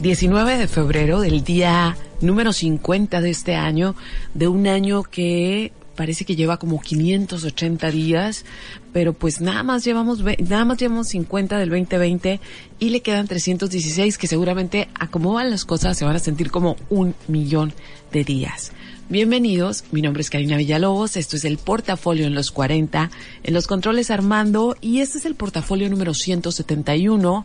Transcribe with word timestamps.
19 0.00 0.56
de 0.56 0.66
febrero 0.66 1.20
del 1.20 1.44
día 1.44 1.94
número 2.22 2.54
50 2.54 3.20
de 3.20 3.28
este 3.28 3.54
año, 3.54 3.94
de 4.32 4.48
un 4.48 4.66
año 4.66 5.02
que 5.02 5.72
parece 5.94 6.24
que 6.24 6.36
lleva 6.36 6.56
como 6.56 6.80
580 6.80 7.90
días, 7.90 8.46
pero 8.94 9.12
pues 9.12 9.42
nada 9.42 9.62
más 9.62 9.84
llevamos 9.84 10.20
nada 10.22 10.64
más 10.64 10.78
llevamos 10.78 11.08
50 11.08 11.58
del 11.58 11.68
2020 11.68 12.40
y 12.78 12.88
le 12.88 13.02
quedan 13.02 13.28
316 13.28 14.16
que 14.16 14.26
seguramente 14.26 14.88
a 14.94 15.08
cómo 15.08 15.34
van 15.34 15.50
las 15.50 15.66
cosas 15.66 15.98
se 15.98 16.06
van 16.06 16.16
a 16.16 16.20
sentir 16.20 16.50
como 16.50 16.76
un 16.88 17.14
millón 17.28 17.74
de 18.10 18.24
días. 18.24 18.72
Bienvenidos, 19.10 19.84
mi 19.90 20.00
nombre 20.00 20.22
es 20.22 20.30
Karina 20.30 20.56
Villalobos, 20.56 21.18
esto 21.18 21.36
es 21.36 21.44
el 21.44 21.58
portafolio 21.58 22.26
en 22.26 22.34
los 22.34 22.50
40, 22.52 23.10
en 23.42 23.52
los 23.52 23.66
controles 23.66 24.10
Armando 24.10 24.76
y 24.80 25.00
este 25.00 25.18
es 25.18 25.26
el 25.26 25.34
portafolio 25.34 25.90
número 25.90 26.14
171. 26.14 27.44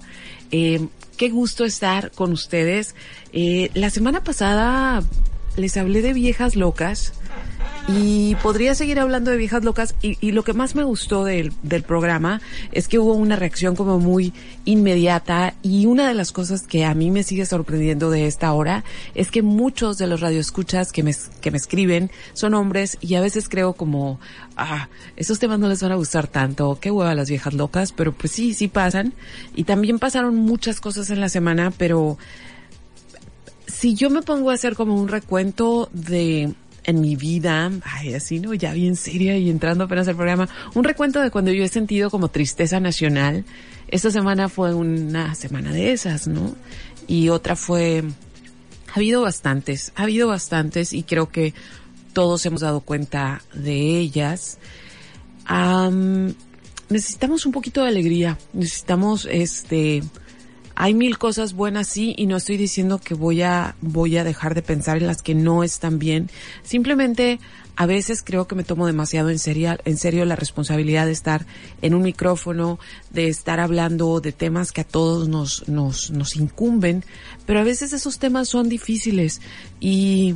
Eh, 0.52 0.88
qué 1.16 1.30
gusto 1.30 1.66
estar 1.66 2.12
con 2.12 2.32
ustedes. 2.32 2.96
Eh, 3.34 3.72
la 3.74 3.90
semana 3.90 4.24
pasada 4.24 5.04
les 5.58 5.78
hablé 5.78 6.02
de 6.02 6.14
viejas 6.14 6.56
locas 6.56 7.14
y 7.88 8.34
podría 8.36 8.74
seguir 8.74 9.00
hablando 9.00 9.30
de 9.30 9.38
viejas 9.38 9.64
locas 9.64 9.94
y, 10.02 10.18
y 10.20 10.32
lo 10.32 10.44
que 10.44 10.54
más 10.54 10.74
me 10.74 10.84
gustó 10.84 11.24
del, 11.24 11.54
del, 11.62 11.84
programa 11.84 12.42
es 12.72 12.88
que 12.88 12.98
hubo 12.98 13.14
una 13.14 13.36
reacción 13.36 13.76
como 13.76 14.00
muy 14.00 14.34
inmediata 14.66 15.54
y 15.62 15.86
una 15.86 16.08
de 16.08 16.16
las 16.16 16.32
cosas 16.32 16.64
que 16.64 16.84
a 16.84 16.96
mí 16.96 17.12
me 17.12 17.22
sigue 17.22 17.46
sorprendiendo 17.46 18.10
de 18.10 18.26
esta 18.26 18.52
hora 18.54 18.84
es 19.14 19.30
que 19.30 19.44
muchos 19.44 20.00
de 20.00 20.08
los 20.08 20.22
radioescuchas 20.22 20.92
que 20.92 21.04
me, 21.04 21.14
que 21.42 21.52
me 21.52 21.58
escriben 21.58 22.10
son 22.34 22.56
hombres 22.56 22.98
y 23.02 23.16
a 23.16 23.22
veces 23.22 23.48
creo 23.50 23.74
como, 23.74 24.20
ah, 24.58 24.90
esos 25.16 25.38
temas 25.38 25.60
no 25.60 25.70
les 25.70 25.84
van 25.84 25.92
a 25.92 25.96
gustar 25.96 26.28
tanto, 26.28 26.80
qué 26.82 26.90
hueva 26.90 27.14
las 27.14 27.30
viejas 27.30 27.54
locas, 27.54 27.92
pero 27.92 28.14
pues 28.14 28.32
sí, 28.32 28.56
sí 28.56 28.68
pasan. 28.68 29.14
Y 29.56 29.66
también 29.66 30.00
pasaron 30.00 30.36
muchas 30.36 30.82
cosas 30.82 31.12
en 31.12 31.20
la 31.20 31.30
semana, 31.30 31.72
pero 31.78 32.18
si 33.68 33.94
yo 33.94 34.10
me 34.10 34.24
pongo 34.24 34.50
a 34.50 34.56
hacer 34.56 34.76
como 34.76 35.00
un 35.00 35.08
recuento 35.08 35.90
de 35.94 36.54
en 36.86 37.02
mi 37.02 37.16
vida, 37.16 37.72
ay, 37.84 38.14
así, 38.14 38.40
¿no? 38.40 38.54
Ya 38.54 38.74
bien 38.74 38.96
seria 38.96 39.38
y 39.38 39.50
entrando 39.50 39.86
apenas 39.86 40.08
al 40.08 40.16
programa, 40.16 40.48
un 40.74 40.84
recuento 40.84 41.20
de 41.22 41.32
cuando 41.32 41.52
yo 41.52 41.64
he 41.64 41.68
sentido 41.68 42.10
como 42.10 42.30
tristeza 42.30 42.80
nacional. 42.80 43.44
Esta 43.88 44.12
semana 44.12 44.50
fue 44.50 44.74
una 44.74 45.36
semana 45.36 45.72
de 45.72 45.92
esas, 45.92 46.28
¿no? 46.28 46.56
Y 47.08 47.30
otra 47.30 47.56
fue, 47.56 48.04
ha 48.92 48.96
habido 48.96 49.22
bastantes, 49.22 49.94
ha 49.96 50.04
habido 50.04 50.28
bastantes 50.28 50.94
y 50.94 51.04
creo 51.04 51.30
que 51.30 51.54
todos 52.14 52.46
hemos 52.46 52.62
dado 52.62 52.82
cuenta 52.82 53.42
de 53.54 54.00
ellas. 54.00 54.58
Necesitamos 56.90 57.46
un 57.46 57.52
poquito 57.52 57.82
de 57.82 57.90
alegría, 57.90 58.38
necesitamos 58.54 59.28
este, 59.30 60.04
hay 60.76 60.94
mil 60.94 61.18
cosas 61.18 61.54
buenas 61.54 61.88
sí 61.88 62.14
y 62.18 62.28
no 62.28 62.38
estoy 62.38 62.58
diciendo 62.58 63.00
que 63.00 63.14
voy 63.14 63.42
a 63.42 63.76
voy 63.82 64.18
a 64.18 64.24
dejar 64.24 64.56
de 64.56 64.62
pensar 64.62 64.98
en 64.98 65.08
las 65.08 65.22
que 65.22 65.34
no 65.34 65.64
están 65.64 66.00
bien. 66.00 66.30
Simplemente 66.64 67.40
a 67.78 67.86
veces 67.86 68.22
creo 68.24 68.48
que 68.48 68.56
me 68.56 68.64
tomo 68.64 68.86
demasiado 68.86 69.30
en 69.30 69.40
serio, 69.40 69.78
en 69.86 69.98
serio 69.98 70.26
la 70.26 70.36
responsabilidad 70.36 71.06
de 71.06 71.12
estar 71.12 71.46
en 71.82 71.94
un 71.94 72.04
micrófono, 72.04 72.80
de 73.12 73.28
estar 73.28 73.60
hablando 73.60 74.20
de 74.20 74.32
temas 74.32 74.72
que 74.72 74.82
a 74.82 74.86
todos 74.86 75.28
nos 75.28 75.68
nos 75.68 76.12
nos 76.12 76.36
incumben, 76.36 77.04
pero 77.46 77.60
a 77.60 77.64
veces 77.64 77.94
esos 77.94 78.20
temas 78.20 78.50
son 78.50 78.70
difíciles 78.70 79.42
y 79.80 80.36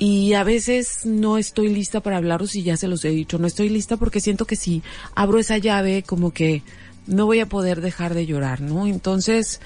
y 0.00 0.34
a 0.34 0.44
veces 0.44 1.04
no 1.04 1.38
estoy 1.38 1.68
lista 1.68 2.00
para 2.00 2.18
hablarlos 2.18 2.54
y 2.54 2.62
ya 2.62 2.76
se 2.76 2.86
los 2.86 3.04
he 3.04 3.08
dicho, 3.08 3.38
no 3.38 3.48
estoy 3.48 3.68
lista 3.68 3.96
porque 3.96 4.20
siento 4.20 4.44
que 4.46 4.54
si 4.54 4.82
abro 5.16 5.38
esa 5.38 5.58
llave 5.58 6.04
como 6.04 6.32
que 6.32 6.62
no 7.08 7.26
voy 7.26 7.40
a 7.40 7.46
poder 7.46 7.80
dejar 7.80 8.14
de 8.14 8.26
llorar, 8.26 8.60
¿no? 8.60 8.86
Entonces, 8.86 9.60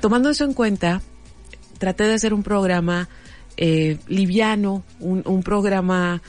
tomando 0.00 0.28
eso 0.28 0.44
en 0.44 0.52
cuenta, 0.52 1.00
traté 1.78 2.04
de 2.04 2.14
hacer 2.14 2.34
un 2.34 2.42
programa 2.42 3.08
eh, 3.56 3.98
liviano, 4.08 4.82
un, 5.00 5.22
un 5.24 5.42
programa 5.42 6.20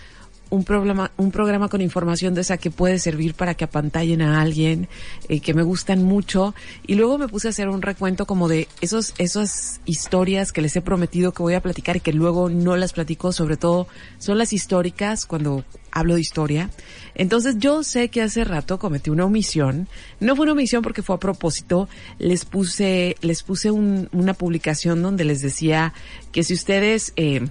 un 0.50 0.64
programa, 0.64 1.12
un 1.18 1.32
programa 1.32 1.70
con 1.70 1.82
información 1.82 2.34
de 2.34 2.42
esa 2.42 2.58
que 2.58 2.72
puede 2.72 3.00
servir 3.00 3.34
para 3.34 3.54
que 3.54 3.66
apantallen 3.66 4.22
a 4.22 4.42
alguien, 4.42 4.88
eh, 5.30 5.40
que 5.40 5.54
me 5.54 5.64
gustan 5.64 6.04
mucho. 6.04 6.56
Y 6.86 6.96
luego 6.96 7.18
me 7.18 7.28
puse 7.28 7.48
a 7.48 7.50
hacer 7.50 7.70
un 7.70 7.82
recuento 7.82 8.26
como 8.26 8.48
de 8.48 8.68
esos, 8.82 9.14
esas 9.18 9.82
historias 9.86 10.52
que 10.52 10.62
les 10.62 10.76
he 10.76 10.82
prometido 10.82 11.32
que 11.32 11.44
voy 11.44 11.54
a 11.54 11.62
platicar 11.62 11.98
y 11.98 12.00
que 12.00 12.14
luego 12.14 12.50
no 12.50 12.76
las 12.76 12.94
platico, 12.94 13.32
sobre 13.32 13.58
todo 13.58 13.88
son 14.18 14.38
las 14.38 14.54
históricas 14.54 15.26
cuando 15.26 15.64
hablo 15.92 16.16
de 16.16 16.22
historia. 16.22 16.70
Entonces 17.16 17.56
yo 17.58 17.84
sé 17.84 18.10
que 18.10 18.22
hace 18.22 18.44
rato 18.44 18.78
cometí 18.78 19.10
una 19.10 19.26
omisión. 19.26 19.88
No 20.20 20.36
fue 20.36 20.44
una 20.44 20.54
omisión 20.54 20.84
porque 20.84 21.02
fue 21.02 21.16
a 21.16 21.20
propósito. 21.20 21.90
Les 22.20 22.46
puse, 22.46 23.16
les 23.22 23.44
puse 23.44 23.72
un, 23.72 24.10
una 24.12 24.34
publicación 24.34 25.02
donde 25.02 25.26
les 25.26 25.42
decía 25.42 25.94
que 26.32 26.44
si 26.44 26.54
ustedes, 26.54 27.14
eh, 27.16 27.48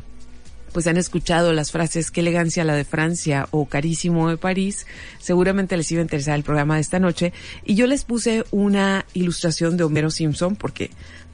pues 0.72 0.86
han 0.86 0.96
escuchado 0.96 1.52
las 1.52 1.70
frases 1.70 2.10
qué 2.10 2.20
elegancia 2.20 2.64
la 2.64 2.74
de 2.74 2.84
Francia 2.84 3.48
o 3.50 3.66
carísimo 3.66 4.28
de 4.28 4.36
París, 4.36 4.86
seguramente 5.18 5.76
les 5.76 5.90
iba 5.92 6.00
a 6.00 6.02
interesar 6.02 6.36
el 6.36 6.42
programa 6.42 6.76
de 6.76 6.82
esta 6.82 6.98
noche. 6.98 7.32
Y 7.64 7.74
yo 7.74 7.86
les 7.86 8.04
puse 8.04 8.44
una 8.50 9.06
ilustración 9.14 9.76
de 9.76 9.84
Homero 9.84 10.10
Simpson 10.10 10.56
porque 10.56 10.90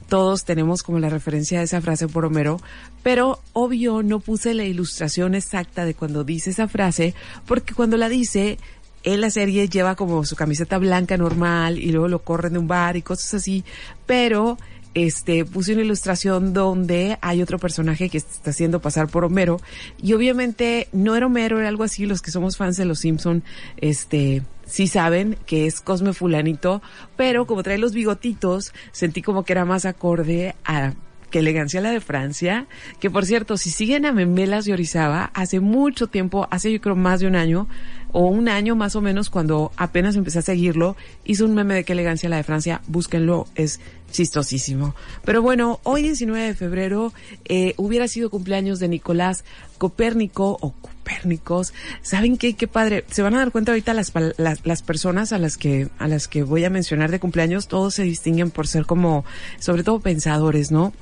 todos 0.07 0.43
tenemos 0.43 0.83
como 0.83 0.99
la 0.99 1.09
referencia 1.09 1.59
de 1.59 1.65
esa 1.65 1.81
frase 1.81 2.07
por 2.07 2.25
Homero, 2.25 2.61
pero 3.01 3.39
obvio 3.53 4.03
no 4.03 4.19
puse 4.19 4.53
la 4.53 4.63
ilustración 4.63 5.35
exacta 5.35 5.85
de 5.85 5.95
cuando 5.95 6.23
dice 6.23 6.51
esa 6.51 6.67
frase 6.67 7.15
porque 7.45 7.73
cuando 7.73 7.97
la 7.97 8.09
dice 8.09 8.57
en 9.03 9.21
la 9.21 9.29
serie 9.29 9.67
lleva 9.67 9.95
como 9.95 10.23
su 10.25 10.35
camiseta 10.35 10.77
blanca 10.77 11.17
normal 11.17 11.77
y 11.77 11.91
luego 11.91 12.07
lo 12.07 12.19
corren 12.19 12.53
de 12.53 12.59
un 12.59 12.67
bar 12.67 12.95
y 12.95 13.01
cosas 13.01 13.33
así, 13.33 13.63
pero 14.05 14.57
este, 14.93 15.45
puse 15.45 15.73
una 15.73 15.81
ilustración 15.81 16.53
donde 16.53 17.17
hay 17.21 17.41
otro 17.41 17.59
personaje 17.59 18.09
que 18.09 18.17
está 18.17 18.51
haciendo 18.51 18.81
pasar 18.81 19.07
por 19.07 19.25
Homero. 19.25 19.59
Y 20.01 20.13
obviamente 20.13 20.87
no 20.91 21.15
era 21.15 21.27
Homero, 21.27 21.59
era 21.59 21.67
algo 21.67 21.83
así, 21.83 22.05
los 22.05 22.21
que 22.21 22.31
somos 22.31 22.57
fans 22.57 22.77
de 22.77 22.85
los 22.85 22.99
Simpson, 22.99 23.43
este, 23.77 24.43
sí 24.65 24.87
saben 24.87 25.37
que 25.45 25.65
es 25.65 25.81
Cosme 25.81 26.13
Fulanito, 26.13 26.81
pero 27.15 27.45
como 27.45 27.63
trae 27.63 27.77
los 27.77 27.93
bigotitos, 27.93 28.73
sentí 28.91 29.21
como 29.21 29.43
que 29.43 29.53
era 29.53 29.65
más 29.65 29.85
acorde 29.85 30.55
a 30.65 30.93
qué 31.33 31.39
elegancia 31.39 31.81
la 31.81 31.89
de 31.89 31.99
Francia, 31.99 32.67
que 32.99 33.09
por 33.09 33.25
cierto, 33.25 33.57
si 33.57 33.71
siguen 33.71 34.05
a 34.05 34.11
Memelas 34.11 34.67
y 34.67 34.71
Orizaba, 34.71 35.31
hace 35.33 35.59
mucho 35.59 36.05
tiempo, 36.05 36.47
hace 36.51 36.71
yo 36.71 36.79
creo 36.79 36.95
más 36.95 37.21
de 37.21 37.27
un 37.27 37.35
año, 37.35 37.67
o 38.13 38.27
un 38.27 38.47
año 38.47 38.75
más 38.75 38.95
o 38.95 39.01
menos 39.01 39.29
cuando 39.29 39.71
apenas 39.75 40.15
empecé 40.15 40.39
a 40.39 40.43
seguirlo, 40.43 40.95
hizo 41.25 41.45
un 41.45 41.55
meme 41.55 41.73
de 41.73 41.83
qué 41.83 41.93
elegancia 41.93 42.29
la 42.29 42.37
de 42.37 42.43
Francia, 42.43 42.81
búsquenlo, 42.87 43.47
es 43.55 43.81
chistosísimo. 44.11 44.95
Pero 45.25 45.41
bueno, 45.41 45.79
hoy 45.83 46.03
19 46.03 46.47
de 46.47 46.53
febrero 46.53 47.11
eh, 47.45 47.73
hubiera 47.77 48.07
sido 48.07 48.29
cumpleaños 48.29 48.79
de 48.79 48.87
Nicolás 48.87 49.43
Copérnico 49.77 50.57
o 50.61 50.71
Copérnicos. 50.71 51.73
¿Saben 52.03 52.37
qué? 52.37 52.53
Qué 52.53 52.67
padre. 52.67 53.03
Se 53.09 53.23
van 53.23 53.35
a 53.35 53.39
dar 53.39 53.51
cuenta 53.51 53.71
ahorita 53.71 53.93
las, 53.93 54.13
las, 54.37 54.65
las 54.65 54.83
personas 54.83 55.33
a 55.33 55.39
las 55.39 55.57
que, 55.57 55.89
a 55.97 56.07
las 56.07 56.27
que 56.27 56.43
voy 56.43 56.63
a 56.63 56.69
mencionar 56.69 57.11
de 57.11 57.19
cumpleaños, 57.19 57.67
todos 57.67 57.95
se 57.95 58.03
distinguen 58.03 58.51
por 58.51 58.67
ser 58.67 58.85
como, 58.85 59.25
sobre 59.59 59.83
todo 59.83 59.99
pensadores, 59.99 60.71
¿no? 60.71 60.93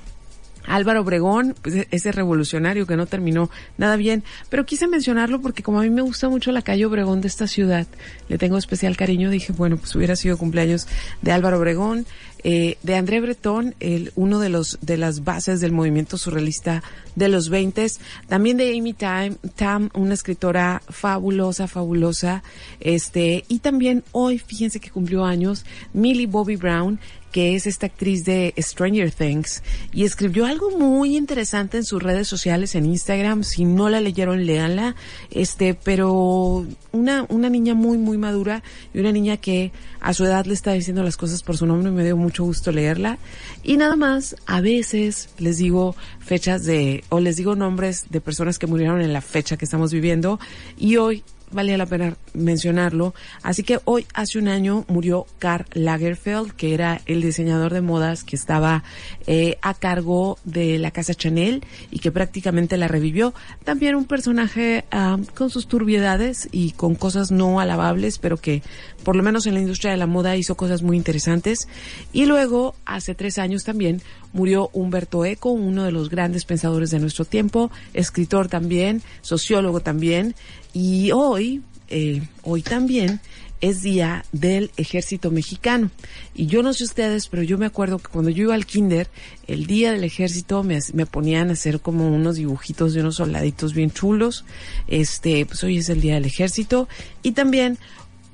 Álvaro 0.66 1.02
Obregón, 1.02 1.56
pues 1.62 1.88
ese 1.92 2.12
revolucionario 2.12 2.86
que 2.86 2.96
no 2.96 3.06
terminó 3.06 3.50
nada 3.78 3.96
bien, 3.96 4.24
pero 4.50 4.66
quise 4.66 4.88
mencionarlo 4.88 5.42
porque 5.42 5.64
como 5.64 5.80
a 5.80 5.84
mí 5.84 5.90
me 5.90 6.02
gusta 6.02 6.30
mucho 6.30 6.52
la 6.52 6.62
calle 6.62 6.86
Obregón 6.86 7.22
de 7.22 7.28
esta 7.28 7.48
ciudad, 7.48 7.88
le 8.30 8.38
tengo 8.38 8.58
especial 8.58 8.98
cariño, 8.98 9.30
dije, 9.30 9.54
bueno, 9.54 9.78
pues 9.78 9.96
hubiera 9.96 10.16
sido 10.16 10.38
cumpleaños 10.38 10.88
de 11.22 11.32
Álvaro 11.32 11.58
Obregón, 11.58 12.06
eh, 12.44 12.78
de 12.82 12.96
André 12.96 13.22
Breton, 13.22 13.76
el, 13.80 14.12
uno 14.16 14.40
de 14.40 14.50
los 14.50 14.80
de 14.82 14.98
las 14.98 15.24
bases 15.24 15.60
del 15.60 15.72
movimiento 15.72 16.18
surrealista 16.18 16.82
de 17.16 17.28
los 17.28 17.50
20, 17.50 17.86
también 18.28 18.58
de 18.58 18.76
Amy 18.78 18.94
Tam, 18.94 19.36
Tam, 19.56 19.90
una 19.94 20.16
escritora 20.16 20.82
fabulosa, 20.90 21.68
fabulosa, 21.68 22.42
este, 22.80 23.46
y 23.48 23.60
también 23.60 24.04
hoy, 24.12 24.40
fíjense 24.40 24.80
que 24.80 24.90
cumplió 24.90 25.24
años, 25.24 25.66
Millie 25.94 26.26
Bobby 26.26 26.56
Brown, 26.56 27.00
que 27.32 27.56
es 27.56 27.68
esta 27.68 27.86
actriz 27.88 28.26
de 28.26 28.54
Stranger 28.58 29.12
Things, 29.12 29.64
y 29.94 30.04
escribió 30.04 30.46
algo 30.46 30.72
muy 30.78 31.18
interesante 31.18 31.78
en 31.78 31.84
sus 31.84 32.02
redes 32.02 32.28
sociales, 32.28 32.76
en 32.76 32.86
Instagram. 32.86 33.44
Si 33.44 33.66
no 33.66 33.90
la 33.90 34.02
leyeron, 34.02 34.46
léanla. 34.46 34.96
Este, 35.32 35.74
pero 35.74 36.66
una, 36.92 37.26
una 37.30 37.50
niña 37.50 37.74
muy, 37.74 37.98
muy 37.98 38.18
madura 38.18 38.64
y 38.94 39.00
una 39.00 39.12
niña 39.12 39.38
que 39.38 39.72
a 40.00 40.14
su 40.14 40.26
edad 40.26 40.46
le 40.46 40.54
está 40.54 40.74
diciendo 40.74 41.04
las 41.04 41.18
cosas 41.18 41.44
por 41.44 41.58
su 41.58 41.66
nombre. 41.66 41.92
Me 41.92 42.04
dio 42.04 42.18
mucho 42.18 42.44
gusto 42.44 42.72
leerla. 42.72 43.18
Y 43.64 43.78
nada 43.78 43.96
más, 43.96 44.36
a 44.46 44.62
veces 44.62 45.30
les 45.38 45.58
digo 45.58 45.96
fechas 46.20 46.66
de, 46.66 47.04
o 47.10 47.20
les 47.20 47.38
digo 47.38 47.56
nombres 47.56 48.06
de 48.10 48.22
personas 48.22 48.60
que 48.60 48.68
murieron 48.68 49.02
en 49.02 49.14
la 49.14 49.22
fecha 49.22 49.58
que 49.58 49.66
estamos 49.66 49.92
viviendo. 49.92 50.40
Y 50.78 50.98
hoy 50.98 51.24
valía 51.52 51.78
la 51.78 51.86
pena 51.86 52.16
mencionarlo. 52.34 53.14
Así 53.44 53.64
que 53.64 53.80
hoy, 53.86 54.06
hace 54.14 54.40
un 54.40 54.48
año, 54.48 54.86
murió 54.88 55.26
Karl 55.40 55.66
Lagerfeld, 55.74 56.54
que 56.54 56.74
era 56.74 57.02
el 57.06 57.22
diseñador 57.22 57.74
de 57.74 57.82
modas 57.82 58.24
que 58.24 58.36
estaba 58.36 58.84
eh, 59.28 59.58
a 59.62 59.74
cargo 59.74 60.38
de 60.44 60.80
la 60.80 60.92
casa 60.92 61.14
Chanel 61.14 61.64
y 61.90 62.00
que 62.00 62.12
prácticamente 62.12 62.78
la 62.78 62.88
revivió. 62.88 63.34
También 63.64 63.96
un 63.96 64.06
personaje 64.06 64.86
ah, 64.92 65.18
con 65.36 65.50
sus 65.50 65.68
turbiedades 65.68 66.50
y 66.52 66.72
con 66.72 66.96
cosas 66.96 67.32
no 67.32 67.60
alabables, 67.60 68.18
pero 68.18 68.38
que 68.38 68.62
por 69.04 69.16
lo 69.16 69.24
menos 69.24 69.48
en 69.48 69.56
la 69.56 69.62
industria 69.62 69.92
de 69.92 69.98
la 69.98 70.08
moda 70.08 70.38
hizo 70.38 70.56
cosas 70.56 70.82
muy 70.82 70.98
interesantes. 70.98 71.68
Y 72.14 72.26
luego, 72.26 72.76
hace 72.86 73.16
tres 73.16 73.38
años 73.38 73.64
también, 73.64 74.02
murió 74.34 74.70
Humberto 74.74 75.26
Eco, 75.26 75.52
uno 75.52 75.84
de 75.84 75.92
los 75.92 76.10
grandes 76.10 76.46
pensadores 76.46 76.92
de 76.92 77.00
nuestro 77.00 77.26
tiempo, 77.26 77.72
escritor 77.94 78.48
también, 78.48 79.02
sociólogo 79.22 79.82
también, 79.82 80.36
y 80.74 81.12
hoy, 81.12 81.62
eh, 81.90 82.22
hoy 82.44 82.62
también, 82.62 83.20
es 83.62 83.84
día 83.84 84.26
del 84.32 84.72
ejército 84.76 85.30
mexicano. 85.30 85.92
Y 86.34 86.48
yo 86.48 86.64
no 86.64 86.74
sé 86.74 86.84
ustedes, 86.84 87.28
pero 87.28 87.44
yo 87.44 87.60
me 87.60 87.68
acuerdo 87.68 88.00
que 88.00 88.10
cuando 88.10 88.32
yo 88.32 88.44
iba 88.44 88.56
al 88.56 88.66
kinder, 88.66 89.08
el 89.48 89.68
día 89.68 89.92
del 89.92 90.04
ejército 90.04 90.64
me, 90.64 90.80
me 90.94 91.06
ponían 91.06 91.50
a 91.50 91.54
hacer 91.54 91.80
como 91.80 92.10
unos 92.10 92.38
dibujitos 92.38 92.94
de 92.94 93.02
unos 93.02 93.18
soldaditos 93.18 93.74
bien 93.74 93.92
chulos. 93.92 94.46
Este, 94.88 95.46
pues 95.46 95.64
hoy 95.64 95.78
es 95.78 95.90
el 95.90 96.02
día 96.02 96.16
del 96.16 96.26
ejército. 96.26 96.90
Y 97.22 97.34
también 97.34 97.78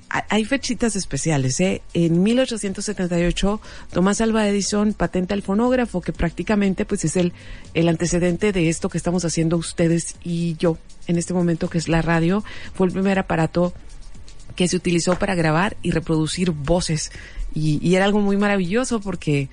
hay 0.09 0.45
fechitas 0.45 0.95
especiales, 0.95 1.59
¿eh? 1.59 1.81
En 1.93 2.23
1878, 2.23 3.61
Tomás 3.91 4.21
Alva 4.21 4.47
Edison 4.47 4.93
patenta 4.93 5.33
el 5.33 5.41
fonógrafo, 5.41 6.01
que 6.01 6.13
prácticamente 6.13 6.85
pues 6.85 7.03
es 7.03 7.17
el, 7.17 7.33
el 7.73 7.89
antecedente 7.89 8.51
de 8.51 8.69
esto 8.69 8.89
que 8.89 8.97
estamos 8.97 9.25
haciendo 9.25 9.57
ustedes 9.57 10.15
y 10.23 10.55
yo 10.57 10.77
en 11.07 11.17
este 11.17 11.33
momento, 11.33 11.69
que 11.69 11.77
es 11.77 11.89
la 11.89 12.01
radio. 12.01 12.43
Fue 12.73 12.87
el 12.87 12.93
primer 12.93 13.19
aparato 13.19 13.73
que 14.55 14.67
se 14.67 14.77
utilizó 14.77 15.19
para 15.19 15.35
grabar 15.35 15.77
y 15.81 15.91
reproducir 15.91 16.51
voces. 16.51 17.11
Y, 17.53 17.79
y 17.87 17.95
era 17.95 18.05
algo 18.05 18.19
muy 18.19 18.37
maravilloso 18.37 19.01
porque 19.01 19.49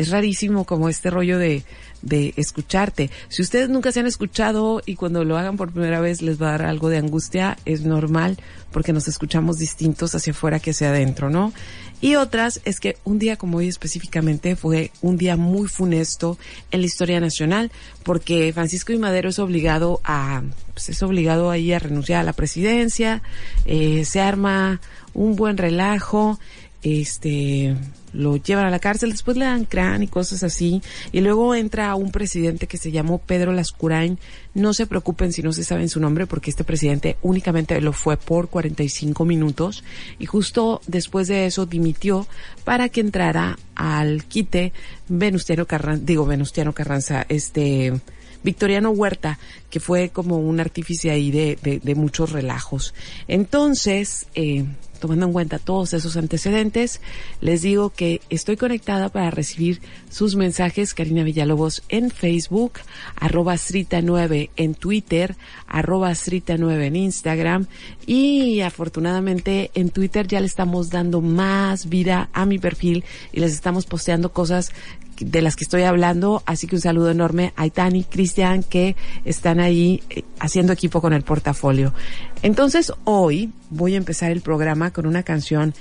es 0.00 0.10
rarísimo 0.10 0.64
como 0.64 0.88
este 0.88 1.10
rollo 1.10 1.38
de 1.38 1.64
de 2.02 2.32
escucharte. 2.36 3.10
Si 3.28 3.42
ustedes 3.42 3.68
nunca 3.68 3.92
se 3.92 4.00
han 4.00 4.06
escuchado 4.06 4.82
y 4.86 4.94
cuando 4.94 5.24
lo 5.24 5.36
hagan 5.36 5.56
por 5.56 5.72
primera 5.72 6.00
vez 6.00 6.22
les 6.22 6.40
va 6.40 6.48
a 6.48 6.52
dar 6.52 6.62
algo 6.62 6.88
de 6.88 6.98
angustia, 6.98 7.58
es 7.64 7.82
normal 7.82 8.38
porque 8.72 8.92
nos 8.92 9.08
escuchamos 9.08 9.58
distintos 9.58 10.14
hacia 10.14 10.32
afuera 10.32 10.60
que 10.60 10.70
hacia 10.70 10.90
adentro, 10.90 11.28
¿no? 11.30 11.52
Y 12.00 12.14
otras 12.14 12.60
es 12.64 12.80
que 12.80 12.96
un 13.04 13.18
día 13.18 13.36
como 13.36 13.58
hoy 13.58 13.68
específicamente 13.68 14.56
fue 14.56 14.90
un 15.02 15.18
día 15.18 15.36
muy 15.36 15.68
funesto 15.68 16.38
en 16.70 16.80
la 16.80 16.86
historia 16.86 17.20
nacional 17.20 17.70
porque 18.02 18.52
Francisco 18.54 18.92
y 18.92 18.98
Madero 18.98 19.28
es 19.28 19.38
obligado 19.38 20.00
a, 20.04 20.42
pues 20.72 20.88
es 20.88 21.02
obligado 21.02 21.50
ahí 21.50 21.72
a 21.72 21.78
renunciar 21.78 22.20
a 22.20 22.24
la 22.24 22.32
presidencia, 22.32 23.22
eh, 23.66 24.04
se 24.06 24.20
arma 24.20 24.80
un 25.12 25.36
buen 25.36 25.58
relajo, 25.58 26.38
este, 26.82 27.76
lo 28.12 28.36
llevan 28.36 28.66
a 28.66 28.70
la 28.70 28.78
cárcel, 28.78 29.12
después 29.12 29.36
le 29.36 29.44
dan 29.44 29.64
crán 29.64 30.02
y 30.02 30.08
cosas 30.08 30.42
así, 30.42 30.82
y 31.12 31.20
luego 31.20 31.54
entra 31.54 31.94
un 31.94 32.10
presidente 32.10 32.66
que 32.66 32.78
se 32.78 32.90
llamó 32.90 33.18
Pedro 33.18 33.52
Lascurain. 33.52 34.18
No 34.54 34.74
se 34.74 34.86
preocupen 34.86 35.32
si 35.32 35.42
no 35.42 35.52
se 35.52 35.64
saben 35.64 35.88
su 35.88 36.00
nombre, 36.00 36.26
porque 36.26 36.50
este 36.50 36.64
presidente 36.64 37.16
únicamente 37.22 37.80
lo 37.80 37.92
fue 37.92 38.16
por 38.16 38.48
45 38.48 39.24
minutos, 39.24 39.84
y 40.18 40.26
justo 40.26 40.80
después 40.86 41.28
de 41.28 41.46
eso 41.46 41.66
dimitió 41.66 42.26
para 42.64 42.88
que 42.88 43.00
entrara 43.00 43.58
al 43.74 44.24
quite 44.24 44.72
Venustiano 45.08 45.66
Carranza, 45.66 46.02
digo 46.04 46.26
Venustiano 46.26 46.72
Carranza, 46.72 47.26
este, 47.28 48.00
Victoriano 48.42 48.90
Huerta, 48.90 49.38
que 49.68 49.80
fue 49.80 50.10
como 50.10 50.38
un 50.38 50.60
artífice 50.60 51.10
ahí 51.10 51.30
de, 51.30 51.58
de, 51.62 51.80
de 51.80 51.94
muchos 51.94 52.32
relajos. 52.32 52.94
Entonces, 53.28 54.26
eh, 54.34 54.64
tomando 55.00 55.26
en 55.26 55.32
cuenta 55.32 55.58
todos 55.58 55.92
esos 55.94 56.16
antecedentes, 56.16 57.00
les 57.40 57.62
digo 57.62 57.90
que 57.90 58.20
estoy 58.30 58.56
conectada 58.56 59.08
para 59.08 59.30
recibir 59.30 59.80
sus 60.10 60.36
mensajes, 60.36 60.94
Karina 60.94 61.24
Villalobos 61.24 61.82
en 61.88 62.10
Facebook, 62.10 62.74
arroba 63.16 63.54
Srita9 63.54 64.50
en 64.56 64.74
Twitter, 64.74 65.36
arroba 65.66 66.10
Srita9 66.10 66.84
en 66.84 66.96
Instagram 66.96 67.66
y 68.10 68.60
afortunadamente 68.62 69.70
en 69.74 69.90
Twitter 69.90 70.26
ya 70.26 70.40
le 70.40 70.46
estamos 70.46 70.90
dando 70.90 71.20
más 71.20 71.88
vida 71.88 72.28
a 72.32 72.44
mi 72.44 72.58
perfil 72.58 73.04
y 73.30 73.38
les 73.38 73.52
estamos 73.52 73.86
posteando 73.86 74.32
cosas 74.32 74.72
de 75.20 75.40
las 75.42 75.54
que 75.54 75.62
estoy 75.62 75.82
hablando, 75.82 76.42
así 76.44 76.66
que 76.66 76.74
un 76.74 76.80
saludo 76.80 77.12
enorme 77.12 77.52
a 77.54 77.66
Itani, 77.66 78.02
Cristian, 78.02 78.64
que 78.64 78.96
están 79.24 79.60
ahí 79.60 80.02
eh, 80.10 80.24
haciendo 80.40 80.72
equipo 80.72 81.00
con 81.00 81.12
el 81.12 81.22
portafolio. 81.22 81.94
Entonces 82.42 82.92
hoy 83.04 83.52
voy 83.68 83.94
a 83.94 83.98
empezar 83.98 84.32
el 84.32 84.40
programa 84.40 84.90
con 84.90 85.06
una 85.06 85.22
canción 85.22 85.72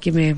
que 0.00 0.10
me 0.10 0.34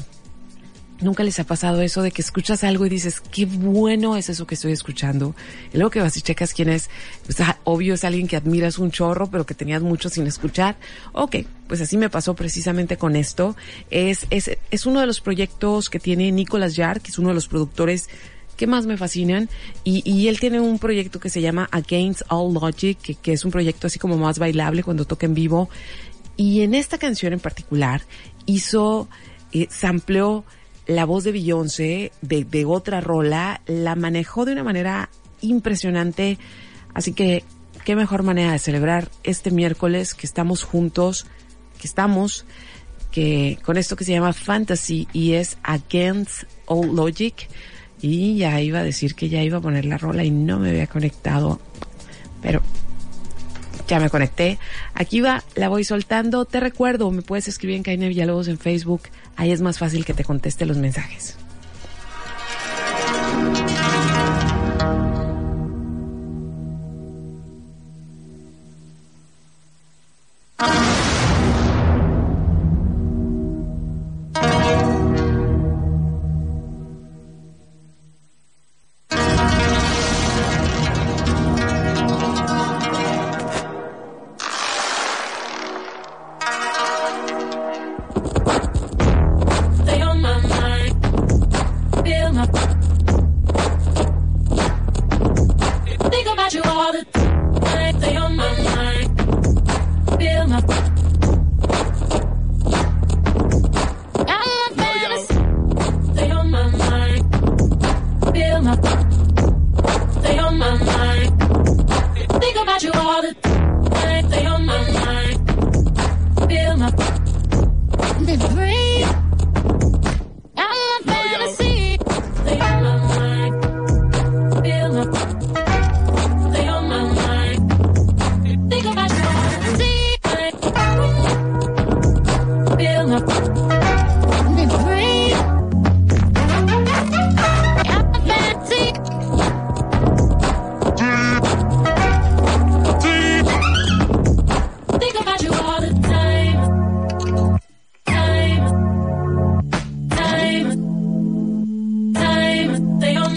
Nunca 1.00 1.22
les 1.22 1.38
ha 1.38 1.44
pasado 1.44 1.80
eso 1.80 2.02
de 2.02 2.10
que 2.10 2.22
escuchas 2.22 2.64
algo 2.64 2.84
y 2.84 2.88
dices, 2.88 3.20
qué 3.20 3.46
bueno 3.46 4.16
es 4.16 4.28
eso 4.28 4.48
que 4.48 4.56
estoy 4.56 4.72
escuchando. 4.72 5.36
Y 5.72 5.76
luego 5.76 5.90
que 5.90 6.00
vas 6.00 6.16
y 6.16 6.22
checas 6.22 6.52
quién 6.52 6.68
es, 6.68 6.90
pues 7.24 7.38
obvio 7.62 7.94
es 7.94 8.02
alguien 8.02 8.26
que 8.26 8.36
admiras 8.36 8.78
un 8.78 8.90
chorro, 8.90 9.30
pero 9.30 9.46
que 9.46 9.54
tenías 9.54 9.80
mucho 9.80 10.08
sin 10.08 10.26
escuchar. 10.26 10.76
Ok, 11.12 11.36
pues 11.68 11.80
así 11.80 11.96
me 11.96 12.10
pasó 12.10 12.34
precisamente 12.34 12.96
con 12.96 13.14
esto. 13.14 13.54
Es, 13.90 14.26
es, 14.30 14.50
es 14.72 14.86
uno 14.86 15.00
de 15.00 15.06
los 15.06 15.20
proyectos 15.20 15.88
que 15.88 16.00
tiene 16.00 16.32
Nicolas 16.32 16.74
Yard, 16.74 17.00
que 17.00 17.12
es 17.12 17.18
uno 17.18 17.28
de 17.28 17.34
los 17.34 17.46
productores 17.46 18.08
que 18.56 18.66
más 18.66 18.84
me 18.86 18.96
fascinan. 18.96 19.48
Y, 19.84 20.02
y 20.04 20.26
él 20.26 20.40
tiene 20.40 20.58
un 20.58 20.80
proyecto 20.80 21.20
que 21.20 21.30
se 21.30 21.40
llama 21.40 21.68
Against 21.70 22.22
All 22.28 22.52
Logic, 22.52 22.98
que, 23.00 23.14
que 23.14 23.32
es 23.34 23.44
un 23.44 23.52
proyecto 23.52 23.86
así 23.86 24.00
como 24.00 24.16
más 24.16 24.40
bailable 24.40 24.82
cuando 24.82 25.04
toca 25.04 25.26
en 25.26 25.34
vivo. 25.34 25.70
Y 26.36 26.62
en 26.62 26.74
esta 26.74 26.98
canción 26.98 27.32
en 27.32 27.40
particular 27.40 28.02
hizo, 28.46 29.08
eh, 29.52 29.68
sampleó 29.70 30.44
la 30.88 31.04
voz 31.04 31.22
de 31.22 31.32
Beyoncé 31.32 32.12
de, 32.22 32.44
de 32.44 32.64
otra 32.64 33.00
rola, 33.00 33.60
la 33.66 33.94
manejó 33.94 34.44
de 34.44 34.52
una 34.52 34.64
manera 34.64 35.10
impresionante. 35.40 36.38
Así 36.94 37.12
que 37.12 37.44
qué 37.84 37.94
mejor 37.94 38.22
manera 38.22 38.52
de 38.52 38.58
celebrar 38.58 39.10
este 39.22 39.50
miércoles 39.50 40.14
que 40.14 40.26
estamos 40.26 40.64
juntos, 40.64 41.26
que 41.78 41.86
estamos, 41.86 42.46
que 43.12 43.58
con 43.64 43.76
esto 43.76 43.96
que 43.96 44.04
se 44.04 44.12
llama 44.12 44.32
Fantasy 44.32 45.06
y 45.12 45.34
es 45.34 45.58
Against 45.62 46.44
All 46.66 46.96
Logic. 46.96 47.48
Y 48.00 48.38
ya 48.38 48.60
iba 48.60 48.78
a 48.78 48.84
decir 48.84 49.14
que 49.14 49.28
ya 49.28 49.42
iba 49.42 49.58
a 49.58 49.60
poner 49.60 49.84
la 49.84 49.98
rola 49.98 50.24
y 50.24 50.30
no 50.30 50.58
me 50.58 50.70
había 50.70 50.86
conectado. 50.86 51.60
Pero 52.40 52.62
ya 53.88 53.98
me 53.98 54.10
conecté. 54.10 54.58
Aquí 54.94 55.20
va, 55.20 55.42
la 55.56 55.68
voy 55.68 55.82
soltando. 55.82 56.44
Te 56.44 56.60
recuerdo, 56.60 57.10
me 57.10 57.22
puedes 57.22 57.48
escribir 57.48 57.76
en 57.76 57.82
Caine 57.82 58.08
Villalobos 58.08 58.46
en 58.48 58.58
Facebook. 58.58 59.02
Ahí 59.34 59.50
es 59.50 59.60
más 59.60 59.78
fácil 59.78 60.04
que 60.04 60.14
te 60.14 60.24
conteste 60.24 60.66
los 60.66 60.76
mensajes. 60.76 61.36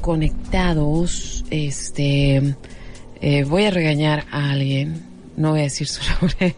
conectados. 0.00 1.44
Este, 1.50 2.56
eh, 3.20 3.44
voy 3.44 3.64
a 3.64 3.70
regañar 3.70 4.26
a 4.30 4.50
alguien. 4.50 5.08
No 5.36 5.50
voy 5.50 5.60
a 5.60 5.62
decir 5.64 5.86
su 5.86 6.02
nombre. 6.20 6.56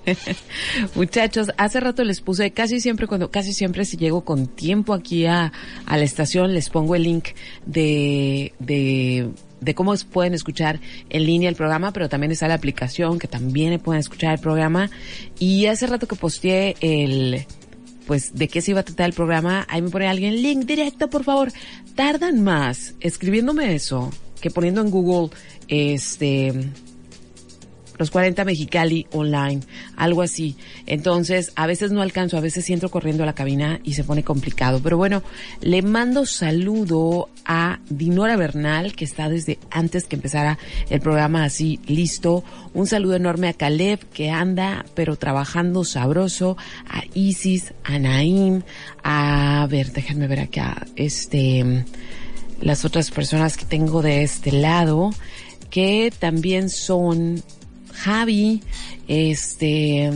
Muchachos, 0.95 1.51
hace 1.57 1.81
rato 1.81 2.05
les 2.05 2.21
puse, 2.21 2.51
casi 2.51 2.81
siempre 2.81 3.07
cuando, 3.07 3.31
casi 3.31 3.53
siempre 3.53 3.85
si 3.85 3.97
llego 3.97 4.25
con 4.25 4.47
tiempo 4.47 4.95
aquí 4.95 5.27
a, 5.27 5.53
a 5.87 5.97
la 5.97 6.05
estación, 6.05 6.55
les 6.55 6.71
pongo 6.71 6.95
el 6.95 7.05
link 7.05 7.29
de, 7.67 8.53
de 8.59 9.31
de 9.63 9.75
cómo 9.75 9.95
pueden 10.13 10.35
escuchar 10.35 10.81
en 11.09 11.25
línea 11.25 11.49
el 11.49 11.55
programa, 11.55 11.93
pero 11.93 12.09
también 12.09 12.33
está 12.33 12.49
la 12.49 12.55
aplicación 12.55 13.19
que 13.19 13.29
también 13.29 13.79
pueden 13.81 14.01
escuchar 14.01 14.35
el 14.35 14.41
programa. 14.41 14.91
Y 15.39 15.67
hace 15.67 15.87
rato 15.87 16.09
que 16.09 16.17
posteé 16.17 16.75
el, 16.81 17.47
pues, 18.07 18.35
de 18.35 18.49
qué 18.49 18.61
se 18.61 18.73
iba 18.73 18.81
a 18.81 18.83
tratar 18.83 19.07
el 19.07 19.15
programa, 19.15 19.65
ahí 19.69 19.81
me 19.81 19.89
pone 19.89 20.09
alguien, 20.09 20.43
link 20.43 20.67
directo, 20.67 21.09
por 21.09 21.25
favor. 21.25 21.53
Tardan 21.95 22.43
más 22.43 22.95
escribiéndome 23.01 23.75
eso 23.75 24.11
que 24.41 24.51
poniendo 24.51 24.81
en 24.81 24.91
Google, 24.91 25.31
este, 25.69 26.53
los 27.99 28.11
40 28.11 28.45
Mexicali 28.45 29.07
online, 29.13 29.61
algo 29.97 30.23
así. 30.23 30.57
Entonces, 30.87 31.53
a 31.57 31.67
veces 31.67 31.93
no 31.93 32.03
alcanzo, 32.03 32.37
a 32.37 32.41
veces 32.41 32.69
entro 32.71 32.91
corriendo 32.91 33.23
a 33.23 33.27
la 33.27 33.35
cabina 33.35 33.81
y 33.85 33.95
se 33.95 34.05
pone 34.05 34.25
complicado. 34.25 34.81
Pero 34.83 34.97
bueno, 34.97 35.23
le 35.61 35.83
mando 35.83 36.27
saludo 36.27 37.29
a 37.45 37.81
Dinora 37.89 38.37
Bernal, 38.37 38.95
que 38.95 39.05
está 39.05 39.29
desde 39.29 39.59
antes 39.71 40.05
que 40.05 40.17
empezara 40.17 40.59
el 40.91 41.01
programa 41.01 41.45
así 41.45 41.81
listo. 41.87 42.45
Un 42.75 42.87
saludo 42.87 43.17
enorme 43.17 43.49
a 43.49 43.53
Caleb, 43.55 44.01
que 44.13 44.31
anda, 44.31 44.85
pero 44.95 45.17
trabajando 45.17 45.85
sabroso. 45.85 46.57
A 46.89 47.03
Isis, 47.15 47.75
a 47.85 47.99
Naim, 47.99 48.63
a, 49.03 49.67
ver, 49.71 49.93
déjenme 49.93 50.27
ver 50.27 50.41
acá, 50.41 50.87
este, 50.97 51.85
las 52.61 52.85
otras 52.85 53.11
personas 53.11 53.57
que 53.57 53.65
tengo 53.65 54.03
de 54.03 54.23
este 54.23 54.53
lado 54.53 55.11
que 55.73 56.13
también 56.17 56.69
son 56.69 57.43
Javi, 57.93 58.63
este, 59.09 60.11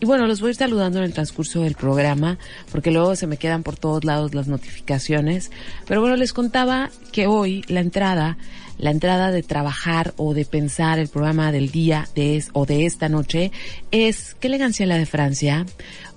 y 0.00 0.06
bueno, 0.06 0.28
los 0.28 0.40
voy 0.40 0.48
a 0.48 0.50
ir 0.50 0.56
saludando 0.56 0.98
en 0.98 1.04
el 1.04 1.12
transcurso 1.12 1.62
del 1.62 1.74
programa, 1.74 2.38
porque 2.70 2.92
luego 2.92 3.16
se 3.16 3.26
me 3.26 3.36
quedan 3.36 3.64
por 3.64 3.76
todos 3.76 4.04
lados 4.04 4.32
las 4.32 4.46
notificaciones. 4.46 5.50
Pero 5.86 6.00
bueno, 6.00 6.14
les 6.14 6.32
contaba 6.32 6.90
que 7.10 7.26
hoy 7.26 7.64
la 7.66 7.80
entrada, 7.80 8.38
la 8.78 8.92
entrada 8.92 9.32
de 9.32 9.42
trabajar 9.42 10.14
o 10.16 10.34
de 10.34 10.44
pensar 10.44 11.00
el 11.00 11.08
programa 11.08 11.50
del 11.50 11.72
día 11.72 12.08
de 12.14 12.44
o 12.52 12.64
de 12.64 12.86
esta 12.86 13.08
noche 13.08 13.50
es 13.90 14.36
qué 14.38 14.46
elegancia 14.46 14.86
la 14.86 14.98
de 14.98 15.06
Francia 15.06 15.66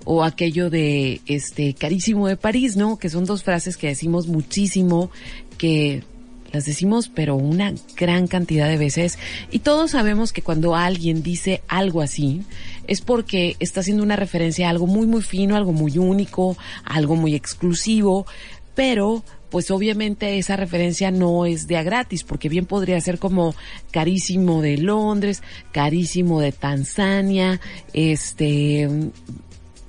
o 0.04 0.22
aquello 0.22 0.70
de 0.70 1.20
este 1.26 1.74
carísimo 1.74 2.28
de 2.28 2.36
París, 2.36 2.76
¿no? 2.76 2.98
Que 3.00 3.10
son 3.10 3.24
dos 3.24 3.42
frases 3.42 3.76
que 3.76 3.88
decimos 3.88 4.28
muchísimo 4.28 5.10
que 5.58 6.04
las 6.52 6.64
decimos 6.64 7.08
pero 7.08 7.36
una 7.36 7.74
gran 7.96 8.26
cantidad 8.26 8.68
de 8.68 8.76
veces. 8.76 9.18
Y 9.50 9.60
todos 9.60 9.92
sabemos 9.92 10.32
que 10.32 10.42
cuando 10.42 10.76
alguien 10.76 11.22
dice 11.22 11.62
algo 11.68 12.02
así 12.02 12.42
es 12.86 13.00
porque 13.00 13.56
está 13.60 13.80
haciendo 13.80 14.02
una 14.02 14.16
referencia 14.16 14.66
a 14.66 14.70
algo 14.70 14.86
muy 14.86 15.06
muy 15.06 15.22
fino, 15.22 15.56
algo 15.56 15.72
muy 15.72 15.98
único, 15.98 16.56
algo 16.84 17.16
muy 17.16 17.34
exclusivo, 17.34 18.26
pero 18.74 19.22
pues 19.52 19.70
obviamente 19.70 20.38
esa 20.38 20.56
referencia 20.56 21.10
no 21.10 21.44
es 21.44 21.66
de 21.66 21.76
a 21.76 21.82
gratis, 21.82 22.24
porque 22.24 22.48
bien 22.48 22.64
podría 22.64 22.98
ser 23.02 23.18
como 23.18 23.54
carísimo 23.90 24.62
de 24.62 24.78
Londres, 24.78 25.42
carísimo 25.72 26.40
de 26.40 26.52
Tanzania, 26.52 27.60
este, 27.92 28.88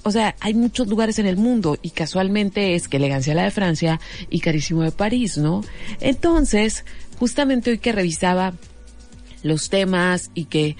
o 0.03 0.11
sea, 0.11 0.35
hay 0.39 0.53
muchos 0.53 0.87
lugares 0.87 1.19
en 1.19 1.25
el 1.25 1.37
mundo 1.37 1.77
y 1.81 1.91
casualmente 1.91 2.75
es 2.75 2.87
que 2.87 2.97
elegancia 2.97 3.33
la 3.33 3.43
de 3.43 3.51
Francia 3.51 3.99
y 4.29 4.39
carísimo 4.39 4.83
de 4.83 4.91
París, 4.91 5.37
¿no? 5.37 5.63
Entonces, 5.99 6.85
justamente 7.19 7.71
hoy 7.71 7.77
que 7.77 7.91
revisaba 7.91 8.53
los 9.43 9.69
temas 9.69 10.29
y 10.33 10.45
que 10.45 10.75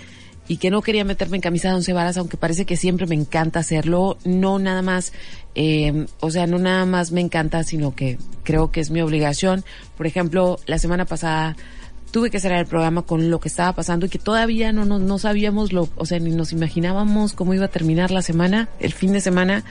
y 0.45 0.57
que 0.57 0.69
no 0.69 0.81
quería 0.81 1.05
meterme 1.05 1.37
en 1.37 1.41
camisa 1.41 1.69
de 1.69 1.75
once 1.75 1.93
varas, 1.93 2.17
aunque 2.17 2.35
parece 2.35 2.65
que 2.65 2.75
siempre 2.75 3.07
me 3.07 3.15
encanta 3.15 3.59
hacerlo, 3.59 4.17
no 4.25 4.59
nada 4.59 4.81
más, 4.81 5.13
eh, 5.55 6.05
o 6.19 6.31
sea, 6.31 6.47
no 6.47 6.59
nada 6.59 6.85
más 6.85 7.13
me 7.13 7.21
encanta, 7.21 7.63
sino 7.63 7.95
que 7.95 8.17
creo 8.43 8.69
que 8.69 8.81
es 8.81 8.91
mi 8.91 9.01
obligación. 9.01 9.63
Por 9.95 10.05
ejemplo, 10.05 10.59
la 10.65 10.79
semana 10.79 11.05
pasada 11.05 11.55
tuve 12.13 12.29
que 12.29 12.39
cerrar 12.39 12.59
el 12.59 12.67
programa 12.67 13.01
con 13.01 13.31
lo 13.31 13.39
que 13.39 13.49
estaba 13.49 13.73
pasando 13.73 14.05
y 14.05 14.09
que 14.09 14.19
todavía 14.19 14.71
no, 14.71 14.85
no, 14.85 14.99
no 14.99 15.17
sabíamos 15.17 15.73
lo, 15.73 15.89
o 15.95 16.05
sea, 16.05 16.19
ni 16.19 16.29
nos 16.29 16.53
imaginábamos 16.53 17.33
cómo 17.33 17.55
iba 17.55 17.65
a 17.65 17.69
terminar 17.69 18.11
la 18.11 18.21
semana, 18.21 18.69
el 18.79 18.93
fin 18.93 19.13
de 19.13 19.19
semana. 19.19 19.63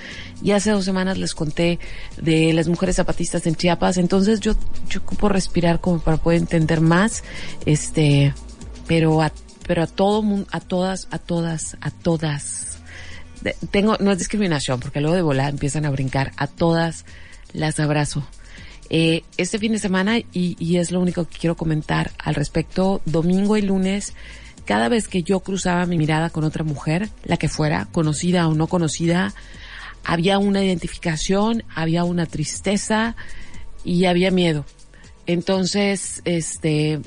Y 0.43 0.51
hace 0.51 0.73
dos 0.73 0.85
semanas 0.85 1.19
les 1.19 1.37
conté 1.37 1.79
de 2.21 2.53
las 2.53 2.67
mujeres 2.67 2.97
zapatistas 2.97 3.47
en 3.47 3.55
Chiapas. 3.55 3.97
Entonces 3.97 4.41
yo, 4.41 4.55
yo 4.89 5.01
ocupo 5.03 5.29
respirar 5.29 5.81
como 5.81 6.01
para 6.01 6.17
poder 6.17 6.41
entender 6.41 6.81
más, 6.81 7.23
este, 7.65 8.35
pero 8.89 9.23
a 9.23 9.33
pero 9.65 9.85
a 9.85 9.87
todo 9.87 10.23
mundo, 10.23 10.49
a 10.51 10.59
todas, 10.59 11.07
a 11.13 11.19
todas, 11.19 11.77
a 11.81 11.93
todas. 11.93 12.79
tengo, 13.71 13.97
no 14.01 14.11
es 14.11 14.19
discriminación, 14.19 14.81
porque 14.81 15.01
luego 15.01 15.15
de 15.15 15.23
volar 15.23 15.51
empiezan 15.51 15.87
a 15.87 15.91
brincar. 15.91 16.33
A 16.37 16.49
todas 16.49 17.05
las 17.53 17.79
abrazo. 17.79 18.27
Eh, 18.95 19.25
este 19.39 19.59
fin 19.59 19.73
de 19.73 19.79
semana, 19.79 20.19
y, 20.19 20.27
y 20.59 20.77
es 20.77 20.93
lo 20.93 21.01
único 21.01 21.25
que 21.27 21.39
quiero 21.39 21.57
comentar 21.57 22.11
al 22.19 22.35
respecto, 22.35 23.01
domingo 23.07 23.57
y 23.57 23.63
lunes, 23.63 24.13
cada 24.67 24.91
vez 24.91 25.09
que 25.09 25.23
yo 25.23 25.41
cruzaba 25.41 25.87
mi 25.87 25.97
mirada 25.97 26.29
con 26.29 26.45
otra 26.45 26.63
mujer, 26.63 27.09
la 27.25 27.39
que 27.39 27.49
fuera, 27.49 27.89
conocida 27.91 28.47
o 28.49 28.55
no 28.55 28.67
conocida, 28.67 29.33
había 30.05 30.39
una 30.39 30.63
identificación, 30.63 31.65
había 31.75 32.05
una 32.05 32.27
tristeza 32.27 33.17
y 33.83 34.05
había 34.05 34.31
miedo. 34.31 34.67
Entonces, 35.27 36.21
este, 36.27 37.01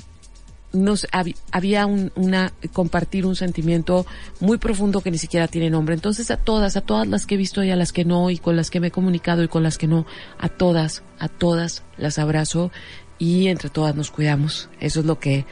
nos 0.76 1.06
había 1.50 1.86
un, 1.86 2.12
una 2.14 2.52
compartir 2.72 3.26
un 3.26 3.36
sentimiento 3.36 4.06
muy 4.40 4.58
profundo 4.58 5.00
que 5.00 5.10
ni 5.10 5.18
siquiera 5.18 5.48
tiene 5.48 5.70
nombre. 5.70 5.94
Entonces 5.94 6.30
a 6.30 6.36
todas, 6.36 6.76
a 6.76 6.80
todas 6.80 7.08
las 7.08 7.26
que 7.26 7.34
he 7.34 7.38
visto 7.38 7.64
y 7.64 7.70
a 7.70 7.76
las 7.76 7.92
que 7.92 8.04
no 8.04 8.30
y 8.30 8.38
con 8.38 8.56
las 8.56 8.70
que 8.70 8.80
me 8.80 8.88
he 8.88 8.90
comunicado 8.90 9.42
y 9.42 9.48
con 9.48 9.62
las 9.62 9.78
que 9.78 9.86
no, 9.86 10.06
a 10.38 10.48
todas, 10.48 11.02
a 11.18 11.28
todas 11.28 11.82
las 11.96 12.18
abrazo 12.18 12.70
y 13.18 13.48
entre 13.48 13.70
todas 13.70 13.94
nos 13.94 14.10
cuidamos. 14.10 14.68
Eso 14.80 15.00
es 15.00 15.06
lo 15.06 15.18
que 15.18 15.46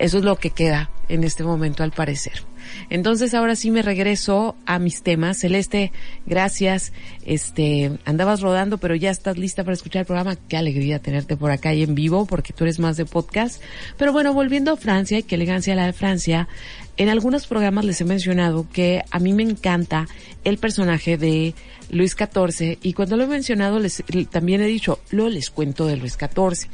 eso 0.00 0.16
es 0.16 0.24
lo 0.24 0.36
que 0.36 0.48
queda 0.48 0.90
en 1.10 1.24
este 1.24 1.44
momento 1.44 1.82
al 1.82 1.92
parecer. 1.92 2.42
Entonces 2.88 3.34
ahora 3.34 3.54
sí 3.54 3.70
me 3.70 3.82
regreso 3.82 4.56
a 4.64 4.78
mis 4.78 5.02
temas. 5.02 5.38
Celeste, 5.38 5.92
gracias. 6.24 6.94
Este, 7.26 7.98
andabas 8.06 8.40
rodando, 8.40 8.78
pero 8.78 8.94
ya 8.94 9.10
estás 9.10 9.36
lista 9.36 9.62
para 9.62 9.74
escuchar 9.74 10.00
el 10.00 10.06
programa. 10.06 10.36
Qué 10.48 10.56
alegría 10.56 11.00
tenerte 11.00 11.36
por 11.36 11.50
acá 11.50 11.74
y 11.74 11.82
en 11.82 11.94
vivo, 11.94 12.24
porque 12.24 12.54
tú 12.54 12.64
eres 12.64 12.78
más 12.78 12.96
de 12.96 13.04
podcast. 13.04 13.62
Pero 13.98 14.12
bueno, 14.14 14.32
volviendo 14.32 14.72
a 14.72 14.76
Francia, 14.78 15.18
y 15.18 15.22
qué 15.22 15.34
elegancia 15.34 15.74
la 15.74 15.84
de 15.84 15.92
Francia. 15.92 16.48
En 16.96 17.10
algunos 17.10 17.46
programas 17.46 17.84
les 17.84 18.00
he 18.00 18.04
mencionado 18.06 18.66
que 18.72 19.02
a 19.10 19.18
mí 19.18 19.34
me 19.34 19.42
encanta 19.42 20.06
el 20.44 20.56
personaje 20.56 21.18
de 21.18 21.54
Luis 21.90 22.16
XIV 22.16 22.78
y 22.82 22.92
cuando 22.92 23.16
lo 23.16 23.24
he 23.24 23.26
mencionado 23.26 23.78
les, 23.80 24.02
también 24.30 24.60
he 24.60 24.66
dicho, 24.66 25.00
lo 25.10 25.28
les 25.28 25.50
cuento 25.50 25.86
de 25.86 25.96
Luis 25.96 26.16
XIV. 26.18 26.70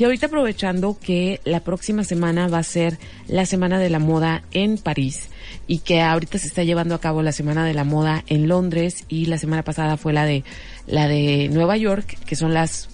Y 0.00 0.04
ahorita 0.04 0.28
aprovechando 0.28 0.98
que 0.98 1.42
la 1.44 1.60
próxima 1.60 2.04
semana 2.04 2.48
va 2.48 2.56
a 2.56 2.62
ser 2.62 2.98
la 3.28 3.44
Semana 3.44 3.78
de 3.78 3.90
la 3.90 3.98
Moda 3.98 4.44
en 4.50 4.78
París 4.78 5.28
y 5.66 5.80
que 5.80 6.00
ahorita 6.00 6.38
se 6.38 6.46
está 6.46 6.64
llevando 6.64 6.94
a 6.94 7.02
cabo 7.02 7.20
la 7.20 7.32
Semana 7.32 7.66
de 7.66 7.74
la 7.74 7.84
Moda 7.84 8.24
en 8.26 8.48
Londres 8.48 9.04
y 9.10 9.26
la 9.26 9.36
semana 9.36 9.62
pasada 9.62 9.98
fue 9.98 10.14
la 10.14 10.24
de 10.24 10.42
la 10.86 11.06
de 11.06 11.50
Nueva 11.52 11.76
York, 11.76 12.16
que 12.24 12.34
son 12.34 12.54
las 12.54 12.88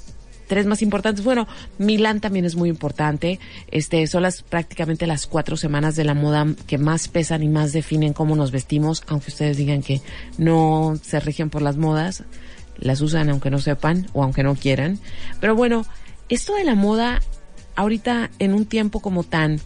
tres 0.48 0.66
más 0.66 0.82
importantes. 0.82 1.24
Bueno, 1.24 1.46
Milán 1.78 2.18
también 2.18 2.44
es 2.44 2.56
muy 2.56 2.68
importante. 2.68 3.38
Este, 3.70 4.08
son 4.08 4.22
las 4.22 4.42
prácticamente 4.42 5.06
las 5.06 5.28
cuatro 5.28 5.56
semanas 5.56 5.94
de 5.94 6.02
la 6.02 6.14
moda 6.14 6.44
que 6.66 6.76
más 6.76 7.06
pesan 7.06 7.44
y 7.44 7.48
más 7.48 7.72
definen 7.72 8.14
cómo 8.14 8.34
nos 8.34 8.50
vestimos, 8.50 9.04
aunque 9.06 9.30
ustedes 9.30 9.56
digan 9.56 9.84
que 9.84 10.00
no 10.38 10.98
se 11.00 11.20
rigen 11.20 11.50
por 11.50 11.62
las 11.62 11.76
modas, 11.76 12.24
las 12.78 13.00
usan 13.00 13.30
aunque 13.30 13.50
no 13.50 13.60
sepan 13.60 14.08
o 14.12 14.24
aunque 14.24 14.42
no 14.42 14.56
quieran. 14.56 14.98
Pero 15.38 15.54
bueno, 15.54 15.86
esto 16.28 16.54
de 16.54 16.64
la 16.64 16.74
moda, 16.74 17.20
ahorita 17.74 18.30
en 18.38 18.54
un 18.54 18.66
tiempo 18.66 19.00
como 19.00 19.22
tan 19.22 19.60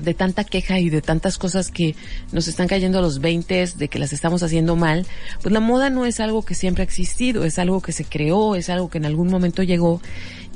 de 0.00 0.14
tanta 0.14 0.44
queja 0.44 0.80
y 0.80 0.90
de 0.90 1.02
tantas 1.02 1.38
cosas 1.38 1.70
que 1.70 1.94
nos 2.32 2.48
están 2.48 2.66
cayendo 2.66 2.98
a 2.98 3.02
los 3.02 3.20
20 3.20 3.66
de 3.76 3.88
que 3.88 3.98
las 3.98 4.12
estamos 4.12 4.42
haciendo 4.42 4.76
mal, 4.76 5.06
pues 5.42 5.52
la 5.52 5.60
moda 5.60 5.90
no 5.90 6.06
es 6.06 6.20
algo 6.20 6.44
que 6.44 6.54
siempre 6.54 6.82
ha 6.82 6.84
existido, 6.84 7.44
es 7.44 7.58
algo 7.58 7.80
que 7.80 7.92
se 7.92 8.04
creó, 8.04 8.54
es 8.56 8.68
algo 8.68 8.90
que 8.90 8.98
en 8.98 9.06
algún 9.06 9.28
momento 9.28 9.62
llegó. 9.62 10.00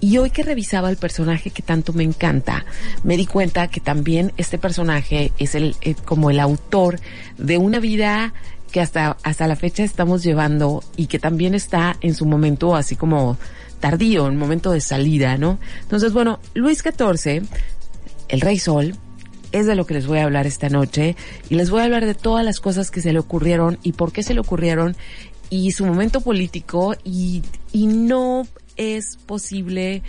Y 0.00 0.18
hoy 0.18 0.30
que 0.30 0.42
revisaba 0.42 0.90
el 0.90 0.96
personaje 0.96 1.50
que 1.50 1.62
tanto 1.62 1.92
me 1.92 2.02
encanta, 2.02 2.66
me 3.02 3.16
di 3.16 3.26
cuenta 3.26 3.68
que 3.68 3.80
también 3.80 4.32
este 4.36 4.58
personaje 4.58 5.32
es 5.38 5.54
el 5.54 5.74
eh, 5.80 5.94
como 5.94 6.30
el 6.30 6.38
autor 6.38 7.00
de 7.38 7.56
una 7.56 7.78
vida 7.78 8.34
que 8.72 8.80
hasta 8.80 9.16
hasta 9.22 9.46
la 9.46 9.56
fecha 9.56 9.84
estamos 9.84 10.22
llevando 10.22 10.82
y 10.96 11.06
que 11.06 11.18
también 11.18 11.54
está 11.54 11.96
en 12.02 12.14
su 12.14 12.26
momento 12.26 12.76
así 12.76 12.94
como 12.94 13.38
tardío, 13.80 14.26
en 14.26 14.36
momento 14.36 14.72
de 14.72 14.80
salida, 14.80 15.36
¿no? 15.36 15.58
Entonces, 15.82 16.12
bueno, 16.12 16.40
Luis 16.54 16.82
XIV, 16.82 17.42
el 18.28 18.40
Rey 18.40 18.58
Sol, 18.58 18.96
es 19.52 19.66
de 19.66 19.74
lo 19.74 19.86
que 19.86 19.94
les 19.94 20.06
voy 20.06 20.18
a 20.18 20.24
hablar 20.24 20.46
esta 20.46 20.68
noche 20.68 21.16
y 21.48 21.54
les 21.54 21.70
voy 21.70 21.80
a 21.80 21.84
hablar 21.84 22.04
de 22.04 22.14
todas 22.14 22.44
las 22.44 22.60
cosas 22.60 22.90
que 22.90 23.00
se 23.00 23.12
le 23.12 23.18
ocurrieron 23.18 23.78
y 23.82 23.92
por 23.92 24.12
qué 24.12 24.22
se 24.22 24.34
le 24.34 24.40
ocurrieron 24.40 24.96
y 25.50 25.72
su 25.72 25.86
momento 25.86 26.20
político 26.20 26.94
y, 27.04 27.42
y 27.72 27.86
no 27.86 28.46
es 28.76 29.16
posible 29.24 30.02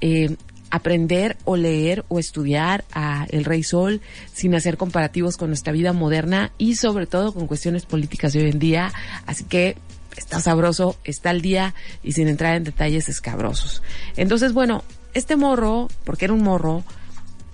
eh, 0.00 0.36
aprender 0.70 1.36
o 1.44 1.56
leer 1.56 2.04
o 2.08 2.18
estudiar 2.18 2.84
a 2.92 3.26
El 3.30 3.44
Rey 3.44 3.62
Sol 3.62 4.00
sin 4.32 4.54
hacer 4.54 4.76
comparativos 4.76 5.36
con 5.36 5.48
nuestra 5.48 5.72
vida 5.72 5.92
moderna 5.92 6.52
y 6.56 6.76
sobre 6.76 7.06
todo 7.06 7.34
con 7.34 7.46
cuestiones 7.46 7.84
políticas 7.84 8.32
de 8.32 8.42
hoy 8.44 8.50
en 8.50 8.58
día. 8.58 8.92
Así 9.26 9.44
que 9.44 9.76
está 10.16 10.40
sabroso, 10.40 10.96
está 11.04 11.30
al 11.30 11.40
día 11.40 11.74
y 12.02 12.12
sin 12.12 12.28
entrar 12.28 12.56
en 12.56 12.64
detalles 12.64 13.08
escabrosos. 13.08 13.82
Entonces, 14.16 14.52
bueno, 14.52 14.84
este 15.14 15.36
morro, 15.36 15.88
porque 16.04 16.24
era 16.26 16.34
un 16.34 16.42
morro, 16.42 16.84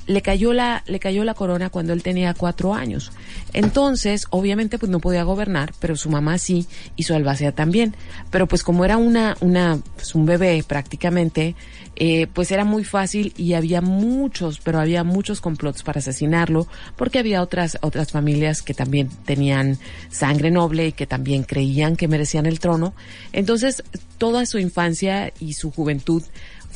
le 0.09 0.23
cayó 0.23 0.55
la, 0.55 0.83
le 0.87 0.99
cayó 0.99 1.23
la 1.23 1.35
corona 1.35 1.68
cuando 1.68 1.92
él 1.92 2.03
tenía 2.03 2.33
cuatro 2.33 2.75
años. 2.75 3.12
Entonces, 3.53 4.27
obviamente, 4.31 4.79
pues 4.79 4.90
no 4.90 5.01
podía 5.01 5.23
gobernar, 5.23 5.75
pero 5.81 5.97
su 5.97 6.09
mamá 6.09 6.38
sí 6.38 6.66
y 6.97 7.03
su 7.03 7.14
albacea 7.14 7.53
también. 7.53 7.94
Pero 8.31 8.47
pues 8.47 8.62
como 8.62 8.87
era 8.87 8.97
una, 8.97 9.37
una, 9.40 9.79
pues 9.97 10.14
un 10.14 10.25
bebé 10.25 10.64
prácticamente, 10.66 11.55
eh, 11.97 12.27
pues 12.33 12.51
era 12.51 12.64
muy 12.64 12.85
fácil 12.85 13.35
y 13.37 13.53
había 13.53 13.83
muchos, 13.83 14.61
pero 14.61 14.81
había 14.81 15.05
muchos 15.05 15.42
complots 15.42 15.83
para 15.83 15.99
asesinarlo, 15.99 16.66
porque 16.97 17.18
había 17.18 17.42
otras, 17.42 17.77
otras 17.83 18.11
familias 18.11 18.62
que 18.62 18.73
también 18.73 19.11
tenían 19.27 19.79
sangre 20.09 20.51
noble 20.51 20.88
y 20.88 20.92
que 20.92 21.07
también 21.07 21.42
creían 21.42 21.97
que 21.97 22.09
merecían 22.09 22.47
el 22.47 22.61
trono. 22.61 22.94
Entonces, 23.33 23.83
toda 24.16 24.47
su 24.47 24.59
infancia 24.59 25.35
y 25.38 25.53
su 25.53 25.71
juventud 25.71 26.23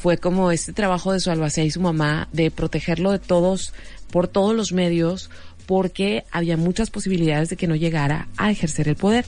fue 0.02 0.18
como 0.18 0.50
este 0.50 0.72
trabajo 0.72 1.12
de 1.12 1.20
su 1.20 1.30
albacea 1.30 1.62
y 1.62 1.70
su 1.70 1.80
mamá 1.80 2.28
de 2.32 2.50
protegerlo 2.50 3.12
de 3.12 3.20
todos, 3.20 3.72
por 4.10 4.26
todos 4.26 4.52
los 4.52 4.72
medios, 4.72 5.30
porque 5.64 6.24
había 6.32 6.56
muchas 6.56 6.90
posibilidades 6.90 7.50
de 7.50 7.56
que 7.56 7.68
no 7.68 7.76
llegara 7.76 8.26
a 8.36 8.50
ejercer 8.50 8.88
el 8.88 8.96
poder. 8.96 9.26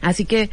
Así 0.00 0.24
que, 0.24 0.50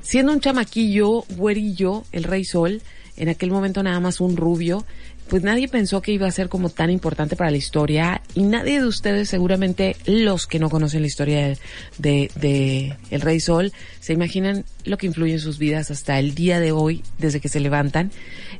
siendo 0.00 0.32
un 0.32 0.40
chamaquillo, 0.40 1.26
güerillo, 1.36 2.04
el 2.12 2.24
rey 2.24 2.46
sol, 2.46 2.80
en 3.18 3.28
aquel 3.28 3.50
momento 3.50 3.82
nada 3.82 4.00
más 4.00 4.22
un 4.22 4.38
rubio, 4.38 4.86
pues 5.32 5.44
nadie 5.44 5.66
pensó 5.66 6.02
que 6.02 6.12
iba 6.12 6.26
a 6.26 6.30
ser 6.30 6.50
como 6.50 6.68
tan 6.68 6.90
importante 6.90 7.36
para 7.36 7.50
la 7.50 7.56
historia 7.56 8.20
y 8.34 8.42
nadie 8.42 8.82
de 8.82 8.86
ustedes, 8.86 9.30
seguramente 9.30 9.96
los 10.04 10.46
que 10.46 10.58
no 10.58 10.68
conocen 10.68 11.00
la 11.00 11.06
historia 11.06 11.56
de, 11.96 12.30
de, 12.34 12.98
El 13.08 13.22
Rey 13.22 13.40
Sol, 13.40 13.72
se 13.98 14.12
imaginan 14.12 14.66
lo 14.84 14.98
que 14.98 15.06
influye 15.06 15.32
en 15.32 15.40
sus 15.40 15.58
vidas 15.58 15.90
hasta 15.90 16.18
el 16.18 16.34
día 16.34 16.60
de 16.60 16.72
hoy, 16.72 17.02
desde 17.16 17.40
que 17.40 17.48
se 17.48 17.60
levantan. 17.60 18.10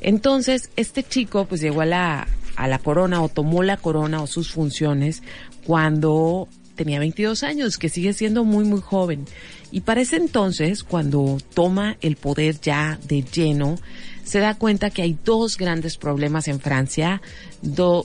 Entonces, 0.00 0.70
este 0.76 1.02
chico 1.02 1.44
pues 1.44 1.61
llegó 1.61 1.82
a 1.82 1.85
la, 1.85 2.26
a 2.56 2.66
la 2.68 2.78
corona 2.78 3.20
o 3.20 3.28
tomó 3.28 3.62
la 3.62 3.76
corona 3.76 4.22
o 4.22 4.26
sus 4.26 4.50
funciones 4.50 5.22
cuando 5.66 6.48
tenía 6.83 6.99
22 6.99 7.45
años, 7.45 7.79
que 7.79 7.88
sigue 7.88 8.12
siendo 8.12 8.45
muy, 8.45 8.64
muy 8.64 8.81
joven. 8.81 9.27
Y 9.71 9.83
para 9.83 10.01
ese 10.01 10.16
entonces, 10.16 10.83
cuando 10.83 11.38
toma 11.55 11.97
el 12.01 12.16
poder 12.16 12.61
ya 12.61 12.99
de 13.07 13.23
lleno, 13.23 13.79
se 14.25 14.38
da 14.40 14.55
cuenta 14.55 14.90
que 14.90 15.03
hay 15.03 15.16
dos 15.25 15.57
grandes 15.57 15.97
problemas 15.97 16.49
en 16.49 16.61
Francia, 16.61 17.23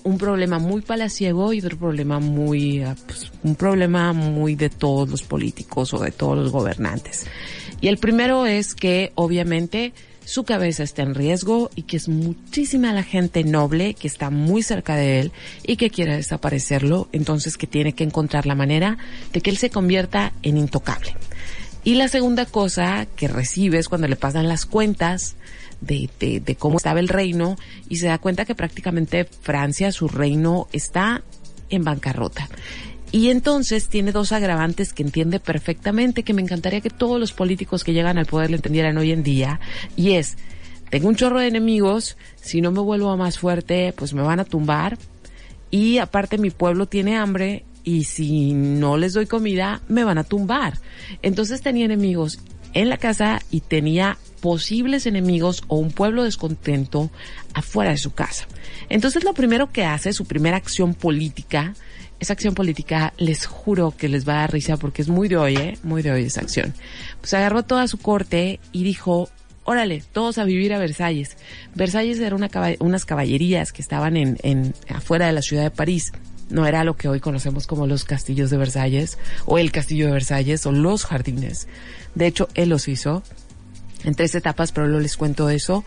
un 0.03 0.17
problema 0.17 0.59
muy 0.59 0.81
palaciego 0.81 1.53
y 1.53 1.59
otro 1.59 1.77
problema 1.77 2.19
muy, 2.19 2.83
ah, 2.83 2.95
pues, 3.05 3.31
un 3.43 3.55
problema 3.55 4.13
muy 4.13 4.55
de 4.55 4.69
todos 4.69 5.09
los 5.09 5.23
políticos 5.23 5.93
o 5.93 5.99
de 5.99 6.11
todos 6.11 6.37
los 6.37 6.51
gobernantes. 6.51 7.25
Y 7.81 7.87
el 7.87 7.97
primero 7.97 8.45
es 8.45 8.75
que 8.75 9.11
obviamente 9.15 9.93
su 10.27 10.43
cabeza 10.43 10.83
está 10.83 11.03
en 11.03 11.15
riesgo 11.15 11.71
y 11.73 11.83
que 11.83 11.95
es 11.95 12.09
muchísima 12.09 12.91
la 12.91 13.03
gente 13.03 13.45
noble 13.45 13.93
que 13.93 14.09
está 14.09 14.29
muy 14.29 14.61
cerca 14.61 14.97
de 14.97 15.21
él 15.21 15.31
y 15.63 15.77
que 15.77 15.89
quiere 15.89 16.17
desaparecerlo, 16.17 17.07
entonces 17.13 17.57
que 17.57 17.65
tiene 17.65 17.93
que 17.93 18.03
encontrar 18.03 18.45
la 18.45 18.53
manera 18.53 18.97
de 19.31 19.39
que 19.39 19.49
él 19.49 19.57
se 19.57 19.69
convierta 19.69 20.33
en 20.43 20.57
intocable. 20.57 21.15
Y 21.85 21.95
la 21.95 22.09
segunda 22.09 22.45
cosa 22.45 23.07
que 23.15 23.29
recibe 23.29 23.77
es 23.77 23.87
cuando 23.87 24.09
le 24.09 24.17
pasan 24.17 24.49
las 24.49 24.65
cuentas 24.65 25.37
de, 25.79 26.09
de, 26.19 26.41
de 26.41 26.55
cómo 26.57 26.75
estaba 26.75 26.99
el 26.99 27.07
reino 27.07 27.55
y 27.87 27.95
se 27.95 28.07
da 28.07 28.17
cuenta 28.17 28.43
que 28.43 28.53
prácticamente 28.53 29.23
Francia, 29.23 29.93
su 29.93 30.09
reino, 30.09 30.67
está 30.73 31.23
en 31.69 31.85
bancarrota. 31.85 32.49
Y 33.11 33.29
entonces 33.29 33.87
tiene 33.87 34.11
dos 34.11 34.31
agravantes 34.31 34.93
que 34.93 35.03
entiende 35.03 35.39
perfectamente, 35.39 36.23
que 36.23 36.33
me 36.33 36.41
encantaría 36.41 36.81
que 36.81 36.89
todos 36.89 37.19
los 37.19 37.31
políticos 37.31 37.83
que 37.83 37.93
llegan 37.93 38.17
al 38.17 38.25
poder 38.25 38.49
le 38.49 38.57
entendieran 38.57 38.97
hoy 38.97 39.11
en 39.11 39.23
día, 39.23 39.59
y 39.95 40.13
es, 40.13 40.37
tengo 40.89 41.07
un 41.07 41.15
chorro 41.15 41.39
de 41.39 41.47
enemigos, 41.47 42.17
si 42.41 42.61
no 42.61 42.71
me 42.71 42.81
vuelvo 42.81 43.15
más 43.15 43.39
fuerte, 43.39 43.93
pues 43.95 44.13
me 44.13 44.21
van 44.21 44.39
a 44.39 44.45
tumbar, 44.45 44.97
y 45.71 45.99
aparte 45.99 46.37
mi 46.37 46.49
pueblo 46.49 46.85
tiene 46.85 47.17
hambre, 47.17 47.63
y 47.83 48.03
si 48.03 48.53
no 48.53 48.97
les 48.97 49.13
doy 49.13 49.27
comida, 49.27 49.81
me 49.87 50.03
van 50.03 50.17
a 50.17 50.25
tumbar. 50.25 50.77
Entonces 51.21 51.61
tenía 51.61 51.85
enemigos 51.85 52.39
en 52.73 52.89
la 52.89 52.97
casa 52.97 53.41
y 53.49 53.61
tenía 53.61 54.17
posibles 54.41 55.05
enemigos 55.05 55.63
o 55.67 55.77
un 55.77 55.91
pueblo 55.91 56.23
descontento 56.23 57.09
afuera 57.53 57.91
de 57.91 57.97
su 57.97 58.11
casa. 58.11 58.45
Entonces 58.89 59.23
lo 59.23 59.33
primero 59.33 59.71
que 59.71 59.85
hace, 59.85 60.11
su 60.11 60.25
primera 60.25 60.57
acción 60.57 60.93
política, 60.93 61.75
esa 62.19 62.33
acción 62.33 62.55
política 62.55 63.13
les 63.17 63.45
juro 63.45 63.93
que 63.95 64.09
les 64.09 64.27
va 64.27 64.33
a 64.33 64.37
dar 64.37 64.53
risa 64.53 64.77
porque 64.77 65.01
es 65.01 65.09
muy 65.09 65.27
de 65.27 65.37
hoy, 65.37 65.55
¿eh? 65.55 65.77
Muy 65.83 66.01
de 66.01 66.11
hoy 66.11 66.23
esa 66.23 66.41
acción. 66.41 66.73
Pues 67.19 67.33
agarró 67.33 67.63
toda 67.63 67.87
su 67.87 67.99
corte 67.99 68.59
y 68.71 68.83
dijo, 68.83 69.29
órale, 69.63 70.03
todos 70.13 70.37
a 70.37 70.43
vivir 70.43 70.73
a 70.73 70.79
Versalles. 70.79 71.37
Versalles 71.75 72.19
era 72.19 72.35
una 72.35 72.49
unas 72.79 73.05
caballerías 73.05 73.71
que 73.71 73.81
estaban 73.81 74.17
en, 74.17 74.37
en, 74.41 74.73
afuera 74.89 75.27
de 75.27 75.33
la 75.33 75.41
ciudad 75.41 75.63
de 75.63 75.71
París. 75.71 76.11
No 76.49 76.65
era 76.65 76.83
lo 76.83 76.95
que 76.95 77.09
hoy 77.09 77.19
conocemos 77.19 77.67
como 77.67 77.87
los 77.87 78.05
castillos 78.05 78.49
de 78.49 78.57
Versalles, 78.57 79.17
o 79.45 79.57
el 79.57 79.71
castillo 79.71 80.05
de 80.05 80.13
Versalles, 80.13 80.65
o 80.65 80.71
los 80.71 81.05
jardines. 81.05 81.67
De 82.15 82.25
hecho, 82.25 82.47
él 82.55 82.69
los 82.69 82.87
hizo 82.87 83.21
en 84.05 84.15
tres 84.15 84.33
etapas, 84.35 84.71
pero 84.71 84.87
no 84.87 84.99
les 84.99 85.17
cuento 85.17 85.49
eso, 85.49 85.83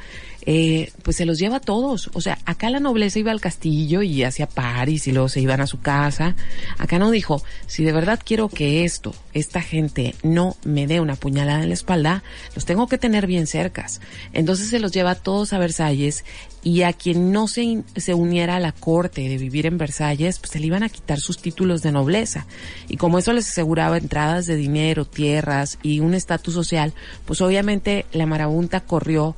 eh, 0.47 0.93
pues 1.03 1.17
se 1.17 1.27
los 1.27 1.39
lleva 1.39 1.57
a 1.57 1.61
todos. 1.61 2.11
O 2.15 2.21
sea, 2.21 2.39
acá 2.45 2.71
la 2.71 2.81
nobleza 2.81 3.19
iba 3.19 3.31
al 3.31 3.41
castillo 3.41 4.03
y 4.03 4.23
hacía 4.25 4.47
paris 4.47 5.07
y 5.07 5.13
luego 5.13 5.29
se 5.29 5.41
iban 5.41 5.61
a 5.61 5.67
su 5.67 5.81
casa. 5.81 6.37
Acá 6.79 6.99
no 6.99 7.11
dijo, 7.11 7.43
si 7.67 7.85
de 7.85 7.93
verdad 7.93 8.21
quiero 8.25 8.49
que 8.49 8.85
esto, 8.85 9.15
esta 9.33 9.61
gente 9.61 10.15
no 10.23 10.57
me 10.65 10.87
dé 10.87 11.01
una 11.01 11.17
puñalada 11.17 11.63
en 11.63 11.69
la 11.69 11.75
espalda, 11.75 12.23
los 12.55 12.65
tengo 12.65 12.89
que 12.89 12.99
tener 12.99 13.27
bien 13.27 13.47
cercas. 13.47 14.01
Entonces 14.33 14.69
se 14.69 14.81
los 14.81 14.93
lleva 14.93 15.13
a 15.13 15.15
todos 15.15 15.53
a 15.53 15.59
Versalles 15.59 16.25
y 16.63 16.83
a 16.83 16.93
quien 16.93 17.33
no 17.33 17.49
se, 17.49 17.83
se 17.97 18.15
uniera 18.15 18.57
a 18.57 18.61
la 18.61 18.73
corte 18.73 19.29
de 19.29 19.39
vivir 19.39 19.67
en 19.67 19.79
Versalles, 19.79 20.39
pues 20.39 20.51
se 20.51 20.61
le 20.61 20.67
iban 20.67 20.83
a 20.83 20.89
quitar 20.89 21.19
sus 21.21 21.39
títulos 21.39 21.83
de 21.83 21.93
nobleza. 21.93 22.47
Y 22.89 22.97
como 22.97 23.19
eso 23.19 23.33
les 23.33 23.49
aseguraba 23.49 23.99
entradas 23.99 24.47
de 24.47 24.57
dinero, 24.57 25.05
tierras 25.05 25.79
y 25.83 26.01
un 26.01 26.15
estatus 26.15 26.55
social, 26.55 26.93
pues 27.25 27.41
obviamente 27.41 28.07
la 28.13 28.27
marabunta 28.27 28.81
corrió 28.81 29.37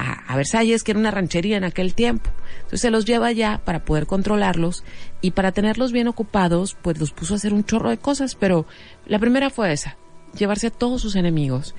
a, 0.00 0.36
Versalles, 0.36 0.82
que 0.82 0.92
era 0.92 1.00
una 1.00 1.10
ranchería 1.10 1.56
en 1.56 1.64
aquel 1.64 1.94
tiempo. 1.94 2.30
Entonces 2.56 2.80
se 2.80 2.90
los 2.90 3.04
lleva 3.04 3.28
allá 3.28 3.60
para 3.64 3.84
poder 3.84 4.06
controlarlos 4.06 4.84
y 5.20 5.32
para 5.32 5.52
tenerlos 5.52 5.92
bien 5.92 6.08
ocupados, 6.08 6.76
pues 6.80 6.98
los 6.98 7.12
puso 7.12 7.34
a 7.34 7.36
hacer 7.36 7.52
un 7.52 7.64
chorro 7.64 7.90
de 7.90 7.98
cosas, 7.98 8.34
pero 8.34 8.66
la 9.06 9.18
primera 9.18 9.50
fue 9.50 9.72
esa, 9.72 9.96
llevarse 10.36 10.68
a 10.68 10.70
todos 10.70 11.02
sus 11.02 11.16
enemigos 11.16 11.74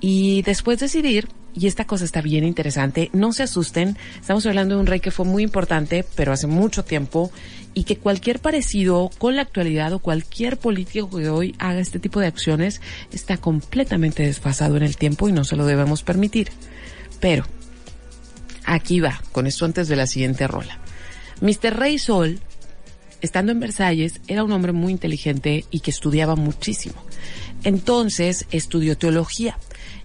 y 0.00 0.42
después 0.42 0.80
decidir, 0.80 1.28
y 1.54 1.66
esta 1.66 1.86
cosa 1.86 2.04
está 2.04 2.20
bien 2.20 2.44
interesante, 2.44 3.08
no 3.12 3.32
se 3.32 3.44
asusten, 3.44 3.96
estamos 4.20 4.44
hablando 4.44 4.74
de 4.74 4.80
un 4.82 4.86
rey 4.86 5.00
que 5.00 5.10
fue 5.10 5.24
muy 5.24 5.42
importante, 5.42 6.04
pero 6.14 6.32
hace 6.32 6.46
mucho 6.46 6.84
tiempo, 6.84 7.32
y 7.72 7.84
que 7.84 7.96
cualquier 7.96 8.38
parecido 8.38 9.10
con 9.18 9.36
la 9.36 9.42
actualidad 9.42 9.92
o 9.92 9.98
cualquier 9.98 10.58
político 10.58 11.10
que 11.10 11.28
hoy 11.28 11.54
haga 11.58 11.80
este 11.80 11.98
tipo 11.98 12.20
de 12.20 12.26
acciones 12.26 12.80
está 13.12 13.36
completamente 13.36 14.22
desfasado 14.22 14.76
en 14.76 14.82
el 14.82 14.96
tiempo 14.96 15.28
y 15.28 15.32
no 15.32 15.44
se 15.44 15.56
lo 15.56 15.64
debemos 15.64 16.02
permitir. 16.02 16.50
Pero, 17.24 17.46
aquí 18.66 19.00
va, 19.00 19.22
con 19.32 19.46
esto 19.46 19.64
antes 19.64 19.88
de 19.88 19.96
la 19.96 20.06
siguiente 20.06 20.46
rola. 20.46 20.78
Mr. 21.40 21.74
Rey 21.74 21.98
Sol, 21.98 22.38
estando 23.22 23.50
en 23.50 23.60
Versalles, 23.60 24.20
era 24.26 24.44
un 24.44 24.52
hombre 24.52 24.72
muy 24.72 24.92
inteligente 24.92 25.64
y 25.70 25.80
que 25.80 25.90
estudiaba 25.90 26.36
muchísimo. 26.36 26.96
Entonces 27.62 28.44
estudió 28.50 28.98
teología. 28.98 29.58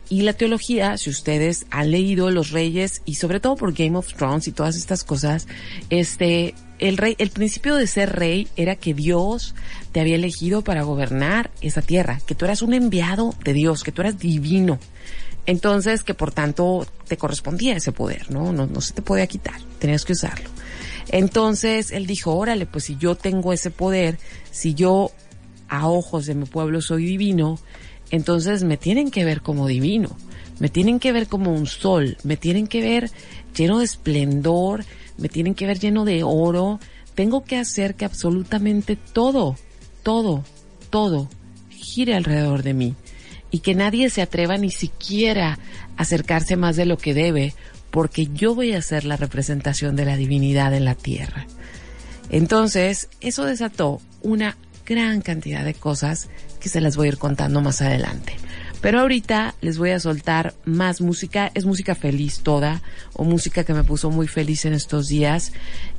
Y 0.07 0.21
la 0.21 0.31
teología, 0.31 0.95
si 0.95 1.09
ustedes 1.09 1.65
han 1.71 1.91
leído 1.91 2.31
Los 2.31 2.51
Reyes 2.51 3.01
y 3.03 3.15
sobre 3.15 3.41
todo 3.41 3.57
por 3.57 3.73
Game 3.73 3.97
of 3.97 4.13
Thrones 4.13 4.47
y 4.47 4.53
todas 4.53 4.77
estas 4.77 5.03
cosas, 5.03 5.45
este, 5.89 6.55
el 6.79 6.95
rey, 6.95 7.15
el 7.17 7.31
principio 7.31 7.75
de 7.75 7.85
ser 7.85 8.15
rey 8.15 8.47
era 8.55 8.77
que 8.77 8.93
Dios 8.93 9.55
te 9.91 9.99
había 9.99 10.15
elegido 10.15 10.63
para 10.63 10.83
gobernar 10.83 11.51
esa 11.59 11.81
tierra, 11.81 12.21
que 12.25 12.33
tú 12.33 12.45
eras 12.45 12.61
un 12.61 12.73
enviado 12.73 13.35
de 13.43 13.51
Dios, 13.51 13.83
que 13.83 13.91
tú 13.91 14.03
eras 14.03 14.17
divino. 14.17 14.79
Entonces, 15.45 16.03
que 16.03 16.13
por 16.13 16.31
tanto 16.31 16.85
te 17.07 17.17
correspondía 17.17 17.75
ese 17.75 17.91
poder, 17.91 18.29
¿no? 18.31 18.53
No, 18.53 18.67
no 18.67 18.81
se 18.81 18.93
te 18.93 19.01
podía 19.01 19.27
quitar, 19.27 19.59
tenías 19.79 20.05
que 20.05 20.13
usarlo. 20.13 20.49
Entonces, 21.09 21.91
él 21.91 22.05
dijo, 22.05 22.35
órale, 22.35 22.65
pues 22.65 22.85
si 22.85 22.97
yo 22.97 23.15
tengo 23.15 23.51
ese 23.51 23.71
poder, 23.71 24.19
si 24.51 24.75
yo 24.75 25.11
a 25.67 25.87
ojos 25.87 26.25
de 26.25 26.35
mi 26.35 26.45
pueblo 26.45 26.81
soy 26.81 27.05
divino, 27.05 27.59
entonces 28.11 28.63
me 28.63 28.77
tienen 28.77 29.11
que 29.11 29.25
ver 29.25 29.41
como 29.41 29.67
divino, 29.67 30.15
me 30.59 30.69
tienen 30.69 30.99
que 30.99 31.11
ver 31.11 31.27
como 31.27 31.53
un 31.53 31.67
sol, 31.67 32.17
me 32.23 32.37
tienen 32.37 32.67
que 32.67 32.81
ver 32.81 33.11
lleno 33.55 33.79
de 33.79 33.85
esplendor, 33.85 34.85
me 35.17 35.29
tienen 35.29 35.55
que 35.55 35.65
ver 35.65 35.79
lleno 35.79 36.05
de 36.05 36.23
oro, 36.23 36.79
tengo 37.15 37.43
que 37.43 37.57
hacer 37.57 37.95
que 37.95 38.05
absolutamente 38.05 38.95
todo, 38.95 39.55
todo, 40.03 40.43
todo 40.89 41.27
gire 41.69 42.15
alrededor 42.15 42.63
de 42.63 42.73
mí 42.73 42.95
y 43.51 43.59
que 43.59 43.75
nadie 43.75 44.09
se 44.09 44.21
atreva 44.21 44.57
ni 44.57 44.71
siquiera 44.71 45.59
a 45.97 46.01
acercarse 46.01 46.55
más 46.55 46.75
de 46.75 46.85
lo 46.85 46.97
que 46.97 47.13
debe, 47.13 47.53
porque 47.91 48.27
yo 48.27 48.55
voy 48.55 48.73
a 48.73 48.81
ser 48.81 49.05
la 49.05 49.15
representación 49.15 49.95
de 49.95 50.05
la 50.05 50.17
divinidad 50.17 50.73
en 50.73 50.85
la 50.85 50.95
tierra. 50.95 51.47
Entonces, 52.29 53.09
eso 53.21 53.45
desató 53.45 54.01
una 54.21 54.57
gran 54.85 55.21
cantidad 55.21 55.63
de 55.63 55.73
cosas 55.73 56.29
que 56.59 56.69
se 56.69 56.81
las 56.81 56.95
voy 56.95 57.07
a 57.07 57.09
ir 57.09 57.17
contando 57.17 57.61
más 57.61 57.81
adelante. 57.81 58.35
Pero 58.81 59.01
ahorita 59.01 59.55
les 59.61 59.77
voy 59.77 59.89
a 59.91 59.99
soltar 59.99 60.53
más 60.63 61.01
música, 61.01 61.51
es 61.53 61.65
música 61.65 61.95
feliz 61.95 62.39
toda, 62.39 62.81
o 63.13 63.25
música 63.25 63.65
que 63.65 63.73
me 63.73 63.83
puso 63.83 64.09
muy 64.09 64.27
feliz 64.27 64.63
en 64.63 64.73
estos 64.73 65.09
días. 65.09 65.51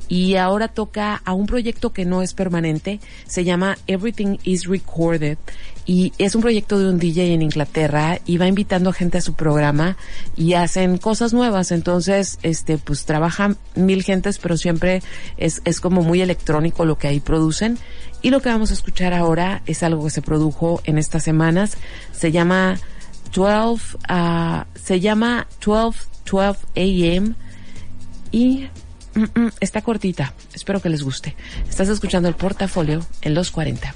Y 0.07 0.35
ahora 0.35 0.67
toca 0.67 1.21
a 1.23 1.33
un 1.33 1.45
proyecto 1.45 1.93
que 1.93 2.05
no 2.05 2.23
es 2.23 2.33
permanente, 2.33 2.99
se 3.27 3.43
llama 3.43 3.77
Everything 3.85 4.37
is 4.43 4.65
Recorded. 4.65 5.37
Y 5.85 6.13
es 6.17 6.35
un 6.35 6.41
proyecto 6.41 6.79
de 6.79 6.89
un 6.89 6.99
DJ 6.99 7.33
en 7.33 7.41
Inglaterra 7.41 8.19
y 8.25 8.37
va 8.37 8.47
invitando 8.47 8.91
a 8.91 8.93
gente 8.93 9.17
a 9.17 9.21
su 9.21 9.33
programa 9.33 9.97
y 10.35 10.53
hacen 10.53 10.97
cosas 10.97 11.33
nuevas. 11.33 11.71
Entonces, 11.71 12.37
este, 12.43 12.77
pues 12.77 13.05
trabajan 13.05 13.57
mil 13.75 14.03
gentes, 14.03 14.37
pero 14.37 14.57
siempre 14.57 15.01
es, 15.37 15.61
es 15.65 15.79
como 15.79 16.03
muy 16.03 16.21
electrónico 16.21 16.85
lo 16.85 16.97
que 16.97 17.07
ahí 17.07 17.19
producen. 17.19 17.77
Y 18.21 18.29
lo 18.29 18.41
que 18.41 18.49
vamos 18.49 18.69
a 18.71 18.75
escuchar 18.75 19.13
ahora 19.13 19.63
es 19.65 19.81
algo 19.81 20.03
que 20.05 20.11
se 20.11 20.21
produjo 20.21 20.81
en 20.83 20.97
estas 20.97 21.23
semanas. 21.23 21.77
Se 22.11 22.31
llama 22.31 22.79
12, 23.33 23.97
uh, 24.09 24.63
se 24.75 24.99
llama 24.99 25.47
12, 25.65 25.99
12 26.29 26.59
AM 26.75 27.35
y 28.31 28.67
mm, 29.15 29.39
mm, 29.39 29.51
está 29.59 29.81
cortita. 29.81 30.33
Espero 30.53 30.81
que 30.81 30.89
les 30.89 31.01
guste. 31.01 31.35
Estás 31.67 31.89
escuchando 31.89 32.29
el 32.29 32.35
portafolio 32.35 33.05
en 33.21 33.33
los 33.33 33.51
40. 33.51 33.93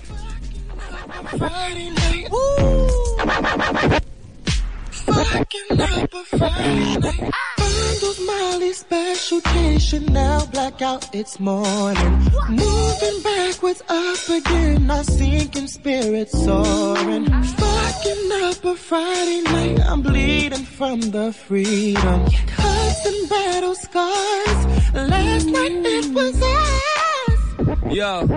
Fucking 5.06 5.80
up 5.80 6.14
a 6.14 6.24
Friday 6.38 6.98
night. 6.98 7.32
Bundles, 7.58 8.20
Molly, 8.26 8.74
special 8.74 9.40
K, 9.40 9.80
Chanel, 9.80 10.46
blackout, 10.48 11.16
it's 11.16 11.40
morning. 11.40 12.20
Moving 12.50 13.22
backwards 13.24 13.82
up 13.88 14.30
again, 14.30 14.92
our 14.92 15.04
sinking 15.06 15.68
spirits 15.68 16.34
soaring. 16.44 17.26
Fucking 17.26 18.32
up 18.44 18.66
a 18.66 18.76
Friday 18.76 19.42
night, 19.44 19.80
I'm 19.86 20.02
bleeding 20.02 20.66
from 20.66 21.00
the 21.00 21.32
freedom. 21.32 22.26
Cuts 22.48 23.06
and 23.06 23.30
battle 23.30 23.76
scars, 23.76 24.66
last 24.94 25.46
night 25.46 25.72
it 25.72 26.14
was 26.14 26.42
us. 26.42 27.96
Yo. 27.96 28.28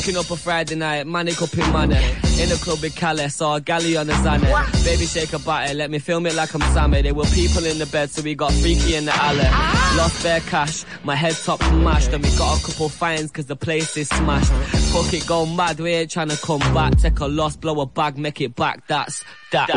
Walking 0.00 0.16
up 0.16 0.30
a 0.30 0.36
Friday 0.36 0.76
night, 0.76 1.06
manic 1.06 1.42
up 1.42 1.54
eh? 1.58 1.62
in 1.62 1.72
money. 1.74 1.94
In 2.40 2.48
the 2.48 2.58
club 2.62 2.80
with 2.80 2.96
Calais, 2.96 3.28
saw 3.28 3.56
a 3.56 3.60
galley 3.60 3.98
on 3.98 4.06
the 4.06 4.14
Xanax. 4.14 4.80
Eh? 4.80 4.82
Baby 4.82 5.04
shake 5.04 5.34
a 5.34 5.38
body, 5.38 5.72
eh? 5.72 5.74
let 5.74 5.90
me 5.90 5.98
film 5.98 6.24
it 6.24 6.34
like 6.34 6.54
I'm 6.54 6.62
Sammy. 6.72 7.02
There 7.02 7.12
were 7.12 7.26
people 7.26 7.66
in 7.66 7.76
the 7.76 7.84
bed, 7.84 8.08
so 8.08 8.22
we 8.22 8.34
got 8.34 8.50
freaky 8.50 8.94
in 8.94 9.04
the 9.04 9.14
alley. 9.14 9.42
Ah. 9.44 9.94
Lost 9.98 10.22
their 10.22 10.40
cash, 10.40 10.86
my 11.04 11.14
head 11.14 11.34
top 11.44 11.60
mashed, 11.60 12.14
and 12.14 12.24
we 12.24 12.30
got 12.38 12.58
a 12.58 12.64
couple 12.64 12.88
fines 12.88 13.30
cause 13.30 13.44
the 13.44 13.56
place 13.56 13.94
is 13.98 14.08
smashed. 14.08 14.50
Fuck 14.90 15.12
it, 15.12 15.26
go 15.26 15.44
mad, 15.44 15.78
we 15.78 15.90
ain't 15.90 16.10
trying 16.10 16.30
to 16.30 16.38
come 16.38 16.60
back. 16.72 16.96
Take 16.96 17.20
a 17.20 17.26
loss, 17.26 17.56
blow 17.56 17.78
a 17.82 17.84
bag, 17.84 18.16
make 18.16 18.40
it 18.40 18.56
back, 18.56 18.86
that's 18.86 19.22
that. 19.52 19.68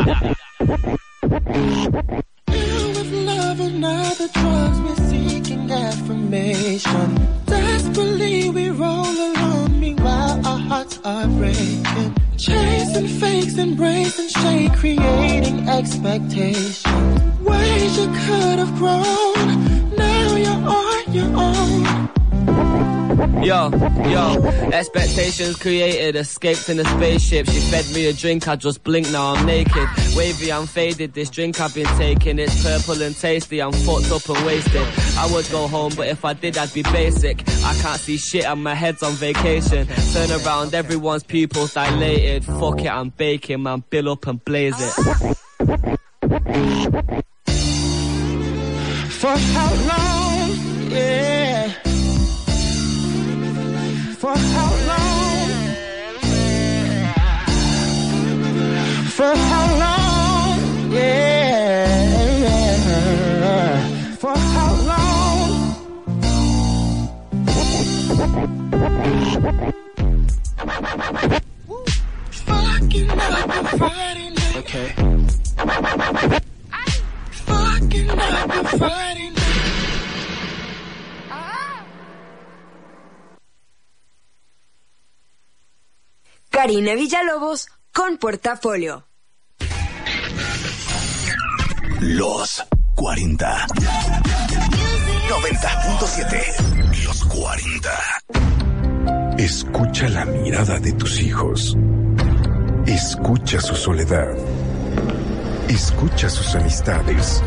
with 1.20 3.12
love 3.12 3.60
and 3.60 3.84
other 3.84 4.28
drugs, 4.28 4.80
we're 4.80 5.10
seeking 5.10 5.70
affirmation. 5.70 7.44
Desperately 7.44 8.48
we 8.48 8.70
roll 8.70 9.04
along, 9.04 9.04
meanwhile 9.04 9.12
our 9.12 9.36
hearts 9.36 9.43
are 11.04 11.28
breaking. 11.28 11.84
Chasing 12.38 13.08
fakes, 13.08 13.58
embracing 13.58 14.28
shade, 14.28 14.72
creating 14.74 15.68
expectations. 15.68 16.82
Ways 17.40 17.98
you 17.98 18.06
could 18.06 18.58
have 18.58 18.74
grown, 18.76 19.94
now 19.96 20.36
you're 20.36 20.68
on 20.68 21.12
your 21.12 21.30
own. 21.36 22.93
Yo, 23.14 23.70
yo, 24.08 24.44
expectations 24.72 25.56
created, 25.56 26.16
escaped 26.16 26.68
in 26.68 26.80
a 26.80 26.84
spaceship. 26.84 27.46
She 27.46 27.60
fed 27.60 27.84
me 27.94 28.06
a 28.06 28.12
drink, 28.12 28.48
I 28.48 28.56
just 28.56 28.82
blinked, 28.82 29.12
now 29.12 29.34
I'm 29.34 29.46
naked. 29.46 29.88
Wavy, 30.16 30.52
I'm 30.52 30.66
faded, 30.66 31.14
this 31.14 31.30
drink 31.30 31.60
I've 31.60 31.72
been 31.74 31.86
taking, 31.96 32.40
it's 32.40 32.60
purple 32.62 33.00
and 33.02 33.16
tasty, 33.16 33.60
I'm 33.62 33.72
fucked 33.72 34.10
up 34.10 34.28
and 34.28 34.44
wasted. 34.44 34.86
I 35.16 35.30
would 35.32 35.48
go 35.50 35.68
home, 35.68 35.92
but 35.96 36.08
if 36.08 36.24
I 36.24 36.32
did, 36.32 36.58
I'd 36.58 36.72
be 36.72 36.82
basic. 36.82 37.40
I 37.64 37.74
can't 37.80 38.00
see 38.00 38.16
shit 38.16 38.46
and 38.46 38.64
my 38.64 38.74
head's 38.74 39.02
on 39.02 39.12
vacation. 39.12 39.86
Turn 40.12 40.32
around, 40.32 40.74
everyone's 40.74 41.22
pupils 41.22 41.74
dilated. 41.74 42.44
Fuck 42.44 42.80
it, 42.80 42.88
I'm 42.88 43.10
baking, 43.10 43.62
man, 43.62 43.84
bill 43.90 44.08
up 44.10 44.26
and 44.26 44.44
blaze 44.44 44.74
it. 44.80 44.92
For 49.10 49.36
how 49.36 49.74
long? 49.86 50.13
For 54.34 54.40
how 54.40 54.70
long? 54.90 55.50
For 59.16 59.32
how 59.36 59.66
long? 59.78 60.58
Yeah. 60.92 62.16
For 64.16 64.34
how 64.36 64.74
long? 64.90 65.50
Fucking 72.32 73.10
up 73.10 73.50
a 73.50 73.78
Friday 73.78 74.30
night. 74.30 74.56
Okay. 74.56 74.88
Fucking 77.46 78.10
up 78.10 78.50
Friday 78.78 79.30
night. 79.30 79.43
Karina 86.54 86.94
Villalobos 86.94 87.68
con 87.92 88.16
Portafolio. 88.16 89.08
Los 91.98 92.62
40. 92.94 93.66
90.7. 95.28 97.04
Los 97.04 97.24
40. 97.24 97.90
Escucha 99.36 100.08
la 100.08 100.24
mirada 100.26 100.78
de 100.78 100.92
tus 100.92 101.20
hijos. 101.20 101.76
Escucha 102.86 103.60
su 103.60 103.74
soledad. 103.74 104.32
Escucha 105.68 106.30
sus 106.30 106.54
amistades. 106.54 107.42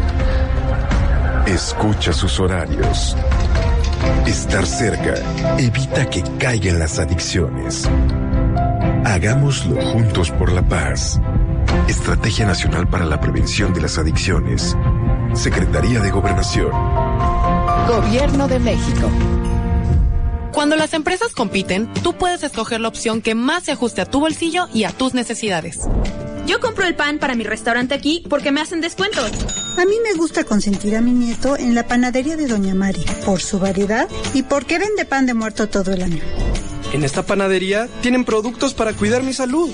Escucha 1.46 2.12
sus 2.12 2.38
horarios. 2.41 3.15
Estar 4.26 4.65
cerca 4.65 5.13
evita 5.58 6.10
que 6.10 6.24
caigan 6.38 6.80
las 6.80 7.00
adicciones. 7.00 7.88
Hagámoslo 9.08 9.82
juntos 9.82 10.32
por 10.32 10.52
la 10.52 10.67
paz. 10.67 11.22
Estrategia 11.88 12.46
Nacional 12.46 12.89
para 12.89 13.06
la 13.06 13.22
Prevención 13.22 13.74
de 13.74 13.80
las 13.80 13.98
Adicciones. 13.98 14.76
Secretaría 15.34 16.02
de 16.02 16.12
Gobernación. 16.12 16.70
Gobierno 17.88 18.50
de 18.50 18.60
México. 18.60 19.10
Cuando 20.52 20.76
las 20.76 20.93
empresas 20.93 21.32
compiten, 21.34 21.91
tú 22.04 22.17
puedes 22.17 22.43
escoger 22.43 22.82
la 22.82 22.89
opción 22.89 23.22
que 23.22 23.34
más 23.34 23.63
se 23.63 23.72
ajuste 23.72 24.02
a 24.02 24.06
tu 24.06 24.20
bolsillo 24.20 24.67
y 24.74 24.84
a 24.84 24.91
tus 24.91 25.13
necesidades. 25.13 25.80
Yo 26.46 26.60
compro 26.60 26.86
el 26.86 26.96
pan 26.96 27.17
para 27.17 27.36
mi 27.36 27.46
restaurante 27.46 27.96
aquí 27.96 28.26
porque 28.30 28.52
me 28.52 28.60
hacen 28.60 28.82
descuentos. 28.82 29.32
A 29.78 29.86
mí 29.86 29.96
me 30.04 30.15
gusta 30.17 30.43
consentir 30.43 30.98
a 30.98 31.02
mi 31.02 31.13
nieto 31.13 31.56
en 31.56 31.76
la 31.76 31.88
panadería 31.88 32.36
de 32.36 32.48
Doña 32.48 32.76
Mari 32.76 33.06
por 33.26 33.39
su 33.39 33.58
variedad 33.58 34.10
y 34.34 34.43
porque 34.43 34.80
vende 34.80 35.06
pan 35.06 35.26
de 35.26 35.34
muerto 35.34 35.70
todo 35.70 35.93
el 35.93 36.04
año. 36.04 36.22
En 36.93 37.04
esta 37.04 37.26
panadería 37.26 37.88
tienen 38.02 38.23
productos 38.23 38.73
para 38.73 38.93
cuidar 38.93 39.23
mi 39.23 39.34
salud. 39.34 39.69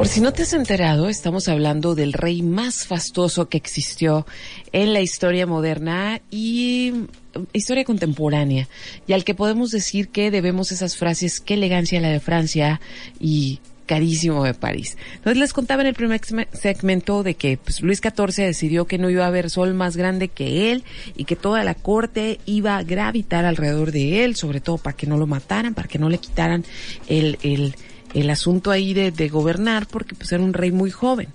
Por 0.00 0.08
si 0.08 0.22
no 0.22 0.32
te 0.32 0.44
has 0.44 0.54
enterado, 0.54 1.10
estamos 1.10 1.46
hablando 1.46 1.94
del 1.94 2.14
rey 2.14 2.40
más 2.40 2.86
fastuoso 2.86 3.50
que 3.50 3.58
existió 3.58 4.26
en 4.72 4.94
la 4.94 5.02
historia 5.02 5.46
moderna 5.46 6.22
y 6.30 7.04
historia 7.52 7.84
contemporánea, 7.84 8.66
y 9.06 9.12
al 9.12 9.24
que 9.24 9.34
podemos 9.34 9.70
decir 9.70 10.08
que 10.08 10.30
debemos 10.30 10.72
esas 10.72 10.96
frases, 10.96 11.38
qué 11.40 11.52
elegancia 11.52 12.00
la 12.00 12.08
de 12.08 12.18
Francia 12.18 12.80
y 13.20 13.60
carísimo 13.84 14.42
de 14.44 14.54
París. 14.54 14.96
Entonces 15.16 15.36
les 15.36 15.52
contaba 15.52 15.82
en 15.82 15.88
el 15.88 15.94
primer 15.94 16.22
segmento 16.54 17.22
de 17.22 17.34
que 17.34 17.58
pues, 17.58 17.82
Luis 17.82 18.00
XIV 18.00 18.46
decidió 18.46 18.86
que 18.86 18.96
no 18.96 19.10
iba 19.10 19.24
a 19.24 19.28
haber 19.28 19.50
sol 19.50 19.74
más 19.74 19.98
grande 19.98 20.28
que 20.28 20.72
él 20.72 20.82
y 21.14 21.24
que 21.24 21.36
toda 21.36 21.62
la 21.62 21.74
corte 21.74 22.40
iba 22.46 22.78
a 22.78 22.82
gravitar 22.84 23.44
alrededor 23.44 23.92
de 23.92 24.24
él, 24.24 24.34
sobre 24.34 24.62
todo 24.62 24.78
para 24.78 24.96
que 24.96 25.06
no 25.06 25.18
lo 25.18 25.26
mataran, 25.26 25.74
para 25.74 25.88
que 25.88 25.98
no 25.98 26.08
le 26.08 26.16
quitaran 26.16 26.64
el, 27.06 27.38
el 27.42 27.74
el 28.14 28.30
asunto 28.30 28.70
ahí 28.70 28.94
de, 28.94 29.10
de, 29.10 29.28
gobernar 29.28 29.86
porque 29.86 30.14
pues 30.14 30.32
era 30.32 30.42
un 30.42 30.52
rey 30.52 30.72
muy 30.72 30.90
joven. 30.90 31.28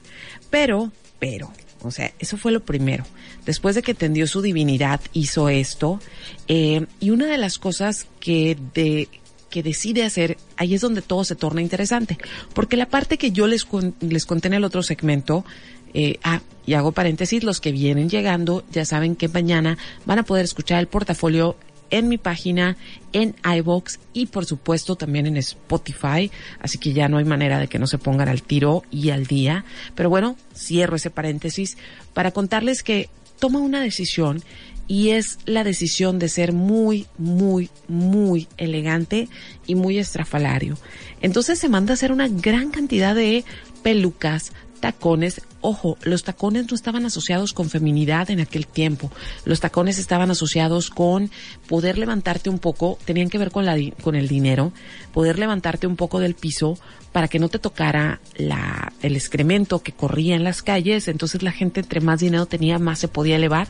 Pero, 0.50 0.92
pero, 1.20 1.52
o 1.82 1.92
sea, 1.92 2.12
eso 2.20 2.38
fue 2.38 2.52
lo 2.52 2.64
primero. 2.64 3.06
Después 3.46 3.76
de 3.76 3.84
que 3.84 3.94
tendió 3.94 4.28
su 4.28 4.42
divinidad, 4.42 5.02
hizo 5.14 5.50
esto. 5.50 6.00
Eh, 6.48 6.86
y 7.00 7.12
una 7.12 7.28
de 7.28 7.38
las 7.38 7.60
cosas 7.60 8.08
que 8.20 8.58
de 8.74 9.08
que 9.50 9.64
decide 9.64 10.04
hacer, 10.04 10.38
ahí 10.58 10.74
es 10.74 10.82
donde 10.82 11.02
todo 11.02 11.24
se 11.24 11.36
torna 11.36 11.62
interesante. 11.62 12.18
Porque 12.54 12.76
la 12.76 12.88
parte 12.88 13.18
que 13.18 13.32
yo 13.32 13.48
les, 13.48 13.66
les 14.02 14.26
conté 14.26 14.50
en 14.50 14.56
el 14.56 14.66
otro 14.66 14.84
segmento, 14.84 15.46
eh, 15.94 16.20
ah, 16.24 16.42
y 16.66 16.74
hago 16.74 16.92
paréntesis, 16.92 17.42
los 17.42 17.62
que 17.62 17.72
vienen 17.72 18.10
llegando 18.10 18.66
ya 18.70 18.84
saben 18.84 19.16
que 19.16 19.30
mañana 19.30 19.78
van 20.06 20.20
a 20.20 20.24
poder 20.24 20.44
escuchar 20.44 20.80
el 20.80 20.88
portafolio 20.88 21.56
en 21.90 22.08
mi 22.08 22.18
página, 22.18 22.78
en 23.14 23.36
iBox 23.44 24.00
y 24.14 24.28
por 24.28 24.46
supuesto 24.46 24.96
también 24.96 25.28
en 25.28 25.38
Spotify. 25.38 26.32
Así 26.60 26.78
que 26.78 26.94
ya 26.94 27.08
no 27.08 27.18
hay 27.18 27.26
manera 27.26 27.60
de 27.60 27.68
que 27.68 27.80
no 27.80 27.88
se 27.88 27.98
pongan 27.98 28.30
al 28.30 28.44
tiro 28.44 28.84
y 28.92 29.10
al 29.10 29.26
día. 29.26 29.66
Pero 29.96 30.10
bueno, 30.10 30.36
cierro 30.56 30.96
ese 30.96 31.10
paréntesis 31.10 31.78
para 32.14 32.32
contarles 32.32 32.84
que 32.84 33.10
toma 33.40 33.60
una 33.60 33.82
decisión 33.82 34.44
y 34.88 35.10
es 35.10 35.40
la 35.46 35.64
decisión 35.64 36.20
de 36.20 36.30
ser 36.30 36.54
muy, 36.54 37.08
muy, 37.18 37.70
muy 37.88 38.48
elegante 38.58 39.30
y 39.66 39.76
muy 39.76 39.98
estrafalario. 39.98 40.78
Entonces 41.22 41.60
se 41.60 41.70
manda 41.70 41.94
a 41.94 41.96
hacer 41.96 42.12
una 42.12 42.28
gran 42.28 42.70
cantidad 42.70 43.16
de 43.16 43.44
pelucas, 43.82 44.52
tacones, 44.86 45.42
ojo, 45.62 45.98
los 46.04 46.24
tacones 46.24 46.70
no 46.70 46.76
estaban 46.76 47.08
asociados 47.08 47.54
con 47.54 47.72
feminidad 47.72 48.30
en 48.30 48.40
aquel 48.40 48.68
tiempo. 48.68 49.10
Los 49.44 49.60
tacones 49.60 49.98
estaban 49.98 50.30
asociados 50.30 50.92
con 50.92 51.32
poder 51.68 51.98
levantarte 51.98 52.52
un 52.52 52.60
poco, 52.60 53.00
tenían 53.04 53.32
que 53.32 53.40
ver 53.40 53.50
con, 53.50 53.66
la, 53.66 53.76
con 54.04 54.14
el 54.14 54.28
dinero, 54.28 54.74
poder 55.12 55.40
levantarte 55.40 55.88
un 55.88 55.96
poco 55.96 56.20
del 56.20 56.36
piso 56.36 56.78
para 57.12 57.28
que 57.28 57.40
no 57.40 57.50
te 57.50 57.58
tocara 57.58 58.20
la, 58.36 58.94
el 59.02 59.16
excremento 59.16 59.82
que 59.82 59.92
corría 59.92 60.36
en 60.36 60.44
las 60.44 60.62
calles. 60.62 61.08
Entonces 61.08 61.42
la 61.42 61.52
gente 61.52 61.80
entre 61.80 62.00
más 62.00 62.20
dinero 62.20 62.46
tenía, 62.46 62.78
más 62.78 63.00
se 63.00 63.08
podía 63.08 63.38
elevar. 63.38 63.68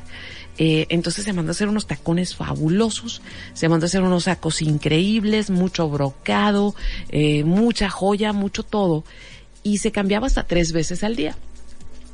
Eh, 0.58 0.88
entonces 0.90 1.24
se 1.24 1.32
mandó 1.32 1.52
a 1.52 1.54
hacer 1.54 1.70
unos 1.70 1.88
tacones 1.88 2.36
fabulosos, 2.36 3.22
se 3.54 3.70
mandó 3.70 3.86
a 3.86 3.88
hacer 3.88 4.02
unos 4.02 4.26
sacos 4.26 4.62
increíbles, 4.62 5.50
mucho 5.50 5.88
brocado, 5.88 6.76
eh, 7.08 7.46
mucha 7.46 7.90
joya, 7.90 8.34
mucho 8.34 8.64
todo. 8.64 9.06
Y 9.66 9.80
se 9.80 9.92
cambiaba 9.92 10.28
hasta 10.28 10.44
tres 10.44 10.72
veces 10.72 11.04
al 11.04 11.16
día. 11.16 11.36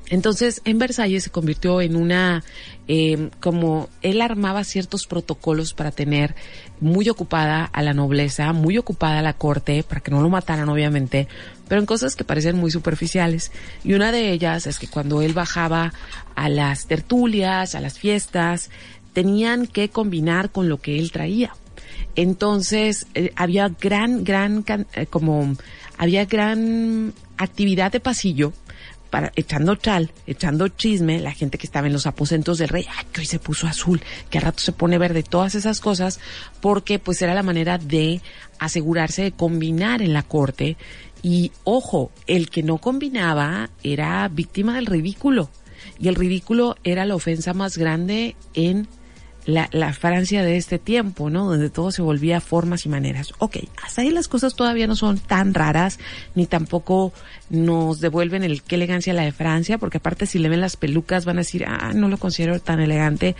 Entonces, 0.09 0.61
en 0.63 0.77
Versalles 0.77 1.25
se 1.25 1.29
convirtió 1.29 1.81
en 1.81 1.97
una, 1.97 2.43
eh, 2.87 3.29
como 3.41 3.87
él 4.01 4.21
armaba 4.21 4.63
ciertos 4.63 5.05
protocolos 5.05 5.73
para 5.73 5.91
tener 5.91 6.33
muy 6.79 7.09
ocupada 7.09 7.65
a 7.65 7.81
la 7.81 7.93
nobleza, 7.93 8.51
muy 8.51 8.77
ocupada 8.77 9.19
a 9.19 9.21
la 9.21 9.33
corte, 9.33 9.83
para 9.83 10.01
que 10.01 10.11
no 10.11 10.21
lo 10.21 10.29
mataran 10.29 10.67
obviamente, 10.69 11.27
pero 11.67 11.79
en 11.79 11.85
cosas 11.85 12.15
que 12.15 12.23
parecen 12.23 12.57
muy 12.57 12.71
superficiales. 12.71 13.51
Y 13.83 13.93
una 13.93 14.11
de 14.11 14.31
ellas 14.31 14.65
es 14.65 14.79
que 14.79 14.87
cuando 14.87 15.21
él 15.21 15.33
bajaba 15.33 15.93
a 16.35 16.49
las 16.49 16.87
tertulias, 16.87 17.75
a 17.75 17.81
las 17.81 17.99
fiestas, 17.99 18.69
tenían 19.13 19.67
que 19.67 19.89
combinar 19.89 20.51
con 20.51 20.69
lo 20.69 20.77
que 20.81 20.99
él 20.99 21.11
traía. 21.11 21.53
Entonces, 22.15 23.07
eh, 23.13 23.31
había 23.35 23.69
gran, 23.69 24.25
gran, 24.25 24.65
eh, 24.93 25.05
como, 25.05 25.55
había 25.97 26.25
gran 26.25 27.13
actividad 27.43 27.91
de 27.91 27.99
pasillo 27.99 28.53
para, 29.09 29.31
echando 29.35 29.75
chal, 29.75 30.11
echando 30.25 30.69
chisme, 30.69 31.19
la 31.19 31.33
gente 31.33 31.57
que 31.57 31.67
estaba 31.67 31.87
en 31.87 31.93
los 31.93 32.07
aposentos 32.07 32.57
del 32.57 32.69
rey, 32.69 32.85
ay, 32.97 33.05
que 33.11 33.21
hoy 33.21 33.27
se 33.27 33.39
puso 33.39 33.67
azul, 33.67 34.01
que 34.29 34.37
al 34.37 34.45
rato 34.45 34.59
se 34.61 34.71
pone 34.71 34.97
verde, 34.97 35.21
todas 35.21 35.53
esas 35.53 35.81
cosas, 35.81 36.19
porque 36.61 36.97
pues 36.97 37.21
era 37.21 37.35
la 37.35 37.43
manera 37.43 37.77
de 37.77 38.21
asegurarse 38.57 39.23
de 39.23 39.31
combinar 39.33 40.01
en 40.01 40.13
la 40.13 40.23
corte. 40.23 40.77
Y 41.21 41.51
ojo, 41.65 42.11
el 42.25 42.49
que 42.49 42.63
no 42.63 42.77
combinaba 42.77 43.69
era 43.83 44.27
víctima 44.29 44.75
del 44.75 44.85
ridículo. 44.85 45.49
Y 45.99 46.07
el 46.07 46.15
ridículo 46.15 46.77
era 46.83 47.05
la 47.05 47.15
ofensa 47.15 47.53
más 47.53 47.77
grande 47.77 48.35
en 48.53 48.87
la, 49.45 49.69
la, 49.71 49.93
Francia 49.93 50.43
de 50.43 50.57
este 50.57 50.79
tiempo, 50.79 51.29
¿no? 51.29 51.45
Donde 51.45 51.69
todo 51.69 51.91
se 51.91 52.01
volvía 52.01 52.41
formas 52.41 52.85
y 52.85 52.89
maneras. 52.89 53.33
Ok, 53.39 53.57
hasta 53.83 54.01
ahí 54.01 54.11
las 54.11 54.27
cosas 54.27 54.55
todavía 54.55 54.87
no 54.87 54.95
son 54.95 55.17
tan 55.17 55.53
raras, 55.53 55.99
ni 56.35 56.45
tampoco 56.45 57.13
nos 57.49 57.99
devuelven 57.99 58.43
el 58.43 58.61
qué 58.61 58.75
elegancia 58.75 59.13
la 59.13 59.23
de 59.23 59.31
Francia, 59.31 59.77
porque 59.77 59.97
aparte 59.97 60.25
si 60.25 60.39
le 60.39 60.49
ven 60.49 60.61
las 60.61 60.77
pelucas 60.77 61.25
van 61.25 61.37
a 61.37 61.41
decir, 61.41 61.65
ah, 61.67 61.91
no 61.93 62.07
lo 62.07 62.17
considero 62.17 62.59
tan 62.59 62.79
elegante, 62.79 63.35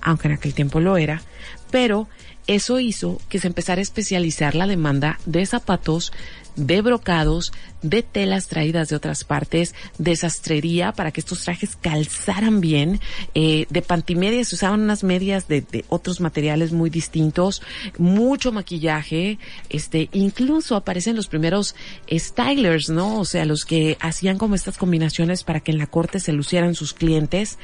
aunque 0.00 0.28
en 0.28 0.34
aquel 0.34 0.54
tiempo 0.54 0.80
lo 0.80 0.96
era. 0.96 1.22
Pero 1.70 2.08
eso 2.46 2.78
hizo 2.80 3.20
que 3.28 3.38
se 3.38 3.46
empezara 3.46 3.80
a 3.80 3.82
especializar 3.82 4.54
la 4.54 4.66
demanda 4.66 5.18
de 5.24 5.46
zapatos 5.46 6.12
de 6.56 6.82
brocados, 6.82 7.52
de 7.82 8.02
telas 8.02 8.48
traídas 8.48 8.88
de 8.88 8.96
otras 8.96 9.24
partes, 9.24 9.74
de 9.98 10.16
sastrería 10.16 10.92
para 10.92 11.10
que 11.10 11.20
estos 11.20 11.44
trajes 11.44 11.76
calzaran 11.76 12.60
bien, 12.60 13.00
eh, 13.34 13.66
de 13.68 13.82
pantimedias, 13.82 14.48
se 14.48 14.54
usaban 14.54 14.80
unas 14.80 15.04
medias 15.04 15.48
de, 15.48 15.60
de, 15.60 15.84
otros 15.88 16.20
materiales 16.20 16.72
muy 16.72 16.88
distintos, 16.88 17.62
mucho 17.98 18.52
maquillaje, 18.52 19.38
este, 19.68 20.08
incluso 20.12 20.76
aparecen 20.76 21.14
los 21.14 21.26
primeros 21.26 21.74
stylers, 22.10 22.88
¿no? 22.88 23.20
O 23.20 23.24
sea, 23.24 23.44
los 23.44 23.64
que 23.64 23.98
hacían 24.00 24.38
como 24.38 24.54
estas 24.54 24.78
combinaciones 24.78 25.44
para 25.44 25.60
que 25.60 25.72
en 25.72 25.78
la 25.78 25.86
corte 25.86 26.20
se 26.20 26.32
lucieran 26.32 26.74
sus 26.74 26.94
clientes. 26.94 27.58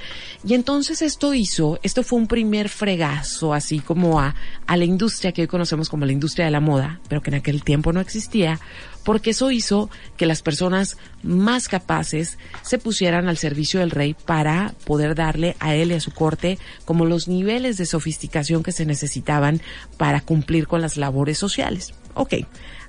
Y 0.47 0.55
entonces 0.55 1.03
esto 1.03 1.33
hizo, 1.33 1.79
esto 1.83 2.03
fue 2.03 2.19
un 2.19 2.27
primer 2.27 2.69
fregazo, 2.69 3.55
así 3.55 3.81
como 3.81 4.21
a, 4.21 4.35
a 4.67 4.77
la 4.77 4.85
industria 4.85 5.33
que 5.33 5.43
hoy 5.43 5.49
conocemos 5.49 5.89
como 5.89 6.05
la 6.05 6.13
industria 6.13 6.45
de 6.45 6.51
la 6.51 6.61
moda, 6.61 7.01
pero 7.09 7.23
que 7.23 7.31
en 7.31 7.37
aquel 7.37 7.63
tiempo 7.63 7.93
no 7.93 8.01
existía, 8.01 8.61
porque 9.05 9.31
eso 9.31 9.51
hizo 9.51 9.91
que 10.17 10.27
las 10.27 10.43
personas 10.43 10.97
más 11.23 11.69
capaces 11.69 12.39
se 12.63 12.79
pusieran 12.79 13.29
al 13.29 13.37
servicio 13.37 13.81
del 13.81 13.91
rey 13.91 14.15
para 14.15 14.75
poder 14.85 15.15
darle 15.15 15.57
a 15.61 15.75
él 15.75 15.93
y 15.93 15.95
a 15.95 16.01
su 16.01 16.13
corte 16.13 16.59
como 16.85 17.07
los 17.07 17.29
niveles 17.29 17.77
de 17.77 17.87
sofisticación 17.87 18.63
que 18.63 18.73
se 18.73 18.87
necesitaban 18.87 19.61
para 19.97 20.21
cumplir 20.21 20.67
con 20.67 20.81
las 20.81 20.97
labores 20.97 21.39
sociales. 21.39 21.95
Ok, 22.15 22.35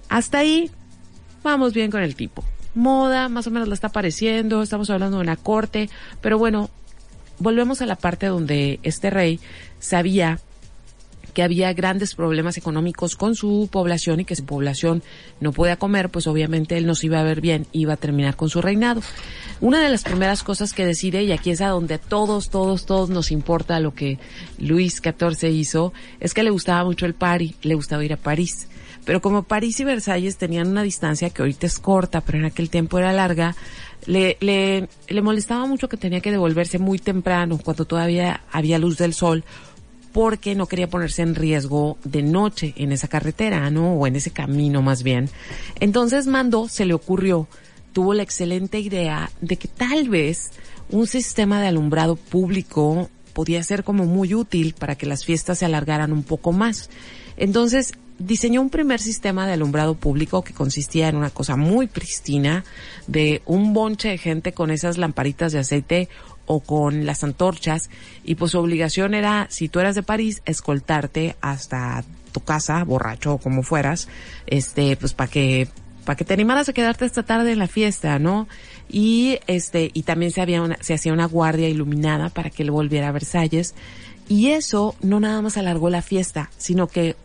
hasta 0.10 0.40
ahí 0.40 0.70
vamos 1.44 1.74
bien 1.74 1.92
con 1.92 2.04
el 2.04 2.16
tipo. 2.16 2.44
Moda, 2.74 3.28
más 3.30 3.48
o 3.48 3.52
menos 3.52 3.68
la 3.68 3.74
está 3.74 3.88
apareciendo, 3.88 4.62
estamos 4.62 4.90
hablando 4.90 5.18
de 5.18 5.24
una 5.24 5.36
corte, 5.36 5.90
pero 6.22 6.38
bueno, 6.38 6.70
volvemos 7.40 7.82
a 7.82 7.86
la 7.86 7.96
parte 7.96 8.28
donde 8.28 8.80
este 8.84 9.10
rey 9.10 9.40
sabía 9.80 10.40
que 11.32 11.44
había 11.44 11.74
grandes 11.74 12.16
problemas 12.16 12.58
económicos 12.58 13.16
con 13.16 13.36
su 13.36 13.70
población 13.72 14.20
y 14.20 14.26
que 14.26 14.36
su 14.36 14.46
población 14.46 15.04
no 15.40 15.52
podía 15.52 15.78
comer, 15.78 16.10
pues 16.10 16.28
obviamente 16.28 16.78
él 16.78 16.86
no 16.86 16.96
se 16.96 17.08
iba 17.08 17.20
a 17.20 17.24
ver 17.24 17.42
bien, 17.42 17.68
iba 17.72 17.94
a 17.94 17.98
terminar 17.98 18.36
con 18.36 18.50
su 18.50 18.62
reinado. 18.62 19.02
Una 19.60 19.82
de 19.82 19.90
las 19.90 20.04
primeras 20.04 20.44
cosas 20.44 20.74
que 20.74 20.86
decide, 20.86 21.24
y 21.24 21.32
aquí 21.32 21.52
es 21.52 21.62
a 21.62 21.70
donde 21.70 21.98
todos, 21.98 22.50
todos, 22.50 22.86
todos 22.86 23.10
nos 23.10 23.32
importa 23.32 23.80
lo 23.80 23.94
que 23.94 24.20
Luis 24.58 25.02
XIV 25.04 25.50
hizo, 25.50 25.94
es 26.20 26.34
que 26.34 26.44
le 26.44 26.50
gustaba 26.50 26.84
mucho 26.84 27.06
el 27.06 27.14
party, 27.14 27.56
le 27.62 27.76
gustaba 27.76 28.04
ir 28.04 28.14
a 28.14 28.18
París. 28.18 28.68
Pero 29.06 29.22
como 29.22 29.44
París 29.44 29.80
y 29.80 29.84
Versalles 29.84 30.38
tenían 30.38 30.68
una 30.68 30.84
distancia 30.84 31.30
que 31.32 31.42
ahorita 31.42 31.66
es 31.66 31.80
corta, 31.80 32.22
pero 32.22 32.38
en 32.38 32.46
aquel 32.46 32.70
tiempo 32.70 33.00
era 33.00 33.12
larga, 33.12 33.56
le, 34.06 34.38
le, 34.42 34.90
le 35.08 35.22
molestaba 35.22 35.66
mucho 35.66 35.90
que 35.90 35.98
tenía 35.98 36.22
que 36.22 36.32
devolverse 36.32 36.80
muy 36.80 37.00
temprano, 37.00 37.60
cuando 37.64 37.86
todavía 37.86 38.42
había 38.52 38.80
luz 38.80 38.98
del 38.98 39.14
sol, 39.14 39.44
porque 40.12 40.56
no 40.56 40.68
quería 40.68 40.90
ponerse 40.90 41.22
en 41.22 41.36
riesgo 41.36 41.98
de 42.04 42.22
noche 42.22 42.74
en 42.78 42.92
esa 42.92 43.08
carretera, 43.08 43.70
¿no? 43.70 43.94
O 43.94 44.08
en 44.08 44.16
ese 44.16 44.32
camino 44.32 44.82
más 44.82 45.04
bien. 45.04 45.30
Entonces 45.80 46.28
mandó, 46.28 46.68
se 46.68 46.86
le 46.86 46.94
ocurrió, 46.94 47.48
tuvo 47.94 48.14
la 48.14 48.24
excelente 48.24 48.80
idea 48.80 49.32
de 49.42 49.58
que 49.58 49.68
tal 49.68 50.10
vez 50.10 50.52
un 50.90 51.08
sistema 51.08 51.62
de 51.62 51.68
alumbrado 51.68 52.16
público 52.16 53.10
podía 53.34 53.64
ser 53.64 53.84
como 53.84 54.06
muy 54.06 54.34
útil 54.34 54.76
para 54.78 54.96
que 54.96 55.06
las 55.06 55.26
fiestas 55.26 55.60
se 55.60 55.66
alargaran 55.66 56.12
un 56.12 56.24
poco 56.24 56.52
más. 56.52 56.90
Entonces 57.38 57.94
diseñó 58.20 58.62
un 58.62 58.70
primer 58.70 59.00
sistema 59.00 59.48
de 59.48 59.54
alumbrado 59.54 59.96
público 59.96 60.44
que 60.44 60.54
consistía 60.54 61.10
en 61.10 61.16
una 61.16 61.30
cosa 61.30 61.56
muy 61.56 61.88
pristina 61.88 62.64
de 63.08 63.42
un 63.46 63.74
bonche 63.74 64.10
de 64.10 64.18
gente 64.18 64.52
con 64.52 64.70
esas 64.70 64.98
lamparitas 64.98 65.52
de 65.52 65.60
aceite 65.60 66.10
o 66.52 66.60
con 66.60 67.06
las 67.06 67.24
antorchas 67.24 67.90
y 68.26 68.36
pues 68.36 68.52
su 68.52 68.60
obligación 68.60 69.14
era, 69.14 69.48
si 69.50 69.70
tú 69.70 69.80
eras 69.80 69.96
de 69.96 70.04
París, 70.04 70.42
escoltarte 70.46 71.38
hasta 71.40 72.04
tu 72.34 72.42
casa, 72.42 72.84
borracho 72.84 73.36
o 73.36 73.38
como 73.38 73.64
fueras, 73.64 74.10
este, 74.48 74.98
pues 74.98 75.14
para 75.14 75.32
que 75.32 75.70
para 76.04 76.18
que 76.18 76.26
te 76.26 76.34
animaras 76.34 76.68
a 76.68 76.74
quedarte 76.74 77.06
esta 77.06 77.24
tarde 77.24 77.54
en 77.54 77.60
la 77.60 77.68
fiesta, 77.68 78.20
¿no? 78.20 78.50
Y 78.90 79.40
este, 79.48 79.92
y 79.94 80.04
también 80.04 80.32
se 80.32 80.42
había 80.42 80.62
una, 80.62 80.78
se 80.82 80.94
hacía 80.94 81.14
una 81.14 81.26
guardia 81.26 81.70
iluminada 81.70 82.30
para 82.30 82.50
que 82.50 82.64
él 82.64 82.72
volviera 82.72 83.08
a 83.08 83.12
Versalles. 83.14 83.74
Y 84.28 84.50
eso 84.50 84.96
no 85.02 85.22
nada 85.22 85.42
más 85.42 85.56
alargó 85.58 85.90
la 85.90 86.02
fiesta, 86.02 86.50
sino 86.58 86.88
que 86.88 87.16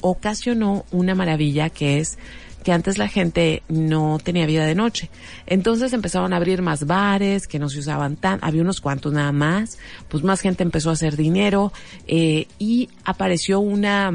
ocasionó 0.00 0.84
una 0.90 1.14
maravilla 1.14 1.70
que 1.70 2.00
es 2.00 2.18
que 2.64 2.72
antes 2.72 2.98
la 2.98 3.08
gente 3.08 3.62
no 3.68 4.18
tenía 4.18 4.46
vida 4.46 4.64
de 4.64 4.74
noche. 4.74 5.10
Entonces 5.46 5.92
empezaron 5.92 6.32
a 6.32 6.36
abrir 6.36 6.62
más 6.62 6.86
bares 6.86 7.46
que 7.46 7.58
no 7.58 7.68
se 7.68 7.78
usaban 7.78 8.16
tan, 8.16 8.40
había 8.42 8.62
unos 8.62 8.80
cuantos 8.80 9.12
nada 9.12 9.30
más, 9.30 9.78
pues 10.08 10.24
más 10.24 10.40
gente 10.40 10.64
empezó 10.64 10.90
a 10.90 10.94
hacer 10.94 11.16
dinero 11.16 11.72
eh, 12.08 12.48
y 12.58 12.88
apareció 13.04 13.60
una 13.60 14.10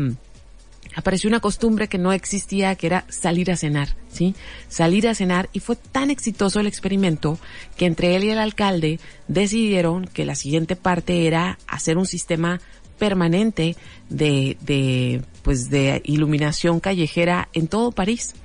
apareció 0.95 1.29
una 1.29 1.39
costumbre 1.39 1.87
que 1.87 1.99
no 1.99 2.11
existía, 2.11 2.75
que 2.75 2.87
era 2.87 3.05
salir 3.09 3.51
a 3.51 3.57
cenar, 3.57 3.95
¿sí? 4.11 4.35
Salir 4.67 5.07
a 5.07 5.13
cenar 5.13 5.49
y 5.53 5.59
fue 5.59 5.75
tan 5.75 6.09
exitoso 6.09 6.59
el 6.59 6.67
experimento 6.67 7.37
que 7.77 7.85
entre 7.85 8.15
él 8.15 8.23
y 8.23 8.31
el 8.31 8.39
alcalde 8.39 8.99
decidieron 9.27 10.05
que 10.05 10.25
la 10.25 10.35
siguiente 10.35 10.75
parte 10.75 11.27
era 11.27 11.59
hacer 11.67 11.97
un 11.97 12.07
sistema 12.07 12.59
permanente 12.99 13.75
de, 14.09 14.57
de, 14.61 15.23
pues 15.41 15.69
de 15.69 16.01
iluminación 16.05 16.79
callejera 16.79 17.49
en 17.53 17.67
todo 17.67 17.91
París. 17.91 18.35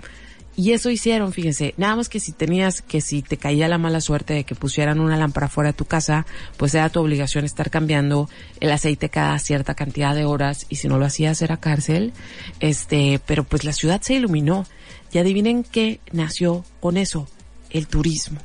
Y 0.57 0.71
eso 0.71 0.89
hicieron, 0.89 1.33
fíjense, 1.33 1.75
nada 1.77 1.97
más 1.97 2.09
que 2.09 2.21
si 2.21 2.31
tenías, 2.31 2.81
que 2.81 3.01
si 3.01 3.23
te 3.23 3.37
caía 3.37 3.67
la 3.67 3.77
mala 3.77 4.01
suerte 4.01 4.35
de 4.35 4.45
que 4.45 4.55
pusieran 4.55 5.01
una 5.01 5.17
lámpara 5.17 5.49
fuera 5.49 5.71
de 5.71 5.77
tu 5.77 5.85
casa, 5.85 6.27
pues 6.57 6.73
era 6.77 6.89
tu 6.91 7.01
obligación 7.01 7.45
estar 7.45 7.71
cambiando 7.71 8.31
el 8.61 8.71
aceite 8.71 9.09
cada 9.09 9.37
cierta 9.41 9.75
cantidad 9.75 10.15
de 10.15 10.25
horas 10.25 10.67
y 10.69 10.77
si 10.77 10.87
no 10.87 10.97
lo 10.97 11.07
hacías 11.07 11.43
era 11.43 11.57
cárcel. 11.57 12.13
Este, 12.61 13.21
pero 13.27 13.43
pues 13.43 13.65
la 13.65 13.73
ciudad 13.73 14.01
se 14.01 14.15
iluminó. 14.15 14.65
Y 15.13 15.19
adivinen 15.19 15.63
qué 15.65 16.01
nació 16.13 16.65
con 16.81 16.97
eso, 16.97 17.29
el 17.71 17.87
turismo 17.87 18.41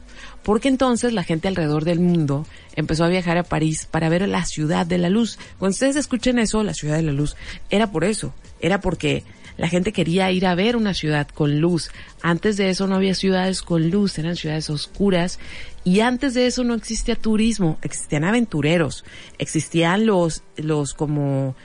porque 0.49 0.67
entonces 0.67 1.13
la 1.13 1.21
gente 1.21 1.47
alrededor 1.47 1.85
del 1.85 1.99
mundo 1.99 2.43
empezó 2.75 3.03
a 3.03 3.07
viajar 3.07 3.37
a 3.37 3.43
París 3.43 3.85
para 3.85 4.09
ver 4.09 4.27
la 4.27 4.43
ciudad 4.45 4.83
de 4.83 4.97
la 4.97 5.07
luz. 5.07 5.37
Cuando 5.59 5.73
ustedes 5.73 5.95
escuchen 5.95 6.39
eso, 6.39 6.63
la 6.63 6.73
ciudad 6.73 6.95
de 6.95 7.03
la 7.03 7.11
luz, 7.11 7.35
era 7.69 7.91
por 7.91 8.03
eso, 8.03 8.33
era 8.59 8.81
porque 8.81 9.23
La 9.57 9.67
gente 9.67 9.93
quería 9.93 10.31
ir 10.31 10.47
a 10.47 10.55
ver 10.55 10.75
una 10.75 10.95
ciudad 10.95 11.27
con 11.27 11.59
luz. 11.59 11.91
Antes 12.23 12.57
de 12.57 12.71
eso 12.71 12.87
no 12.87 12.95
había 12.95 13.13
ciudades 13.13 13.61
con 13.61 13.91
luz, 13.91 14.17
eran 14.17 14.37
ciudades 14.37 14.71
oscuras. 14.71 15.37
Y 15.83 15.99
antes 15.99 16.33
de 16.33 16.47
eso 16.47 16.63
no 16.63 16.73
existía 16.73 17.15
turismo, 17.15 17.77
existían 17.83 18.23
aventureros, 18.23 19.05
existían 19.37 20.07
los, 20.07 20.41
los 20.55 20.95
como, 20.95 21.55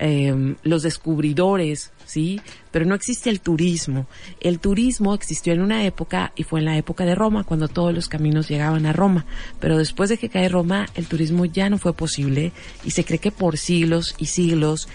eh, 0.00 0.56
los 0.64 0.82
descubridores, 0.82 1.92
¿sí? 2.12 2.40
Pero 2.70 2.84
no 2.84 2.94
existe 2.94 3.30
el 3.30 3.40
turismo. 3.40 4.06
El 4.40 4.58
turismo 4.58 5.14
existió 5.14 5.54
en 5.54 5.62
una 5.62 5.84
época 5.86 6.32
y 6.36 6.42
fue 6.42 6.60
en 6.60 6.66
la 6.66 6.76
época 6.76 7.06
de 7.06 7.14
Roma, 7.14 7.44
cuando 7.44 7.68
todos 7.68 7.94
los 7.94 8.08
caminos 8.08 8.48
llegaban 8.48 8.84
a 8.84 8.92
Roma. 8.92 9.24
Pero 9.60 9.78
después 9.78 10.10
de 10.10 10.18
que 10.18 10.28
cae 10.28 10.48
Roma, 10.50 10.86
el 10.94 11.06
turismo 11.06 11.46
ya 11.46 11.70
no 11.70 11.78
fue 11.78 11.94
posible 11.94 12.52
y 12.84 12.90
se 12.90 13.04
cree 13.04 13.18
que 13.18 13.30
por 13.30 13.56
siglos 13.56 14.14
y 14.18 14.26
siglos 14.26 14.88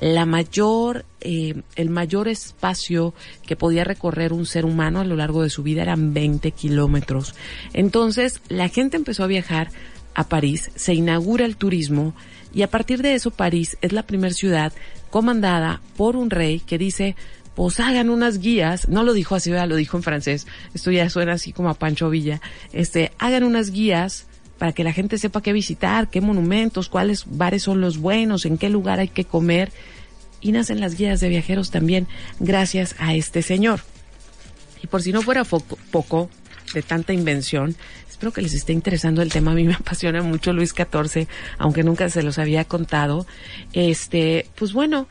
la 0.00 0.26
mayor, 0.26 1.04
eh, 1.20 1.62
el 1.76 1.90
mayor 1.90 2.28
espacio 2.28 3.14
que 3.46 3.56
podía 3.56 3.84
recorrer 3.84 4.32
un 4.32 4.46
ser 4.46 4.64
humano 4.64 5.00
a 5.00 5.04
lo 5.04 5.16
largo 5.16 5.42
de 5.42 5.50
su 5.50 5.62
vida 5.62 5.82
eran 5.82 6.14
20 6.14 6.52
kilómetros. 6.52 7.34
Entonces, 7.74 8.40
la 8.48 8.68
gente 8.68 8.96
empezó 8.96 9.24
a 9.24 9.26
viajar 9.26 9.70
a 10.14 10.28
París, 10.28 10.70
se 10.74 10.94
inaugura 10.94 11.44
el 11.44 11.56
turismo 11.56 12.14
y 12.52 12.62
a 12.62 12.70
partir 12.70 13.02
de 13.02 13.14
eso 13.14 13.30
París 13.30 13.76
es 13.80 13.92
la 13.92 14.04
primera 14.04 14.34
ciudad 14.34 14.72
comandada 15.10 15.80
por 15.96 16.16
un 16.16 16.30
rey 16.30 16.60
que 16.60 16.78
dice, 16.78 17.16
pues 17.54 17.80
hagan 17.80 18.10
unas 18.10 18.38
guías, 18.38 18.88
no 18.88 19.02
lo 19.02 19.12
dijo 19.12 19.34
así, 19.34 19.50
lo 19.50 19.76
dijo 19.76 19.96
en 19.96 20.02
francés, 20.02 20.46
esto 20.74 20.90
ya 20.90 21.08
suena 21.10 21.34
así 21.34 21.52
como 21.52 21.70
a 21.70 21.74
Pancho 21.74 22.10
Villa, 22.10 22.40
este, 22.72 23.12
hagan 23.18 23.44
unas 23.44 23.70
guías 23.70 24.26
para 24.60 24.72
que 24.72 24.84
la 24.84 24.92
gente 24.92 25.16
sepa 25.16 25.40
qué 25.40 25.54
visitar, 25.54 26.10
qué 26.10 26.20
monumentos, 26.20 26.90
cuáles 26.90 27.24
bares 27.26 27.62
son 27.62 27.80
los 27.80 27.96
buenos, 27.96 28.44
en 28.44 28.58
qué 28.58 28.68
lugar 28.68 29.00
hay 29.00 29.08
que 29.08 29.24
comer. 29.24 29.72
Y 30.42 30.52
nacen 30.52 30.80
las 30.80 30.96
guías 30.96 31.20
de 31.20 31.30
viajeros 31.30 31.70
también 31.70 32.06
gracias 32.40 32.94
a 32.98 33.14
este 33.14 33.40
señor. 33.40 33.80
Y 34.82 34.86
por 34.86 35.00
si 35.00 35.12
no 35.12 35.22
fuera 35.22 35.44
poco 35.44 36.28
de 36.74 36.82
tanta 36.82 37.14
invención, 37.14 37.74
espero 38.20 38.34
que 38.34 38.42
les 38.42 38.52
esté 38.52 38.74
interesando 38.74 39.22
el 39.22 39.32
tema. 39.32 39.52
A 39.52 39.54
mí 39.54 39.64
me 39.64 39.72
apasiona 39.80 40.20
mucho 40.20 40.52
Luis 40.52 40.74
XIV, 40.76 41.26
aunque 41.56 41.82
nunca 41.82 42.10
se 42.10 42.22
los 42.22 42.38
había 42.38 42.66
contado. 42.66 43.26
Este, 43.72 44.46
pues 44.56 44.74
bueno, 44.74 45.08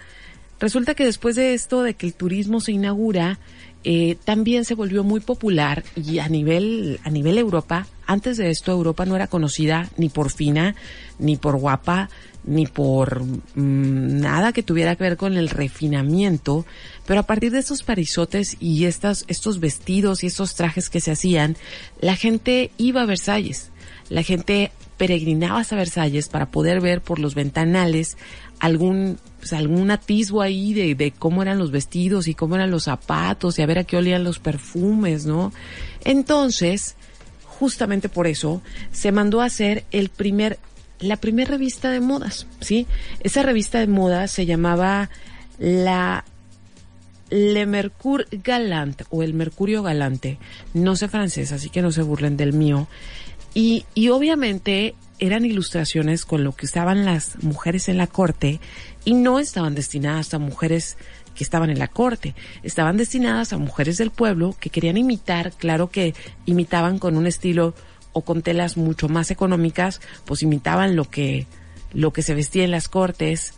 resulta 0.60 0.93
que 0.93 1.05
después 1.05 1.36
de 1.36 1.55
esto, 1.55 1.82
de 1.82 1.95
que 1.95 2.05
el 2.05 2.14
turismo 2.14 2.62
se 2.62 2.72
inaugura, 2.72 3.39
eh, 3.84 4.18
también 4.26 4.66
se 4.66 4.76
volvió 4.76 5.04
muy 5.04 5.22
popular 5.22 5.84
y 5.96 6.20
a 6.20 6.28
nivel, 6.28 7.00
a 7.04 7.10
nivel 7.10 7.38
Europa, 7.38 7.88
antes 8.06 8.38
de 8.38 8.50
esto 8.50 8.72
Europa 8.72 9.06
no 9.06 9.16
era 9.16 9.28
conocida 9.28 9.90
ni 9.96 10.10
por 10.10 10.32
fina, 10.32 10.76
ni 11.18 11.38
por 11.38 11.58
guapa, 11.58 12.10
ni 12.44 12.68
por 12.68 13.24
mm, 13.24 14.20
nada 14.20 14.52
que 14.52 14.64
tuviera 14.64 14.96
que 14.96 15.04
ver 15.04 15.18
con 15.18 15.38
el 15.38 15.50
refinamiento, 15.50 16.66
pero 17.06 17.22
a 17.22 17.24
partir 17.24 17.52
de 17.52 17.60
estos 17.60 17.84
parisotes 17.84 18.58
y 18.60 18.86
estas, 18.86 19.24
estos 19.28 19.60
vestidos 19.60 20.24
y 20.24 20.28
estos 20.28 20.56
trajes 20.56 20.90
que 20.90 21.00
se 21.00 21.12
hacían, 21.12 21.56
la 22.02 22.16
gente 22.16 22.72
iba 22.78 23.02
a 23.02 23.06
Versalles, 23.06 23.72
la 24.10 24.24
gente 24.24 24.72
peregrinaba 25.00 25.62
hasta 25.62 25.78
Versalles 25.78 26.28
para 26.28 26.52
poder 26.52 26.82
ver 26.82 27.02
por 27.02 27.20
los 27.20 27.34
ventanales 27.34 28.18
algún 28.60 29.18
pues, 29.39 29.54
algún 29.54 29.89
atisbo 29.89 30.41
ahí 30.41 30.74
de, 30.74 30.93
de 30.93 31.12
cómo 31.12 31.41
eran 31.41 31.58
los 31.58 31.72
vestidos 31.72 32.28
y 32.28 32.36
cómo 32.36 32.56
eran 32.56 32.70
los 32.70 32.84
zapatos 32.84 33.58
y 33.58 33.62
a 33.62 33.66
ver 33.66 33.80
a 33.80 33.84
qué 33.86 33.95
olían 33.95 34.26
los 34.26 34.39
perfumes, 34.39 35.26
¿no? 35.26 35.54
Entonces, 36.04 36.97
justamente 37.45 38.10
por 38.10 38.28
eso, 38.28 38.62
se 38.91 39.14
mandó 39.14 39.39
a 39.39 39.45
hacer 39.45 39.86
el 39.91 40.10
primer, 40.10 40.60
la 41.00 41.16
primera 41.16 41.52
revista 41.52 41.89
de 41.89 42.02
modas, 42.02 42.45
¿sí? 42.60 42.86
Esa 43.22 43.41
revista 43.41 43.80
de 43.80 43.88
modas 43.88 44.32
se 44.32 44.45
llamaba 44.45 45.10
la 45.58 46.26
Le 47.30 47.66
Mercure 47.66 48.26
Galant 48.32 49.04
o 49.10 49.24
el 49.24 49.34
Mercurio 49.34 49.82
Galante. 49.82 50.39
No 50.74 50.97
sé 50.97 51.08
francés, 51.08 51.54
así 51.54 51.70
que 51.70 51.82
no 51.82 51.93
se 51.93 52.02
burlen 52.02 52.36
del 52.36 52.52
mío. 52.52 52.89
Y, 53.54 53.86
y 53.95 54.10
obviamente 54.10 54.95
eran 55.20 55.45
ilustraciones 55.45 56.26
con 56.26 56.43
lo 56.43 56.54
que 56.54 56.66
usaban 56.66 57.06
las 57.06 57.43
mujeres 57.43 57.89
en 57.89 57.97
la 57.97 58.08
corte 58.08 58.60
y 59.06 59.14
no 59.14 59.39
estaban 59.39 59.76
destinadas 59.76 60.34
a 60.34 60.39
mujeres 60.39 60.97
que 61.36 61.43
estaban 61.43 61.70
en 61.70 61.80
la 61.80 61.88
corte, 61.88 62.36
estaban 62.64 62.97
destinadas 62.97 63.54
a 63.54 63.58
mujeres 63.58 63.97
del 63.97 64.12
pueblo 64.12 64.56
que 64.60 64.70
querían 64.70 64.97
imitar, 64.97 65.54
claro 65.54 65.89
que 65.89 66.14
imitaban 66.45 67.00
con 67.00 67.18
un 67.18 67.28
estilo 67.28 67.74
o 68.12 68.24
con 68.24 68.41
telas 68.41 68.78
mucho 68.78 69.08
más 69.08 69.32
económicas, 69.32 70.02
pues 70.26 70.41
imitaban 70.41 70.95
lo 70.95 71.06
que 71.06 71.47
lo 71.93 72.14
que 72.14 72.22
se 72.22 72.36
vestía 72.36 72.64
en 72.64 72.72
las 72.72 72.88
cortes. 72.88 73.54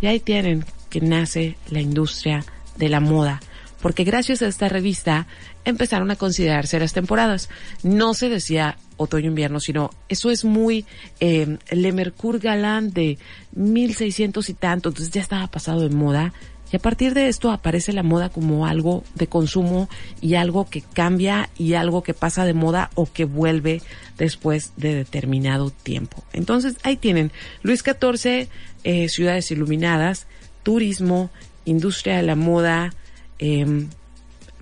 Y 0.00 0.06
ahí 0.06 0.20
tienen 0.20 0.64
que 0.90 1.00
nace 1.00 1.56
la 1.70 1.80
industria 1.80 2.44
de 2.76 2.88
la 2.88 3.00
moda, 3.00 3.40
porque 3.80 4.04
gracias 4.04 4.42
a 4.42 4.48
esta 4.48 4.68
revista 4.68 5.26
empezaron 5.64 6.10
a 6.10 6.16
considerarse 6.16 6.78
las 6.78 6.92
temporadas. 6.92 7.48
No 7.82 8.14
se 8.14 8.28
decía 8.28 8.76
otoño-invierno, 8.96 9.60
sino 9.60 9.90
eso 10.08 10.30
es 10.30 10.44
muy 10.44 10.84
eh, 11.20 11.58
Le 11.70 11.92
Mercure 11.92 12.38
Galán 12.38 12.92
de 12.92 13.18
1600 13.52 14.48
y 14.48 14.54
tanto, 14.54 14.88
entonces 14.90 15.12
ya 15.12 15.20
estaba 15.20 15.46
pasado 15.48 15.80
de 15.80 15.94
moda. 15.94 16.32
Y 16.72 16.76
a 16.76 16.80
partir 16.80 17.14
de 17.14 17.28
esto 17.28 17.50
aparece 17.50 17.92
la 17.92 18.02
moda 18.02 18.30
como 18.30 18.66
algo 18.66 19.04
de 19.14 19.28
consumo 19.28 19.88
y 20.20 20.34
algo 20.34 20.68
que 20.68 20.80
cambia 20.80 21.50
y 21.56 21.74
algo 21.74 22.02
que 22.02 22.14
pasa 22.14 22.44
de 22.44 22.54
moda 22.54 22.90
o 22.94 23.06
que 23.06 23.26
vuelve 23.26 23.80
después 24.18 24.72
de 24.76 24.94
determinado 24.94 25.70
tiempo. 25.70 26.24
Entonces 26.32 26.76
ahí 26.82 26.96
tienen 26.96 27.30
Luis 27.62 27.84
XIV, 27.84 28.48
eh, 28.82 29.08
ciudades 29.08 29.50
iluminadas, 29.50 30.26
turismo, 30.62 31.30
industria 31.64 32.16
de 32.16 32.22
la 32.22 32.34
moda, 32.34 32.92
eh, 33.38 33.86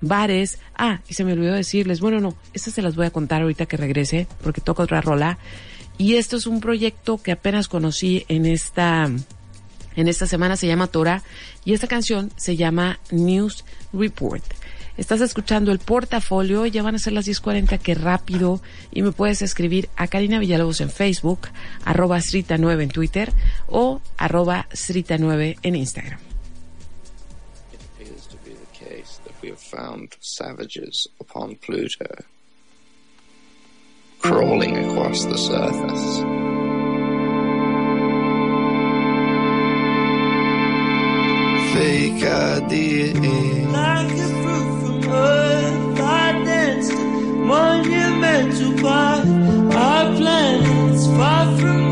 bares. 0.03 0.59
Ah, 0.75 1.01
y 1.07 1.15
se 1.15 1.23
me 1.23 1.33
olvidó 1.33 1.53
decirles, 1.53 1.99
bueno, 1.99 2.19
no, 2.19 2.35
estas 2.53 2.73
se 2.73 2.81
las 2.81 2.95
voy 2.95 3.07
a 3.07 3.11
contar 3.11 3.41
ahorita 3.41 3.65
que 3.65 3.77
regrese, 3.77 4.27
porque 4.43 4.61
toca 4.61 4.83
otra 4.83 5.01
rola. 5.01 5.39
Y 5.97 6.15
esto 6.15 6.37
es 6.37 6.45
un 6.45 6.59
proyecto 6.59 7.21
que 7.21 7.31
apenas 7.31 7.67
conocí 7.67 8.25
en 8.27 8.45
esta, 8.45 9.09
en 9.95 10.07
esta 10.07 10.27
semana, 10.27 10.57
se 10.57 10.67
llama 10.67 10.87
Tora, 10.87 11.23
y 11.65 11.73
esta 11.73 11.87
canción 11.87 12.31
se 12.35 12.55
llama 12.55 12.99
News 13.11 13.63
Report. 13.93 14.43
Estás 14.95 15.21
escuchando 15.21 15.71
el 15.71 15.79
portafolio, 15.79 16.67
ya 16.67 16.83
van 16.83 16.95
a 16.95 16.99
ser 16.99 17.13
las 17.13 17.27
10.40, 17.27 17.79
que 17.79 17.95
rápido, 17.95 18.61
y 18.91 19.01
me 19.01 19.11
puedes 19.11 19.41
escribir 19.41 19.89
a 19.95 20.07
Karina 20.07 20.37
Villalobos 20.37 20.81
en 20.81 20.91
Facebook, 20.91 21.47
arroba 21.83 22.17
Srita9 22.17 22.83
en 22.83 22.89
Twitter, 22.89 23.33
o 23.67 24.01
arroba 24.17 24.67
Srita9 24.71 25.57
en 25.63 25.75
Instagram. 25.75 26.32
We 29.43 29.49
have 29.49 29.59
found 29.59 30.15
savages 30.21 31.05
upon 31.19 31.57
Pluto, 31.57 32.07
crawling 34.21 34.77
across 34.77 35.25
the 35.25 35.37
surface. 35.37 36.19
Fake 41.73 42.23
ID. 42.23 43.13
Like 43.67 44.11
a 44.11 44.29
fruit 44.43 44.69
from 44.79 45.11
earth, 45.11 45.99
I 45.99 46.43
danced 46.45 46.93
monumental 46.93 48.81
part. 48.81 49.27
Our 49.75 50.15
planet's 50.15 51.05
far 51.07 51.57
from 51.57 51.82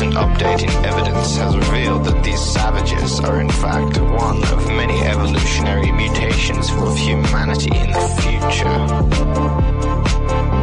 recent 0.00 0.18
update 0.18 0.62
in 0.62 0.70
evidence 0.86 1.36
has 1.36 1.54
revealed 1.54 2.06
that 2.06 2.24
these 2.24 2.40
savages 2.40 3.20
are 3.20 3.38
in 3.38 3.50
fact 3.50 4.00
one 4.00 4.42
of 4.44 4.66
many 4.68 4.98
evolutionary 5.02 5.92
mutations 5.92 6.70
for 6.70 6.96
humanity 6.96 7.68
in 7.76 7.90
the 7.90 8.00
future. 8.22 10.59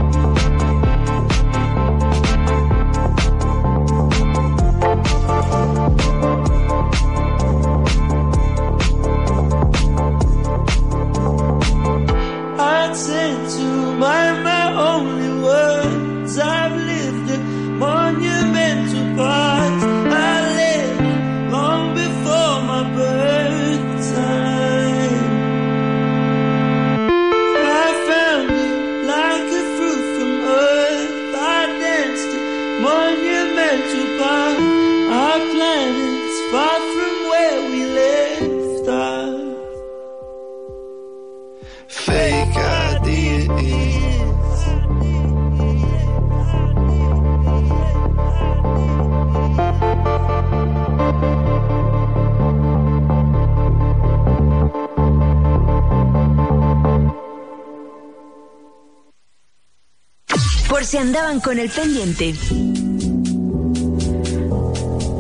Con 61.44 61.58
el 61.58 61.70
pendiente. 61.70 62.36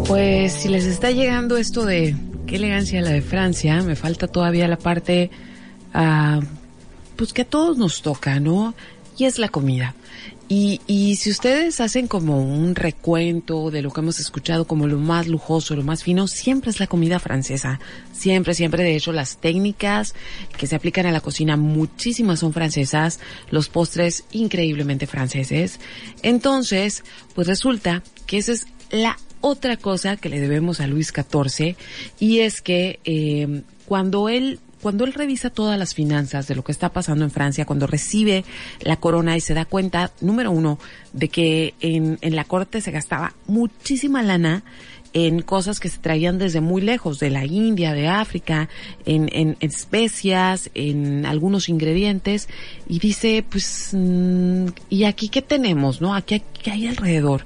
Pues 0.07 0.53
si 0.53 0.69
les 0.69 0.85
está 0.85 1.09
llegando 1.09 1.57
esto 1.57 1.85
de 1.85 2.15
qué 2.45 2.57
elegancia 2.57 3.01
la 3.01 3.09
de 3.09 3.23
Francia, 3.23 3.81
me 3.81 3.95
falta 3.95 4.27
todavía 4.27 4.67
la 4.67 4.77
parte, 4.77 5.31
ah, 5.95 6.39
pues 7.15 7.33
que 7.33 7.41
a 7.41 7.45
todos 7.45 7.77
nos 7.77 8.03
toca, 8.03 8.39
¿no? 8.39 8.75
Y 9.17 9.25
es 9.25 9.39
la 9.39 9.49
comida. 9.49 9.95
Y, 10.49 10.79
y 10.87 11.17
si 11.17 11.29
ustedes 11.29 11.81
hacen 11.81 12.07
como 12.07 12.41
un 12.41 12.73
recuento 12.75 13.69
de 13.69 13.81
lo 13.81 13.91
que 13.91 13.99
hemos 13.99 14.19
escuchado 14.19 14.65
como 14.65 14.87
lo 14.87 14.97
más 14.97 15.27
lujoso, 15.27 15.75
lo 15.75 15.83
más 15.83 16.03
fino, 16.03 16.27
siempre 16.27 16.69
es 16.69 16.79
la 16.79 16.87
comida 16.87 17.19
francesa. 17.19 17.79
Siempre, 18.13 18.53
siempre. 18.53 18.83
De 18.83 18.95
hecho, 18.95 19.11
las 19.11 19.37
técnicas 19.37 20.15
que 20.57 20.67
se 20.67 20.75
aplican 20.75 21.05
a 21.05 21.11
la 21.11 21.19
cocina, 21.19 21.57
muchísimas 21.57 22.39
son 22.39 22.53
francesas. 22.53 23.19
Los 23.51 23.67
postres, 23.67 24.23
increíblemente 24.31 25.05
franceses. 25.05 25.79
Entonces, 26.23 27.03
pues 27.35 27.47
resulta 27.47 28.01
que 28.25 28.37
esa 28.37 28.53
es 28.53 28.67
la 28.89 29.17
otra 29.41 29.77
cosa 29.77 30.15
que 30.15 30.29
le 30.29 30.39
debemos 30.39 30.79
a 30.79 30.87
Luis 30.87 31.13
XIV. 31.13 31.75
Y 32.19 32.39
es 32.39 32.61
que 32.61 32.99
eh, 33.03 33.63
cuando 33.85 34.29
él 34.29 34.59
cuando 34.81 35.05
él 35.05 35.13
revisa 35.13 35.49
todas 35.49 35.77
las 35.77 35.93
finanzas 35.93 36.47
de 36.47 36.55
lo 36.55 36.63
que 36.63 36.71
está 36.71 36.89
pasando 36.89 37.23
en 37.23 37.31
Francia, 37.31 37.65
cuando 37.65 37.87
recibe 37.87 38.45
la 38.81 38.97
corona 38.97 39.35
y 39.35 39.41
se 39.41 39.53
da 39.53 39.65
cuenta, 39.65 40.11
número 40.21 40.51
uno, 40.51 40.79
de 41.13 41.29
que 41.29 41.73
en, 41.79 42.17
en 42.21 42.35
la 42.35 42.43
corte 42.43 42.81
se 42.81 42.91
gastaba 42.91 43.33
muchísima 43.47 44.21
lana 44.21 44.63
en 45.13 45.41
cosas 45.41 45.79
que 45.79 45.89
se 45.89 45.97
traían 45.97 46.37
desde 46.37 46.61
muy 46.61 46.81
lejos, 46.81 47.19
de 47.19 47.29
la 47.29 47.45
India, 47.45 47.93
de 47.93 48.07
África, 48.07 48.69
en, 49.05 49.29
en 49.31 49.57
especias, 49.61 50.69
en 50.73 51.25
algunos 51.25 51.69
ingredientes, 51.69 52.47
y 52.87 52.99
dice, 52.99 53.43
pues, 53.47 53.91
mm, 53.93 54.67
¿y 54.89 55.05
aquí 55.05 55.29
qué 55.29 55.41
tenemos, 55.41 56.01
no? 56.01 56.13
Aquí, 56.13 56.43
¿qué 56.61 56.71
hay 56.71 56.87
alrededor? 56.87 57.45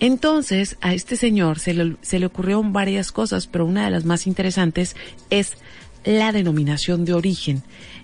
Entonces, 0.00 0.76
a 0.80 0.94
este 0.94 1.16
señor 1.16 1.58
se 1.58 1.74
le, 1.74 1.96
se 2.02 2.18
le 2.18 2.26
ocurrieron 2.26 2.72
varias 2.72 3.10
cosas, 3.10 3.46
pero 3.46 3.66
una 3.66 3.84
de 3.86 3.90
las 3.90 4.04
más 4.04 4.26
interesantes 4.26 4.94
es 5.30 5.54
la 6.08 6.32
denominación 6.32 7.04
de 7.04 7.12
origen. 7.12 7.62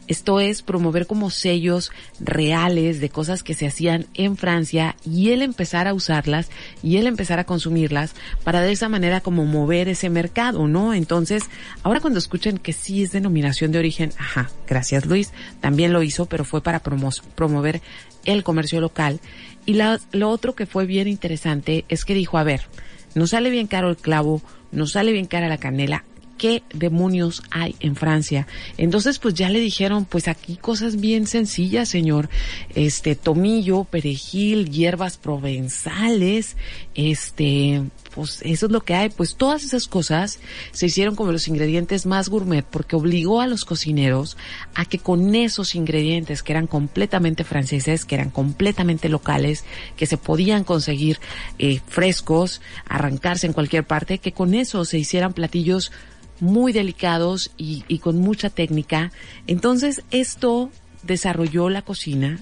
Esto 0.09 0.39
es 0.39 0.61
promover 0.61 1.07
como 1.07 1.31
sellos 1.31 1.91
reales 2.21 3.01
de 3.01 3.09
cosas 3.09 3.43
que 3.43 3.55
se 3.55 3.67
hacían 3.67 4.05
en 4.13 4.37
Francia 4.37 4.95
y 5.07 5.31
él 5.31 5.41
empezar 5.41 5.89
a 5.89 5.95
usarlas 5.95 6.51
y 6.83 6.99
él 6.99 7.07
empezar 7.07 7.39
a 7.39 7.45
consumirlas 7.45 8.15
para 8.45 8.61
de 8.61 8.73
esa 8.73 8.91
manera 8.91 9.23
como 9.23 9.47
mover 9.47 9.89
ese 9.89 10.11
mercado, 10.11 10.69
¿no? 10.69 10.93
Entonces, 10.93 11.45
ahora 11.83 12.01
cuando 12.01 12.19
escuchen 12.19 12.59
que 12.59 12.75
sí 12.75 13.03
es 13.03 13.13
denominación 13.13 13.73
de 13.73 13.79
origen, 13.79 14.13
ajá, 14.19 14.51
gracias 14.67 15.07
Luis, 15.07 15.33
también 15.63 15.95
lo 15.95 16.03
hizo, 16.03 16.27
pero 16.27 16.45
fue 16.45 16.63
para 16.63 16.81
promo 16.81 17.09
promover 17.35 17.81
el 18.27 18.45
comercio 18.45 18.83
local. 18.83 19.19
Y 19.65 19.75
la, 19.75 19.99
lo 20.13 20.29
otro 20.29 20.55
que 20.55 20.67
fue 20.67 20.85
bien 20.85 21.09
interesante 21.09 21.87
es 21.89 22.05
que 22.05 22.13
dijo, 22.13 22.37
a 22.37 22.45
ver, 22.45 22.67
nos 23.15 23.31
sale 23.31 23.49
bien 23.49 23.67
caro 23.67 23.89
el 23.89 23.97
clavo, 23.97 24.43
nos 24.73 24.93
sale 24.93 25.13
bien 25.13 25.25
cara 25.25 25.49
la 25.49 25.57
canela, 25.57 26.05
qué 26.37 26.63
demonios 26.73 27.43
hay 27.51 27.77
en 27.81 27.97
Francia. 27.97 28.47
Entonces, 28.77 29.19
pues 29.19 29.35
ya 29.35 29.49
le 29.49 29.61
dijeron, 29.61 30.05
pues 30.05 30.29
aquí 30.29 30.57
cosas 30.57 31.01
bien 31.01 31.27
sencillas, 31.27 31.89
señor. 31.89 32.29
Este, 32.75 33.15
tomillo, 33.15 33.85
perejil, 33.85 34.71
hierbas 34.71 35.17
provenzales, 35.17 36.57
este, 36.95 37.83
pues 38.15 38.41
eso 38.43 38.67
es 38.67 38.73
lo 38.73 38.83
que 38.83 38.95
hay. 38.95 39.09
Pues 39.09 39.37
todas 39.37 39.65
esas 39.65 39.89
cosas 39.89 40.39
se 40.73 40.87
hicieron 40.87 41.17
como 41.17 41.33
los 41.33 41.49
ingredientes 41.49 42.07
más 42.07 42.29
gourmet 42.29 42.65
porque 42.65 42.97
obligó 42.97 43.41
a 43.41 43.47
los 43.47 43.65
cocineros 43.65 44.37
a 44.75 44.85
que 44.85 44.99
con 44.99 45.35
esos 45.35 45.75
ingredientes 45.75 46.43
que 46.43 46.53
eran 46.53 46.67
completamente 46.67 47.45
franceses, 47.45 48.05
que 48.05 48.15
eran 48.15 48.31
completamente 48.31 49.09
locales, 49.09 49.65
que 49.97 50.07
se 50.07 50.17
podían 50.17 50.65
conseguir 50.65 51.19
eh, 51.59 51.81
frescos, 51.87 52.61
arrancarse 52.89 53.47
en 53.47 53.53
cualquier 53.53 53.85
parte, 53.85 54.19
que 54.19 54.33
con 54.33 54.55
eso 54.55 54.85
se 54.85 54.99
hicieran 54.99 55.33
platillos 55.33 55.93
muy 56.41 56.73
delicados 56.73 57.51
y, 57.57 57.85
y 57.89 57.99
con 57.99 58.19
mucha 58.19 58.51
técnica. 58.51 59.13
Entonces 59.47 60.03
esto 60.11 60.71
desarrolló 61.03 61.71
la 61.71 61.83
cocina. 61.83 62.41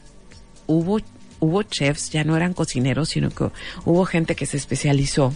Hubo, 0.67 1.01
hubo 1.41 1.63
chefs, 1.63 2.11
ya 2.11 2.25
no 2.25 2.37
eran 2.37 2.55
cocineros, 2.55 3.11
sino 3.11 3.31
que 3.31 3.51
hubo 3.85 4.05
gente 4.05 4.35
que 4.35 4.47
se 4.47 4.57
especializó. 4.57 5.35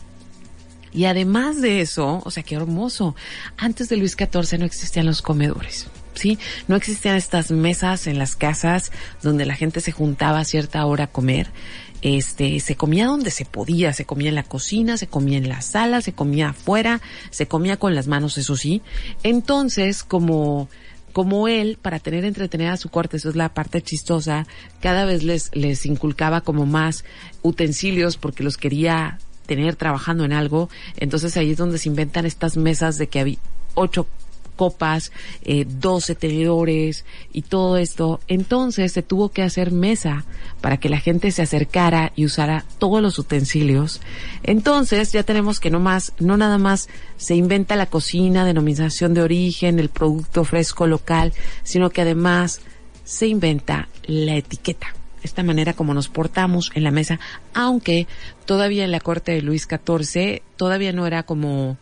Y 0.92 1.04
además 1.04 1.60
de 1.60 1.82
eso, 1.82 2.22
o 2.24 2.30
sea, 2.30 2.42
qué 2.42 2.54
hermoso. 2.54 3.14
Antes 3.58 3.88
de 3.88 3.96
Luis 3.96 4.16
XIV 4.16 4.58
no 4.58 4.64
existían 4.64 5.06
los 5.06 5.20
comedores. 5.20 5.88
¿sí? 6.16 6.38
No 6.66 6.76
existían 6.76 7.16
estas 7.16 7.50
mesas 7.50 8.06
en 8.06 8.18
las 8.18 8.34
casas 8.34 8.90
donde 9.22 9.46
la 9.46 9.54
gente 9.54 9.80
se 9.80 9.92
juntaba 9.92 10.40
a 10.40 10.44
cierta 10.44 10.84
hora 10.86 11.04
a 11.04 11.06
comer. 11.08 11.48
Este, 12.02 12.60
se 12.60 12.76
comía 12.76 13.06
donde 13.06 13.30
se 13.30 13.44
podía, 13.44 13.92
se 13.92 14.04
comía 14.04 14.28
en 14.28 14.34
la 14.34 14.42
cocina, 14.42 14.96
se 14.96 15.06
comía 15.06 15.38
en 15.38 15.48
la 15.48 15.60
sala, 15.62 16.00
se 16.00 16.12
comía 16.12 16.50
afuera, 16.50 17.00
se 17.30 17.48
comía 17.48 17.76
con 17.78 17.94
las 17.94 18.06
manos, 18.06 18.38
eso 18.38 18.56
sí. 18.56 18.82
Entonces, 19.22 20.02
como, 20.02 20.68
como 21.12 21.48
él, 21.48 21.78
para 21.80 21.98
tener 21.98 22.24
entretenida 22.24 22.72
a 22.72 22.76
su 22.76 22.90
corte, 22.90 23.16
eso 23.16 23.30
es 23.30 23.36
la 23.36 23.54
parte 23.54 23.82
chistosa, 23.82 24.46
cada 24.80 25.04
vez 25.04 25.22
les, 25.22 25.54
les 25.54 25.86
inculcaba 25.86 26.42
como 26.42 26.66
más 26.66 27.04
utensilios 27.42 28.16
porque 28.16 28.44
los 28.44 28.56
quería 28.56 29.18
tener 29.46 29.76
trabajando 29.76 30.24
en 30.24 30.32
algo. 30.32 30.68
Entonces 30.96 31.36
ahí 31.36 31.52
es 31.52 31.56
donde 31.56 31.78
se 31.78 31.88
inventan 31.88 32.26
estas 32.26 32.56
mesas 32.56 32.98
de 32.98 33.08
que 33.08 33.20
había 33.20 33.38
ocho 33.74 34.06
copas, 34.56 35.12
eh, 35.42 35.66
12 35.68 36.14
tenedores 36.14 37.04
y 37.32 37.42
todo 37.42 37.76
esto. 37.76 38.20
Entonces 38.26 38.92
se 38.92 39.02
tuvo 39.02 39.28
que 39.28 39.42
hacer 39.42 39.70
mesa 39.70 40.24
para 40.60 40.78
que 40.78 40.88
la 40.88 40.98
gente 40.98 41.30
se 41.30 41.42
acercara 41.42 42.12
y 42.16 42.24
usara 42.24 42.64
todos 42.78 43.00
los 43.02 43.18
utensilios. 43.18 44.00
Entonces 44.42 45.12
ya 45.12 45.22
tenemos 45.22 45.60
que 45.60 45.70
no 45.70 45.80
más, 45.80 46.12
no 46.18 46.36
nada 46.36 46.58
más 46.58 46.88
se 47.16 47.36
inventa 47.36 47.76
la 47.76 47.86
cocina, 47.86 48.44
denominación 48.44 49.14
de 49.14 49.22
origen, 49.22 49.78
el 49.78 49.90
producto 49.90 50.44
fresco 50.44 50.86
local, 50.86 51.32
sino 51.62 51.90
que 51.90 52.02
además 52.02 52.60
se 53.04 53.28
inventa 53.28 53.88
la 54.04 54.36
etiqueta 54.36 54.96
esta 55.26 55.42
manera 55.42 55.74
como 55.74 55.92
nos 55.92 56.08
portamos 56.08 56.70
en 56.74 56.84
la 56.84 56.90
mesa, 56.90 57.20
aunque 57.52 58.06
todavía 58.46 58.84
en 58.84 58.92
la 58.92 59.00
corte 59.00 59.32
de 59.32 59.42
Luis 59.42 59.68
XIV 59.68 60.42
todavía 60.56 60.92
no 60.92 61.06
era 61.06 61.24
como 61.24 61.76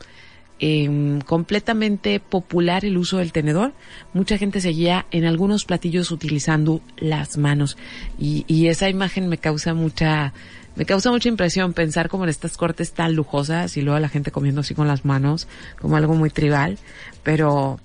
eh, 0.60 1.18
completamente 1.26 2.20
popular 2.20 2.84
el 2.84 2.96
uso 2.96 3.18
del 3.18 3.32
tenedor. 3.32 3.72
Mucha 4.12 4.38
gente 4.38 4.60
seguía 4.60 5.06
en 5.10 5.24
algunos 5.24 5.64
platillos 5.64 6.10
utilizando 6.10 6.80
las 6.96 7.36
manos 7.36 7.76
y, 8.18 8.44
y 8.46 8.68
esa 8.68 8.88
imagen 8.88 9.28
me 9.28 9.38
causa 9.38 9.74
mucha 9.74 10.32
me 10.76 10.86
causa 10.86 11.12
mucha 11.12 11.28
impresión 11.28 11.72
pensar 11.72 12.08
como 12.08 12.24
en 12.24 12.30
estas 12.30 12.56
cortes 12.56 12.92
tan 12.92 13.14
lujosas 13.14 13.76
y 13.76 13.82
luego 13.82 14.00
la 14.00 14.08
gente 14.08 14.32
comiendo 14.32 14.62
así 14.62 14.74
con 14.74 14.88
las 14.88 15.04
manos 15.04 15.46
como 15.80 15.96
algo 15.96 16.14
muy 16.14 16.30
tribal, 16.30 16.78
pero 17.22 17.78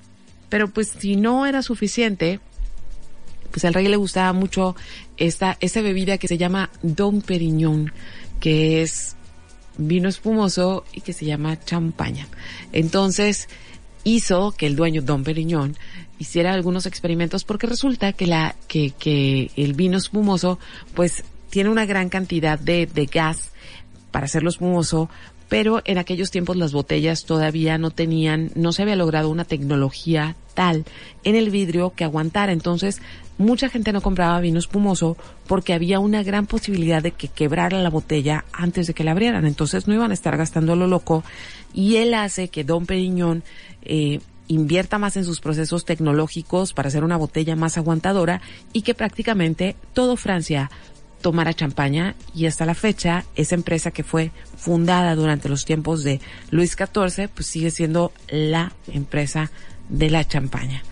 pero 0.50 0.68
pues 0.68 0.90
si 0.90 1.16
no 1.16 1.46
era 1.46 1.62
suficiente, 1.62 2.40
pues 3.52 3.66
al 3.66 3.74
rey 3.74 3.88
le 3.88 3.98
gustaba 3.98 4.34
mucho 4.34 4.76
esta, 5.18 5.58
esta 5.60 5.82
bebida 5.82 6.18
que 6.18 6.28
se 6.28 6.38
llama 6.38 6.70
Don 6.82 7.22
Periñón, 7.22 7.94
que 8.40 8.82
es 8.82 9.16
vino 9.80 10.10
espumoso 10.10 10.84
y 10.94 11.02
que 11.02 11.14
se 11.14 11.26
llama 11.26 11.60
champaña. 11.60 12.28
Entonces, 12.72 13.48
hizo 14.04 14.52
que 14.52 14.68
el 14.68 14.76
dueño 14.76 15.02
Don 15.02 15.24
Periñón 15.24 15.76
hiciera 16.20 16.54
algunos 16.54 16.86
experimentos 16.86 17.44
porque 17.46 17.68
resulta 17.68 18.14
que 18.14 18.28
la 18.28 18.56
que, 18.68 18.92
que 18.92 19.52
el 19.56 19.74
vino 19.74 19.98
espumoso 19.98 20.60
pues 20.94 21.24
tiene 21.50 21.70
una 21.70 21.86
gran 21.86 22.10
cantidad 22.10 22.60
de, 22.60 22.86
de 22.86 23.06
gas 23.06 23.52
para 24.12 24.26
hacerlo 24.26 24.50
espumoso, 24.50 25.10
pero 25.50 25.82
en 25.84 25.98
aquellos 25.98 26.32
tiempos 26.32 26.56
las 26.56 26.72
botellas 26.72 27.26
todavía 27.26 27.78
no 27.78 27.90
tenían, 27.92 28.52
no 28.56 28.72
se 28.72 28.84
había 28.84 28.96
logrado 28.96 29.30
una 29.30 29.46
tecnología 29.46 30.36
tal 30.54 30.86
en 31.24 31.36
el 31.36 31.50
vidrio 31.50 31.94
que 31.96 32.04
aguantara. 32.04 32.52
Entonces, 32.52 33.02
mucha 33.40 33.70
gente 33.70 33.92
no 33.92 34.02
compraba 34.02 34.40
vino 34.40 34.60
espumoso 34.60 35.18
porque 35.48 35.74
había 35.74 36.00
una 36.00 36.22
gran 36.22 36.46
posibilidad 36.46 37.02
de 37.02 37.12
que 37.12 37.30
quebrara 37.30 37.82
la 37.82 37.90
botella 37.90 38.46
antes 38.54 38.86
de 38.86 38.94
que 38.94 39.04
la 39.04 39.12
abrieran. 39.12 39.46
Entonces 39.46 39.88
no 39.88 39.96
iban 39.96 40.12
a 40.12 40.14
estar 40.14 40.38
gastando 40.38 40.76
lo 40.76 40.86
loco 40.86 41.24
y 41.74 41.96
él 41.96 42.14
hace 42.14 42.50
que 42.50 42.64
Don 42.64 42.86
Periñón 42.86 43.44
eh, 43.82 44.20
invierta 44.48 44.98
más 45.00 45.16
en 45.16 45.26
sus 45.26 45.40
procesos 45.40 45.86
tecnológicos 45.86 46.74
para 46.74 46.90
hacer 46.90 47.04
una 47.04 47.18
botella 47.18 47.56
más 47.56 47.78
aguantadora 47.78 48.42
y 48.74 48.82
que 48.82 48.94
prácticamente 48.94 49.76
todo 49.94 50.18
Francia 50.18 50.70
tomara 51.22 51.54
champaña 51.54 52.16
y 52.34 52.46
hasta 52.46 52.66
la 52.66 52.76
fecha 52.76 53.26
esa 53.36 53.56
empresa 53.56 53.92
que 53.92 54.04
fue 54.04 54.32
fundada 54.58 55.16
durante 55.16 55.50
los 55.50 55.66
tiempos 55.66 56.04
de 56.04 56.22
Luis 56.52 56.76
XIV 56.78 57.30
pues 57.30 57.48
sigue 57.48 57.72
siendo 57.72 58.12
la 58.30 58.74
empresa 58.88 59.52
de 59.90 60.10
la 60.10 60.26
champaña. 60.26 60.84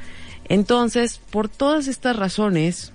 Entonces, 0.49 1.19
por 1.29 1.49
todas 1.49 1.87
estas 1.87 2.15
razones, 2.15 2.93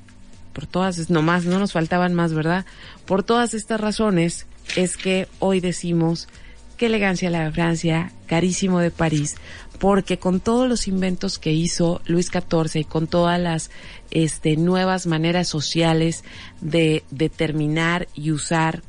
por 0.53 0.67
todas, 0.67 1.11
nomás, 1.11 1.45
no 1.45 1.59
nos 1.59 1.73
faltaban 1.73 2.15
más, 2.15 2.33
¿verdad? 2.33 2.65
Por 3.07 3.23
todas 3.23 3.55
estas 3.55 3.81
razones 3.81 4.47
es 4.77 4.97
que 4.97 5.29
hoy 5.39 5.61
decimos 5.61 6.29
qué 6.77 6.87
elegancia 6.87 7.31
la 7.31 7.45
de 7.45 7.53
Francia, 7.53 8.13
carísimo 8.27 8.81
de 8.81 8.91
París, 8.91 9.37
porque 9.83 10.17
con 10.17 10.39
todos 10.39 10.69
los 10.69 10.87
inventos 10.87 11.41
que 11.41 11.51
hizo 11.51 12.03
Luis 12.05 12.29
XIV 12.29 12.83
y 12.83 12.85
con 12.85 13.09
todas 13.09 13.41
las 13.41 13.73
este, 14.13 14.57
nuevas 14.57 15.09
maneras 15.09 15.49
sociales 15.49 16.23
de 16.61 17.03
determinar 17.11 18.07
y 18.15 18.31
usar 18.31 18.85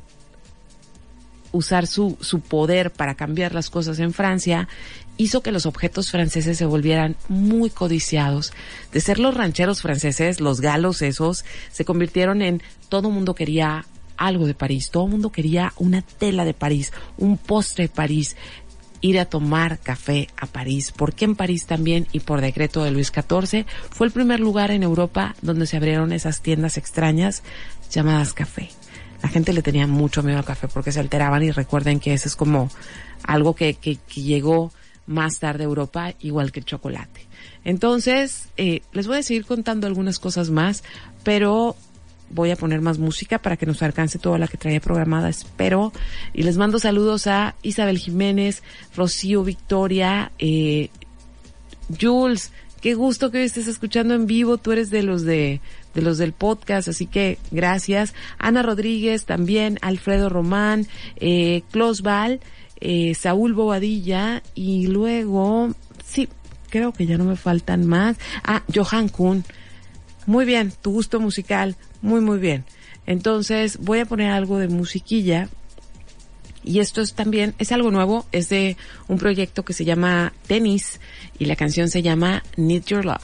usar 1.50 1.88
su, 1.88 2.16
su 2.20 2.38
poder 2.38 2.92
para 2.92 3.16
cambiar 3.16 3.54
las 3.54 3.70
cosas 3.70 3.98
en 3.98 4.12
Francia, 4.12 4.68
hizo 5.16 5.42
que 5.42 5.50
los 5.50 5.66
objetos 5.66 6.12
franceses 6.12 6.58
se 6.58 6.64
volvieran 6.64 7.16
muy 7.28 7.70
codiciados. 7.70 8.52
De 8.92 9.00
ser 9.00 9.18
los 9.18 9.34
rancheros 9.34 9.82
franceses, 9.82 10.40
los 10.40 10.60
galos 10.60 11.02
esos, 11.02 11.44
se 11.72 11.84
convirtieron 11.84 12.40
en 12.40 12.62
todo 12.88 13.10
mundo 13.10 13.34
quería 13.34 13.84
algo 14.16 14.46
de 14.46 14.54
París, 14.54 14.90
todo 14.90 15.06
mundo 15.06 15.30
quería 15.30 15.72
una 15.76 16.02
tela 16.02 16.44
de 16.44 16.54
París, 16.54 16.92
un 17.18 17.36
postre 17.36 17.84
de 17.84 17.88
París, 17.88 18.36
ir 19.04 19.18
a 19.20 19.26
tomar 19.26 19.80
café 19.80 20.28
a 20.34 20.46
París, 20.46 20.90
porque 20.90 21.26
en 21.26 21.36
París 21.36 21.66
también 21.66 22.06
y 22.12 22.20
por 22.20 22.40
decreto 22.40 22.82
de 22.82 22.90
Luis 22.90 23.12
XIV 23.14 23.66
fue 23.90 24.06
el 24.06 24.12
primer 24.14 24.40
lugar 24.40 24.70
en 24.70 24.82
Europa 24.82 25.36
donde 25.42 25.66
se 25.66 25.76
abrieron 25.76 26.10
esas 26.10 26.40
tiendas 26.40 26.78
extrañas 26.78 27.42
llamadas 27.90 28.32
café. 28.32 28.70
La 29.22 29.28
gente 29.28 29.52
le 29.52 29.60
tenía 29.60 29.86
mucho 29.86 30.22
miedo 30.22 30.38
al 30.38 30.46
café 30.46 30.68
porque 30.68 30.90
se 30.90 31.00
alteraban 31.00 31.42
y 31.42 31.50
recuerden 31.50 32.00
que 32.00 32.14
eso 32.14 32.28
es 32.28 32.34
como 32.34 32.70
algo 33.24 33.54
que, 33.54 33.74
que, 33.74 33.98
llegó 34.14 34.72
más 35.06 35.38
tarde 35.38 35.64
a 35.64 35.66
Europa, 35.66 36.14
igual 36.20 36.50
que 36.50 36.60
el 36.60 36.66
chocolate. 36.66 37.26
Entonces, 37.62 38.48
eh, 38.56 38.80
les 38.92 39.06
voy 39.06 39.18
a 39.18 39.22
seguir 39.22 39.44
contando 39.44 39.86
algunas 39.86 40.18
cosas 40.18 40.48
más, 40.48 40.82
pero 41.24 41.76
voy 42.30 42.50
a 42.50 42.56
poner 42.56 42.80
más 42.80 42.98
música 42.98 43.38
para 43.38 43.56
que 43.56 43.66
nos 43.66 43.82
alcance 43.82 44.18
toda 44.18 44.38
la 44.38 44.48
que 44.48 44.56
traía 44.56 44.80
programada, 44.80 45.28
espero. 45.28 45.92
Y 46.32 46.42
les 46.42 46.56
mando 46.56 46.78
saludos 46.78 47.26
a 47.26 47.54
Isabel 47.62 47.98
Jiménez, 47.98 48.62
Rocío 48.96 49.44
Victoria, 49.44 50.32
eh, 50.38 50.90
Jules, 52.00 52.52
qué 52.80 52.94
gusto 52.94 53.30
que 53.30 53.44
estés 53.44 53.68
escuchando 53.68 54.14
en 54.14 54.26
vivo, 54.26 54.58
tú 54.58 54.72
eres 54.72 54.90
de 54.90 55.02
los 55.02 55.22
de, 55.22 55.60
de 55.94 56.02
los 56.02 56.18
del 56.18 56.32
podcast, 56.32 56.88
así 56.88 57.06
que 57.06 57.38
gracias. 57.50 58.14
Ana 58.38 58.62
Rodríguez 58.62 59.24
también, 59.24 59.78
Alfredo 59.80 60.28
Román, 60.28 60.86
eh, 61.16 61.62
Val, 62.02 62.40
eh, 62.80 63.14
Saúl 63.14 63.54
Bobadilla 63.54 64.42
y 64.54 64.88
luego, 64.88 65.70
sí, 66.04 66.28
creo 66.68 66.92
que 66.92 67.06
ya 67.06 67.16
no 67.16 67.24
me 67.24 67.36
faltan 67.36 67.86
más. 67.86 68.16
Ah, 68.42 68.62
Johan 68.74 69.08
Kuhn. 69.08 69.44
Muy 70.26 70.44
bien, 70.44 70.72
tu 70.82 70.92
gusto 70.92 71.20
musical, 71.20 71.76
muy, 72.04 72.20
muy 72.20 72.38
bien. 72.38 72.64
Entonces 73.06 73.78
voy 73.78 73.98
a 74.00 74.04
poner 74.04 74.30
algo 74.30 74.58
de 74.58 74.68
musiquilla. 74.68 75.48
Y 76.62 76.80
esto 76.80 77.02
es 77.02 77.14
también, 77.14 77.54
es 77.58 77.72
algo 77.72 77.90
nuevo, 77.90 78.24
es 78.32 78.48
de 78.48 78.76
un 79.08 79.18
proyecto 79.18 79.64
que 79.64 79.72
se 79.72 79.84
llama 79.84 80.32
Tennis 80.46 81.00
y 81.38 81.46
la 81.46 81.56
canción 81.56 81.90
se 81.90 82.02
llama 82.02 82.42
Need 82.56 82.84
Your 82.84 83.04
Love. 83.04 83.22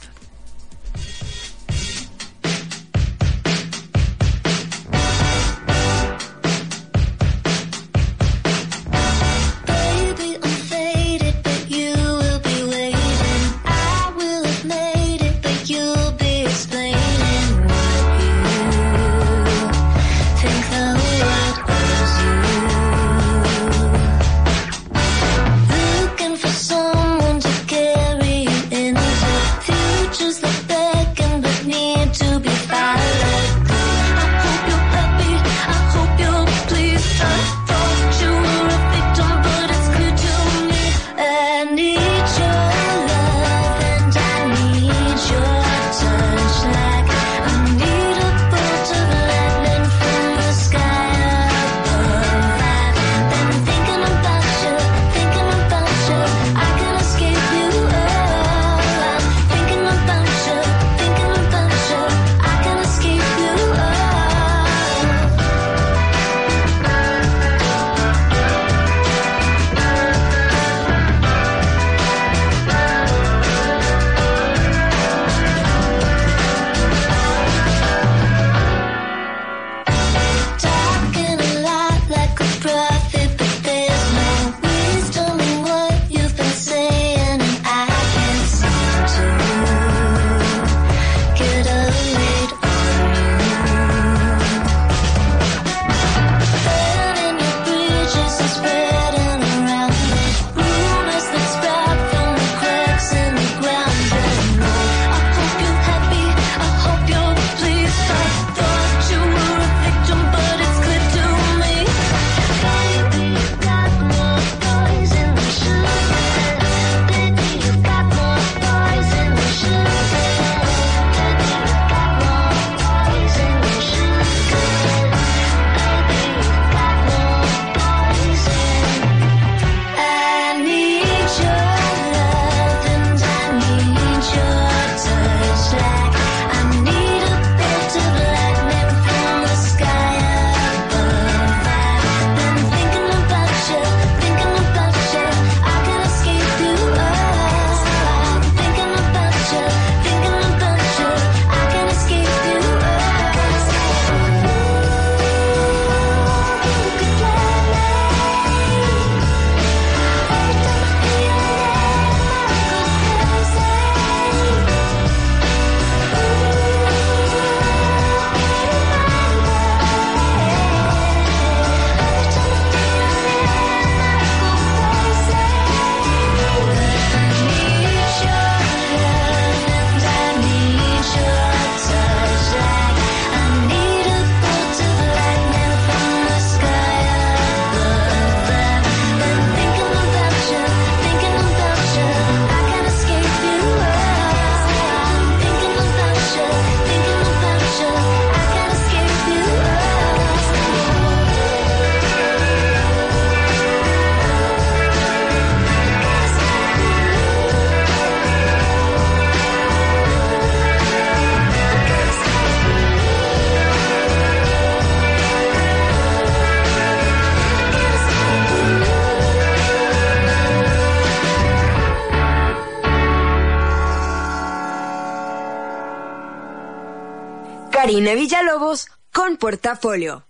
Karina 227.91 228.13
Villalobos 228.13 228.87
con 229.11 229.35
Portafolio. 229.35 230.25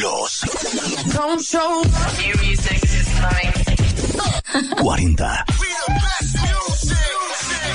Los 0.00 0.40
40. 4.80 5.44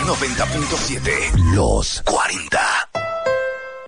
90.7. 0.04 1.56
Los 1.56 2.02
40. 2.04 2.87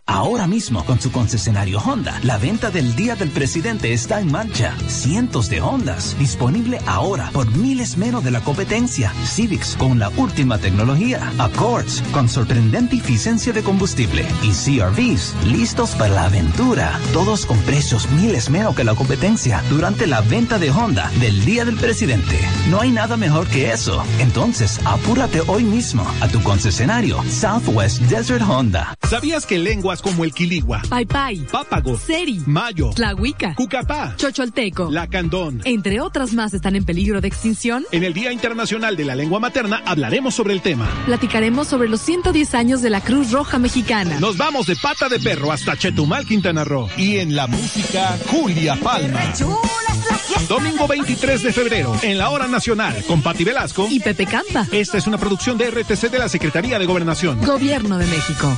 Ahora 0.09 0.47
mismo 0.47 0.83
con 0.85 0.99
su 0.99 1.11
concesionario 1.11 1.77
Honda, 1.79 2.19
la 2.23 2.39
venta 2.39 2.71
del 2.71 2.95
Día 2.95 3.15
del 3.15 3.29
Presidente 3.29 3.93
está 3.93 4.19
en 4.19 4.31
marcha. 4.31 4.75
Cientos 4.87 5.49
de 5.49 5.61
Hondas, 5.61 6.15
disponible 6.17 6.81
ahora 6.87 7.29
por 7.31 7.45
miles 7.55 7.95
menos 7.95 8.23
de 8.23 8.31
la 8.31 8.41
competencia. 8.41 9.13
Civics 9.23 9.75
con 9.77 9.99
la 9.99 10.09
última 10.17 10.57
tecnología. 10.57 11.31
Accords 11.37 12.01
con 12.11 12.27
sorprendente 12.27 12.95
eficiencia 12.95 13.53
de 13.53 13.61
combustible. 13.61 14.25
Y 14.41 14.49
CRVs 14.49 15.35
listos 15.45 15.91
para 15.91 16.15
la 16.15 16.25
aventura. 16.25 16.99
Todos 17.13 17.45
con 17.45 17.59
precios 17.59 18.09
miles 18.09 18.49
menos 18.49 18.75
que 18.75 18.83
la 18.83 18.95
competencia 18.95 19.63
durante 19.69 20.07
la 20.07 20.21
venta 20.21 20.57
de 20.57 20.71
Honda 20.71 21.11
del 21.19 21.45
Día 21.45 21.65
del 21.65 21.75
Presidente. 21.75 22.39
No 22.71 22.81
hay 22.81 22.89
nada 22.89 23.15
mejor 23.15 23.45
que 23.45 23.71
eso. 23.71 24.03
Entonces, 24.17 24.79
apúrate 24.85 25.41
hoy 25.41 25.63
mismo 25.63 26.03
a 26.19 26.27
tu 26.27 26.41
concesionario 26.41 27.23
Southwest 27.29 28.01
Desert 28.03 28.41
Honda. 28.41 28.95
¿Sabías 29.07 29.45
que 29.45 29.59
lenguas 29.59 29.98
como 30.01 30.23
el 30.23 30.33
quiligua, 30.33 30.81
Pai, 31.07 31.37
pápago, 31.51 31.97
Seri, 31.97 32.41
mayo, 32.45 32.91
Tlahuica, 32.95 33.55
cucapá, 33.55 34.15
Chocholteco, 34.17 34.89
lacandón, 34.91 35.61
entre 35.65 36.01
otras 36.01 36.33
más 36.33 36.53
están 36.53 36.75
en 36.75 36.85
peligro 36.85 37.21
de 37.21 37.27
extinción? 37.27 37.85
En 37.91 38.03
el 38.03 38.13
Día 38.13 38.31
Internacional 38.31 38.95
de 38.95 39.05
la 39.05 39.15
Lengua 39.15 39.39
Materna 39.39 39.81
hablaremos 39.85 40.35
sobre 40.35 40.53
el 40.53 40.61
tema. 40.61 40.87
Platicaremos 41.05 41.67
sobre 41.67 41.89
los 41.89 42.01
110 42.01 42.53
años 42.55 42.81
de 42.81 42.89
la 42.89 43.01
Cruz 43.01 43.31
Roja 43.31 43.59
Mexicana. 43.59 44.19
Nos 44.19 44.37
vamos 44.37 44.67
de 44.67 44.75
pata 44.75 45.09
de 45.09 45.19
perro 45.19 45.51
hasta 45.51 45.77
Chetumal, 45.77 46.25
Quintana 46.25 46.63
Roo. 46.63 46.89
Y 46.97 47.17
en 47.17 47.35
la 47.35 47.47
música, 47.47 48.17
Julia 48.27 48.75
Palma. 48.75 49.19
Domingo 50.47 50.87
23 50.87 51.43
de 51.43 51.53
febrero, 51.53 51.95
en 52.01 52.17
la 52.17 52.29
hora 52.29 52.47
nacional, 52.47 53.03
con 53.07 53.21
Pati 53.21 53.43
Velasco 53.43 53.87
y 53.89 53.99
Pepe 53.99 54.25
Campa. 54.25 54.67
Esta 54.71 54.97
es 54.97 55.07
una 55.07 55.17
producción 55.17 55.57
de 55.57 55.69
RTC 55.69 56.09
de 56.09 56.19
la 56.19 56.29
Secretaría 56.29 56.79
de 56.79 56.85
Gobernación. 56.85 57.41
Gobierno 57.45 57.97
de 57.97 58.07
México. 58.07 58.57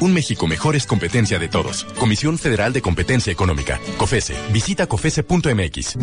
Un 0.00 0.12
México 0.12 0.46
mejor 0.46 0.76
es 0.76 0.86
competencia 0.86 1.38
de 1.38 1.48
todos. 1.48 1.84
Comisión 1.98 2.38
Federal 2.38 2.72
de 2.72 2.82
Competencia 2.82 3.32
Económica. 3.32 3.80
COFESE. 3.96 4.34
Visita 4.52 4.86
COFESE.mx. 4.86 5.96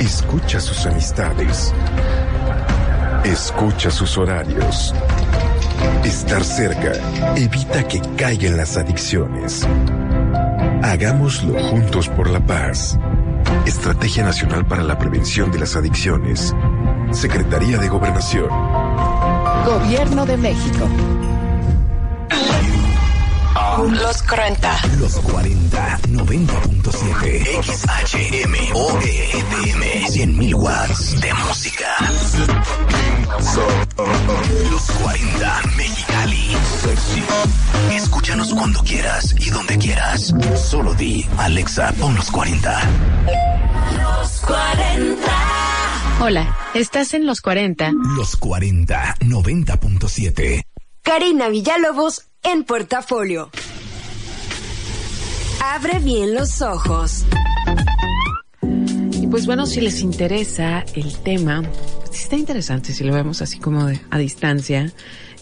Escucha 0.00 0.58
sus 0.58 0.84
amistades. 0.84 1.72
Escucha 3.24 3.88
sus 3.90 4.18
horarios. 4.18 4.92
Estar 6.04 6.44
cerca 6.44 6.92
evita 7.36 7.86
que 7.88 8.00
caigan 8.16 8.56
las 8.56 8.76
adicciones. 8.76 9.66
Hagámoslo 10.82 11.58
juntos 11.70 12.08
por 12.08 12.28
la 12.30 12.40
paz. 12.44 12.98
Estrategia 13.66 14.24
Nacional 14.24 14.66
para 14.66 14.82
la 14.82 14.98
Prevención 14.98 15.50
de 15.50 15.60
las 15.60 15.76
Adicciones. 15.76 16.54
Secretaría 17.12 17.78
de 17.78 17.88
Gobernación. 17.88 18.48
Gobierno 19.64 20.26
de 20.26 20.36
México. 20.36 20.88
Los 23.90 24.22
40. 24.22 24.80
Los 25.00 25.16
40, 25.16 25.98
90.7. 26.08 27.62
XHMOEDM. 27.62 28.64
100.000 30.06 30.54
watts 30.54 31.20
de 31.20 31.34
música. 31.34 31.88
Los 34.70 34.90
40, 35.02 35.62
Mexicali. 35.76 36.56
Escúchanos 37.92 38.52
cuando 38.54 38.80
quieras 38.80 39.34
y 39.38 39.50
donde 39.50 39.78
quieras. 39.78 40.34
Solo 40.56 40.94
di, 40.94 41.26
Alexa, 41.38 41.92
pon 41.92 42.14
los 42.14 42.30
40. 42.30 42.80
Los 44.02 44.40
40. 44.40 45.32
Hola, 46.20 46.56
estás 46.74 47.14
en 47.14 47.26
los 47.26 47.40
40. 47.40 47.92
Los 48.16 48.36
40, 48.36 49.16
90.7. 49.20 50.62
Karina 51.02 51.48
Villalobos 51.48 52.26
en 52.42 52.64
portafolio. 52.64 53.50
Abre 55.62 55.98
bien 55.98 56.34
los 56.34 56.60
ojos. 56.62 57.24
Pues 59.34 59.46
bueno, 59.46 59.66
si 59.66 59.80
les 59.80 60.00
interesa 60.00 60.84
el 60.94 61.12
tema, 61.16 61.64
pues 62.06 62.20
está 62.20 62.36
interesante 62.36 62.92
si 62.92 63.02
lo 63.02 63.12
vemos 63.12 63.42
así 63.42 63.58
como 63.58 63.84
de, 63.84 64.00
a 64.08 64.18
distancia. 64.18 64.92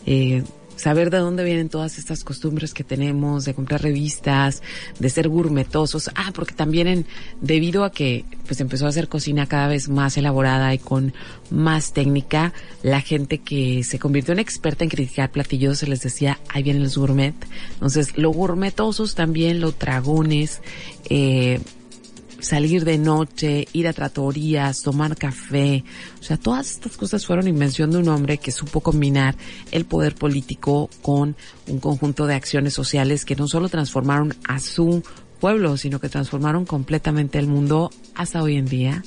Eh, 0.07 0.45
saber 0.77 1.11
de 1.11 1.19
dónde 1.19 1.45
vienen 1.45 1.69
todas 1.69 1.99
estas 1.99 2.25
costumbres 2.25 2.73
que 2.73 2.85
tenemos, 2.85 3.45
de 3.45 3.53
comprar 3.53 3.83
revistas, 3.83 4.63
de 4.99 5.11
ser 5.11 5.29
gourmetosos. 5.29 6.11
Ah, 6.15 6.31
porque 6.35 6.55
también 6.55 6.87
en, 6.87 7.07
debido 7.43 7.85
a 7.85 7.93
que 7.93 8.25
pues 8.47 8.63
empezó 8.63 8.87
a 8.87 8.89
hacer 8.89 9.09
cocina 9.09 9.45
cada 9.47 9.69
vez 9.69 9.91
más 9.91 10.17
elaborada 10.17 10.73
y 10.73 10.79
con 10.79 11.13
más 11.51 11.93
técnica, 11.93 12.55
la 12.83 13.03
gente 13.03 13.41
que 13.41 13.85
se 13.85 13.99
convirtió 13.99 14.33
en 14.33 14.39
experta 14.39 14.85
en 14.85 14.91
criticar 14.91 15.31
platillos 15.31 15.81
se 15.81 15.87
les 15.87 16.01
decía, 16.01 16.41
ahí 16.49 16.63
vienen 16.63 16.83
los 16.83 16.97
gourmet. 16.97 17.35
Entonces, 17.75 18.17
lo 18.17 18.31
gourmetosos 18.31 19.15
también, 19.15 19.61
lo 19.61 19.73
dragones, 19.73 20.63
eh, 21.11 21.61
salir 22.43 22.85
de 22.85 22.99
noche, 22.99 23.67
ir 23.73 23.89
a 23.89 23.93
tratorías, 23.93 24.83
tomar 24.83 25.17
café. 25.17 25.85
O 26.21 26.23
sea, 26.23 26.37
todas 26.37 26.71
estas 26.71 26.97
cosas 26.97 27.25
fueron 27.25 27.49
invención 27.49 27.91
de 27.91 27.99
un 27.99 28.09
hombre 28.09 28.39
que 28.39 28.53
supo 28.53 28.81
combinar 28.81 29.37
el 29.71 29.85
poder 29.87 30.15
político 30.15 30.91
con 31.01 31.37
un 31.69 31.79
conjunto 31.79 32.27
de 32.27 32.35
acciones 32.35 32.75
sociales 32.75 33.25
que 33.25 33.37
no 33.37 33.49
solo 33.49 33.69
transformaron 33.69 34.35
a 34.45 34.59
su 34.59 35.03
pueblo, 35.41 35.77
sino 35.77 36.01
que 36.01 36.09
transformaron 36.09 36.67
completamente 36.67 37.39
el 37.39 37.47
mundo 37.47 37.91
hasta 38.15 38.43
hoy 38.43 38.57
en 38.57 38.67
día. 38.67 39.03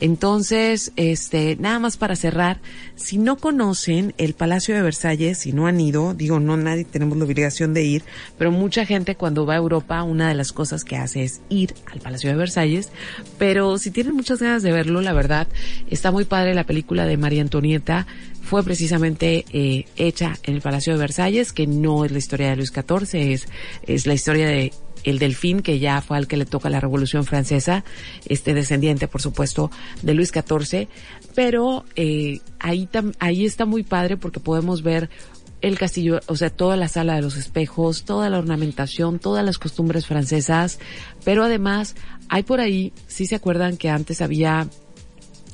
Entonces, 0.00 0.92
este, 0.96 1.56
nada 1.56 1.78
más 1.78 1.96
para 1.96 2.16
cerrar, 2.16 2.60
si 2.96 3.18
no 3.18 3.36
conocen 3.36 4.14
el 4.18 4.34
Palacio 4.34 4.74
de 4.74 4.82
Versalles, 4.82 5.38
si 5.38 5.52
no 5.52 5.66
han 5.66 5.80
ido, 5.80 6.14
digo, 6.14 6.38
no 6.38 6.56
nadie 6.56 6.84
tenemos 6.84 7.16
la 7.16 7.24
obligación 7.24 7.72
de 7.74 7.84
ir, 7.84 8.04
pero 8.38 8.50
mucha 8.50 8.84
gente 8.84 9.16
cuando 9.16 9.46
va 9.46 9.54
a 9.54 9.58
Europa, 9.58 10.02
una 10.02 10.28
de 10.28 10.34
las 10.34 10.52
cosas 10.52 10.84
que 10.84 10.96
hace 10.96 11.24
es 11.24 11.40
ir 11.48 11.74
al 11.90 12.00
Palacio 12.00 12.30
de 12.30 12.36
Versalles, 12.36 12.90
pero 13.38 13.78
si 13.78 13.90
tienen 13.90 14.14
muchas 14.14 14.40
ganas 14.40 14.62
de 14.62 14.72
verlo, 14.72 15.00
la 15.00 15.12
verdad, 15.12 15.48
está 15.88 16.10
muy 16.10 16.24
padre 16.24 16.54
la 16.54 16.64
película 16.64 17.06
de 17.06 17.16
María 17.16 17.42
Antonieta, 17.42 18.06
fue 18.42 18.62
precisamente 18.62 19.44
eh, 19.52 19.86
hecha 19.96 20.38
en 20.44 20.54
el 20.54 20.60
Palacio 20.60 20.92
de 20.92 21.00
Versalles, 21.00 21.52
que 21.52 21.66
no 21.66 22.04
es 22.04 22.12
la 22.12 22.18
historia 22.18 22.50
de 22.50 22.56
Luis 22.56 22.72
XIV, 22.72 23.32
es, 23.32 23.48
es 23.82 24.06
la 24.06 24.14
historia 24.14 24.46
de 24.46 24.72
el 25.06 25.18
delfín, 25.18 25.62
que 25.62 25.78
ya 25.78 26.02
fue 26.02 26.18
al 26.18 26.26
que 26.26 26.36
le 26.36 26.44
toca 26.44 26.68
la 26.68 26.80
Revolución 26.80 27.24
Francesa, 27.24 27.84
este 28.26 28.52
descendiente, 28.52 29.08
por 29.08 29.22
supuesto, 29.22 29.70
de 30.02 30.14
Luis 30.14 30.32
XIV, 30.32 30.88
pero 31.34 31.84
eh, 31.94 32.40
ahí, 32.58 32.86
tam, 32.86 33.12
ahí 33.20 33.46
está 33.46 33.64
muy 33.64 33.84
padre 33.84 34.16
porque 34.16 34.40
podemos 34.40 34.82
ver 34.82 35.08
el 35.62 35.78
castillo, 35.78 36.20
o 36.26 36.36
sea, 36.36 36.50
toda 36.50 36.76
la 36.76 36.88
sala 36.88 37.14
de 37.14 37.22
los 37.22 37.36
espejos, 37.36 38.04
toda 38.04 38.28
la 38.28 38.38
ornamentación, 38.38 39.18
todas 39.18 39.44
las 39.44 39.58
costumbres 39.58 40.06
francesas, 40.06 40.78
pero 41.24 41.44
además 41.44 41.94
hay 42.28 42.42
por 42.42 42.60
ahí, 42.60 42.92
si 43.06 43.26
se 43.26 43.36
acuerdan 43.36 43.76
que 43.76 43.88
antes 43.88 44.20
había 44.20 44.68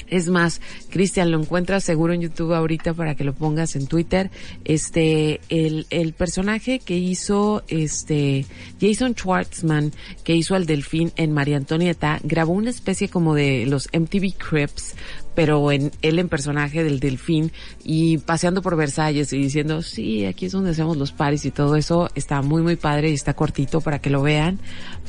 Es 0.08 0.28
más, 0.28 0.60
Cristian, 0.90 1.30
lo 1.30 1.40
encuentras 1.40 1.84
seguro 1.84 2.12
en 2.12 2.20
YouTube 2.20 2.52
ahorita 2.52 2.94
para 2.94 3.14
que 3.14 3.24
lo 3.24 3.34
pongas 3.34 3.76
en 3.76 3.86
Twitter. 3.86 4.30
Este, 4.64 5.40
el, 5.48 5.86
el 5.90 6.12
personaje 6.12 6.78
que 6.78 6.96
hizo, 6.96 7.62
este, 7.68 8.46
Jason 8.80 9.14
Schwartzman, 9.14 9.92
que 10.24 10.34
hizo 10.34 10.54
al 10.54 10.66
delfín 10.66 11.12
en 11.16 11.32
María 11.32 11.56
Antonieta, 11.56 12.20
grabó 12.22 12.52
una 12.52 12.70
especie 12.70 13.08
como 13.08 13.34
de 13.34 13.66
los 13.66 13.88
MTV 13.92 14.34
Crips, 14.36 14.94
pero 15.34 15.72
en 15.72 15.92
él 16.02 16.18
en 16.18 16.28
personaje 16.28 16.84
del 16.84 17.00
delfín 17.00 17.52
y 17.82 18.18
paseando 18.18 18.62
por 18.62 18.76
Versalles 18.76 19.32
y 19.32 19.38
diciendo, 19.38 19.82
sí, 19.82 20.26
aquí 20.26 20.46
es 20.46 20.52
donde 20.52 20.70
hacemos 20.70 20.96
los 20.96 21.12
paris 21.12 21.44
y 21.44 21.50
todo 21.50 21.76
eso. 21.76 22.10
Está 22.14 22.42
muy, 22.42 22.62
muy 22.62 22.76
padre 22.76 23.10
y 23.10 23.14
está 23.14 23.34
cortito 23.34 23.80
para 23.80 24.00
que 24.00 24.10
lo 24.10 24.22
vean. 24.22 24.58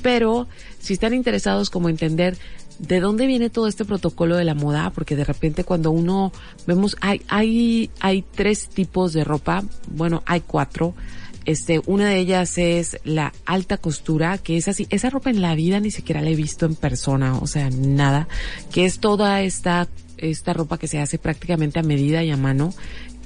Pero 0.02 0.48
si 0.80 0.94
están 0.94 1.14
interesados 1.14 1.70
como 1.70 1.90
entender 1.90 2.38
de 2.88 3.00
dónde 3.00 3.28
viene 3.28 3.50
todo 3.50 3.68
este 3.68 3.86
protocolo 3.86 4.36
de 4.36 4.44
la 4.44 4.56
moda, 4.56 4.92
porque 4.92 5.16
de 5.16 5.24
repente 5.24 5.64
cuando 5.64 5.92
uno 5.92 6.34
vemos, 6.68 6.98
hay, 7.00 7.22
hay, 7.30 7.90
hay 8.00 8.24
tres 8.36 8.68
tipos 8.68 9.14
de 9.14 9.24
ropa, 9.24 9.64
bueno, 9.88 10.22
hay 10.26 10.42
cuatro. 10.42 10.94
Este, 11.46 11.82
una 11.86 12.10
de 12.10 12.20
ellas 12.20 12.58
es 12.58 12.98
la 13.04 13.34
alta 13.46 13.78
costura, 13.78 14.38
que 14.38 14.58
es 14.58 14.68
así, 14.68 14.88
esa 14.90 15.10
ropa 15.10 15.30
en 15.30 15.42
la 15.42 15.56
vida 15.56 15.80
ni 15.80 15.92
siquiera 15.92 16.22
la 16.22 16.30
he 16.30 16.36
visto 16.36 16.66
en 16.66 16.76
persona, 16.76 17.38
o 17.38 17.48
sea, 17.48 17.70
nada, 17.70 18.28
que 18.72 18.86
es 18.86 19.00
toda 19.00 19.42
esta, 19.42 19.88
esta 20.18 20.54
ropa 20.54 20.78
que 20.78 20.88
se 20.88 21.00
hace 21.00 21.18
prácticamente 21.18 21.80
a 21.80 21.84
medida 21.84 22.24
y 22.24 22.32
a 22.32 22.38
mano, 22.38 22.74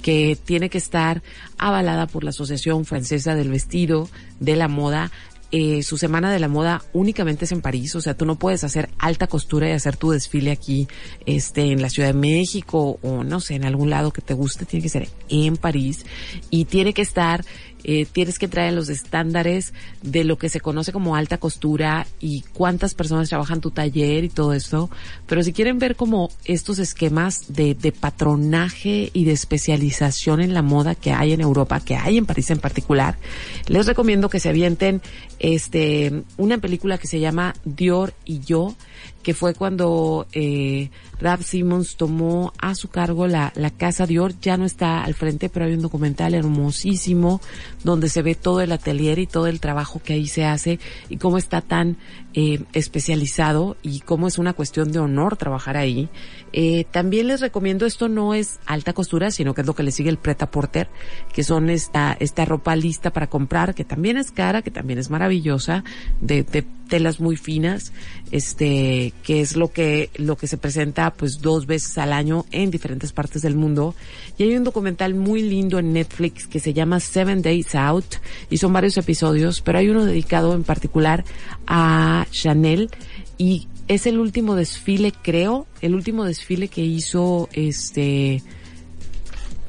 que 0.02 0.36
tiene 0.42 0.70
que 0.70 0.78
estar 0.78 1.22
avalada 1.58 2.06
por 2.06 2.22
la 2.22 2.30
Asociación 2.30 2.84
Francesa 2.84 3.34
del 3.34 3.50
Vestido, 3.50 4.08
de 4.38 4.56
la 4.56 4.68
Moda, 4.68 5.10
eh, 5.50 5.82
su 5.82 5.96
semana 5.96 6.30
de 6.30 6.38
la 6.38 6.48
moda 6.48 6.82
únicamente 6.92 7.46
es 7.46 7.52
en 7.52 7.62
París, 7.62 7.94
o 7.94 8.00
sea, 8.00 8.14
tú 8.14 8.26
no 8.26 8.38
puedes 8.38 8.64
hacer 8.64 8.90
alta 8.98 9.26
costura 9.26 9.68
y 9.68 9.72
hacer 9.72 9.96
tu 9.96 10.10
desfile 10.10 10.50
aquí, 10.50 10.88
este, 11.24 11.72
en 11.72 11.80
la 11.80 11.88
Ciudad 11.88 12.08
de 12.08 12.18
México 12.18 12.98
o 13.02 13.24
no 13.24 13.40
sé, 13.40 13.54
en 13.54 13.64
algún 13.64 13.90
lado 13.90 14.12
que 14.12 14.20
te 14.20 14.34
guste, 14.34 14.66
tiene 14.66 14.82
que 14.82 14.90
ser 14.90 15.08
en 15.28 15.56
París 15.56 16.04
y 16.50 16.66
tiene 16.66 16.92
que 16.92 17.02
estar 17.02 17.44
eh, 17.84 18.06
tienes 18.10 18.38
que 18.38 18.48
traer 18.48 18.72
los 18.72 18.88
estándares 18.88 19.72
de 20.02 20.24
lo 20.24 20.38
que 20.38 20.48
se 20.48 20.60
conoce 20.60 20.92
como 20.92 21.16
alta 21.16 21.38
costura 21.38 22.06
y 22.20 22.42
cuántas 22.52 22.94
personas 22.94 23.28
trabajan 23.28 23.60
tu 23.60 23.70
taller 23.70 24.24
y 24.24 24.28
todo 24.28 24.52
esto. 24.52 24.90
Pero 25.26 25.42
si 25.42 25.52
quieren 25.52 25.78
ver 25.78 25.96
como 25.96 26.30
estos 26.44 26.78
esquemas 26.78 27.54
de, 27.54 27.74
de 27.74 27.92
patronaje 27.92 29.10
y 29.12 29.24
de 29.24 29.32
especialización 29.32 30.40
en 30.40 30.54
la 30.54 30.62
moda 30.62 30.94
que 30.94 31.12
hay 31.12 31.32
en 31.32 31.40
Europa, 31.40 31.80
que 31.80 31.96
hay 31.96 32.18
en 32.18 32.26
París 32.26 32.50
en 32.50 32.58
particular, 32.58 33.18
les 33.66 33.86
recomiendo 33.86 34.28
que 34.28 34.40
se 34.40 34.48
avienten 34.48 35.00
este 35.38 36.24
una 36.36 36.58
película 36.58 36.98
que 36.98 37.06
se 37.06 37.20
llama 37.20 37.54
Dior 37.64 38.12
y 38.24 38.40
yo 38.40 38.74
que 39.22 39.34
fue 39.34 39.54
cuando 39.54 40.26
eh, 40.32 40.90
Rap 41.20 41.42
Simmons 41.42 41.96
tomó 41.96 42.52
a 42.58 42.74
su 42.74 42.88
cargo 42.88 43.26
la, 43.26 43.52
la 43.56 43.70
Casa 43.70 44.06
Dior. 44.06 44.34
Ya 44.40 44.56
no 44.56 44.64
está 44.64 45.04
al 45.04 45.14
frente, 45.14 45.48
pero 45.48 45.66
hay 45.66 45.74
un 45.74 45.82
documental 45.82 46.34
hermosísimo 46.34 47.40
donde 47.84 48.08
se 48.08 48.22
ve 48.22 48.34
todo 48.34 48.60
el 48.60 48.72
atelier 48.72 49.18
y 49.18 49.26
todo 49.26 49.46
el 49.46 49.60
trabajo 49.60 50.00
que 50.02 50.14
ahí 50.14 50.26
se 50.26 50.44
hace 50.44 50.78
y 51.08 51.16
cómo 51.16 51.38
está 51.38 51.60
tan 51.60 51.96
eh, 52.40 52.60
especializado 52.72 53.76
y 53.82 53.98
cómo 53.98 54.28
es 54.28 54.38
una 54.38 54.52
cuestión 54.52 54.92
de 54.92 55.00
honor 55.00 55.36
trabajar 55.36 55.76
ahí. 55.76 56.08
Eh, 56.52 56.84
también 56.92 57.26
les 57.26 57.40
recomiendo, 57.40 57.84
esto 57.84 58.08
no 58.08 58.32
es 58.32 58.60
alta 58.64 58.92
costura, 58.92 59.32
sino 59.32 59.54
que 59.54 59.62
es 59.62 59.66
lo 59.66 59.74
que 59.74 59.82
le 59.82 59.90
sigue 59.90 60.08
el 60.08 60.18
preta 60.18 60.48
porter, 60.48 60.88
que 61.32 61.42
son 61.42 61.68
esta, 61.68 62.16
esta 62.20 62.44
ropa 62.44 62.76
lista 62.76 63.12
para 63.12 63.26
comprar, 63.26 63.74
que 63.74 63.82
también 63.82 64.16
es 64.16 64.30
cara, 64.30 64.62
que 64.62 64.70
también 64.70 65.00
es 65.00 65.10
maravillosa, 65.10 65.82
de, 66.20 66.44
de 66.44 66.64
telas 66.88 67.18
muy 67.18 67.36
finas, 67.36 67.92
este, 68.30 69.12
que 69.24 69.40
es 69.40 69.56
lo 69.56 69.72
que, 69.72 70.10
lo 70.16 70.36
que 70.36 70.46
se 70.46 70.56
presenta 70.56 71.12
pues 71.12 71.40
dos 71.40 71.66
veces 71.66 71.98
al 71.98 72.12
año 72.12 72.46
en 72.52 72.70
diferentes 72.70 73.12
partes 73.12 73.42
del 73.42 73.56
mundo. 73.56 73.96
Y 74.38 74.44
hay 74.44 74.56
un 74.56 74.64
documental 74.64 75.14
muy 75.14 75.42
lindo 75.42 75.80
en 75.80 75.92
Netflix 75.92 76.46
que 76.46 76.60
se 76.60 76.72
llama 76.72 77.00
Seven 77.00 77.42
Days 77.42 77.74
Out 77.74 78.16
y 78.48 78.58
son 78.58 78.72
varios 78.72 78.96
episodios, 78.96 79.60
pero 79.60 79.78
hay 79.78 79.88
uno 79.88 80.04
dedicado 80.04 80.54
en 80.54 80.64
particular 80.64 81.24
a 81.66 82.26
Chanel 82.30 82.90
y 83.36 83.68
es 83.88 84.06
el 84.06 84.18
último 84.18 84.54
desfile, 84.54 85.12
creo, 85.12 85.66
el 85.80 85.94
último 85.94 86.24
desfile 86.24 86.68
que 86.68 86.82
hizo 86.82 87.48
este 87.52 88.42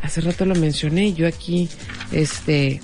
hace 0.01 0.21
rato 0.21 0.45
lo 0.45 0.55
mencioné, 0.55 1.13
yo 1.13 1.27
aquí 1.27 1.69
este 2.11 2.81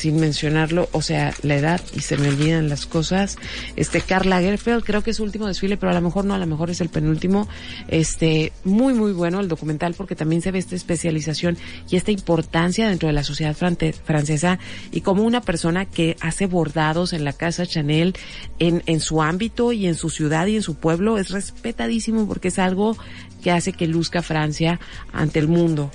sin 0.00 0.18
mencionarlo, 0.18 0.88
o 0.92 1.02
sea, 1.02 1.34
la 1.42 1.56
edad 1.56 1.80
y 1.94 2.00
se 2.00 2.16
me 2.16 2.28
olvidan 2.28 2.68
las 2.68 2.86
cosas. 2.86 3.36
Este 3.76 4.00
Karl 4.00 4.30
Lagerfeld, 4.30 4.82
creo 4.82 5.02
que 5.02 5.10
es 5.10 5.18
su 5.18 5.24
último 5.24 5.46
desfile, 5.46 5.76
pero 5.76 5.92
a 5.92 5.94
lo 5.94 6.00
mejor 6.00 6.24
no, 6.24 6.34
a 6.34 6.38
lo 6.38 6.46
mejor 6.46 6.70
es 6.70 6.80
el 6.80 6.88
penúltimo. 6.88 7.48
Este, 7.88 8.52
muy 8.64 8.94
muy 8.94 9.12
bueno 9.12 9.40
el 9.40 9.48
documental 9.48 9.94
porque 9.94 10.16
también 10.16 10.40
se 10.40 10.50
ve 10.50 10.58
esta 10.58 10.74
especialización 10.74 11.58
y 11.90 11.96
esta 11.96 12.12
importancia 12.12 12.88
dentro 12.88 13.08
de 13.08 13.12
la 13.12 13.24
sociedad 13.24 13.54
francesa 13.54 14.58
y 14.90 15.02
como 15.02 15.22
una 15.22 15.42
persona 15.42 15.84
que 15.84 16.16
hace 16.20 16.46
bordados 16.46 17.12
en 17.12 17.24
la 17.24 17.32
casa 17.32 17.66
Chanel 17.66 18.14
en 18.58 18.82
en 18.86 19.00
su 19.00 19.22
ámbito 19.22 19.72
y 19.72 19.86
en 19.86 19.94
su 19.94 20.08
ciudad 20.08 20.46
y 20.46 20.56
en 20.56 20.62
su 20.62 20.76
pueblo 20.76 21.18
es 21.18 21.30
respetadísimo 21.30 22.26
porque 22.26 22.48
es 22.48 22.58
algo 22.58 22.96
que 23.42 23.50
hace 23.50 23.72
que 23.72 23.86
luzca 23.86 24.22
Francia 24.22 24.80
ante 25.12 25.38
el 25.38 25.48
mundo. 25.48 25.90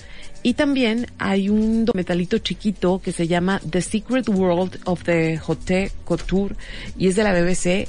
Y 0.45 0.53
también 0.53 1.07
hay 1.17 1.49
un 1.49 1.87
metalito 1.95 2.37
chiquito 2.37 3.01
que 3.03 3.11
se 3.11 3.27
llama 3.27 3.59
The 3.67 3.81
Secret 3.81 4.29
World 4.29 4.77
of 4.85 5.03
the 5.03 5.41
Hotel 5.43 5.89
Couture 6.03 6.55
y 6.99 7.07
es 7.07 7.15
de 7.15 7.23
la 7.23 7.33
BBC. 7.33 7.87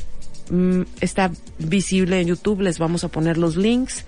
Mm, 0.48 0.84
está 1.02 1.30
visible 1.58 2.18
en 2.18 2.28
YouTube, 2.28 2.62
les 2.62 2.78
vamos 2.78 3.04
a 3.04 3.08
poner 3.08 3.36
los 3.36 3.58
links. 3.58 4.06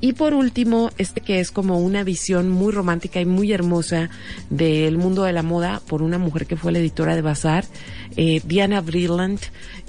Y 0.00 0.14
por 0.14 0.32
último, 0.32 0.90
este 0.96 1.20
que 1.20 1.40
es 1.40 1.50
como 1.50 1.78
una 1.78 2.02
visión 2.02 2.48
muy 2.48 2.72
romántica 2.72 3.20
y 3.20 3.26
muy 3.26 3.52
hermosa 3.52 4.08
del 4.48 4.96
mundo 4.96 5.24
de 5.24 5.34
la 5.34 5.42
moda 5.42 5.82
por 5.86 6.00
una 6.00 6.16
mujer 6.16 6.46
que 6.46 6.56
fue 6.56 6.72
la 6.72 6.78
editora 6.78 7.14
de 7.14 7.20
Bazaar, 7.20 7.66
eh, 8.16 8.40
Diana 8.46 8.80
Vreeland, 8.80 9.40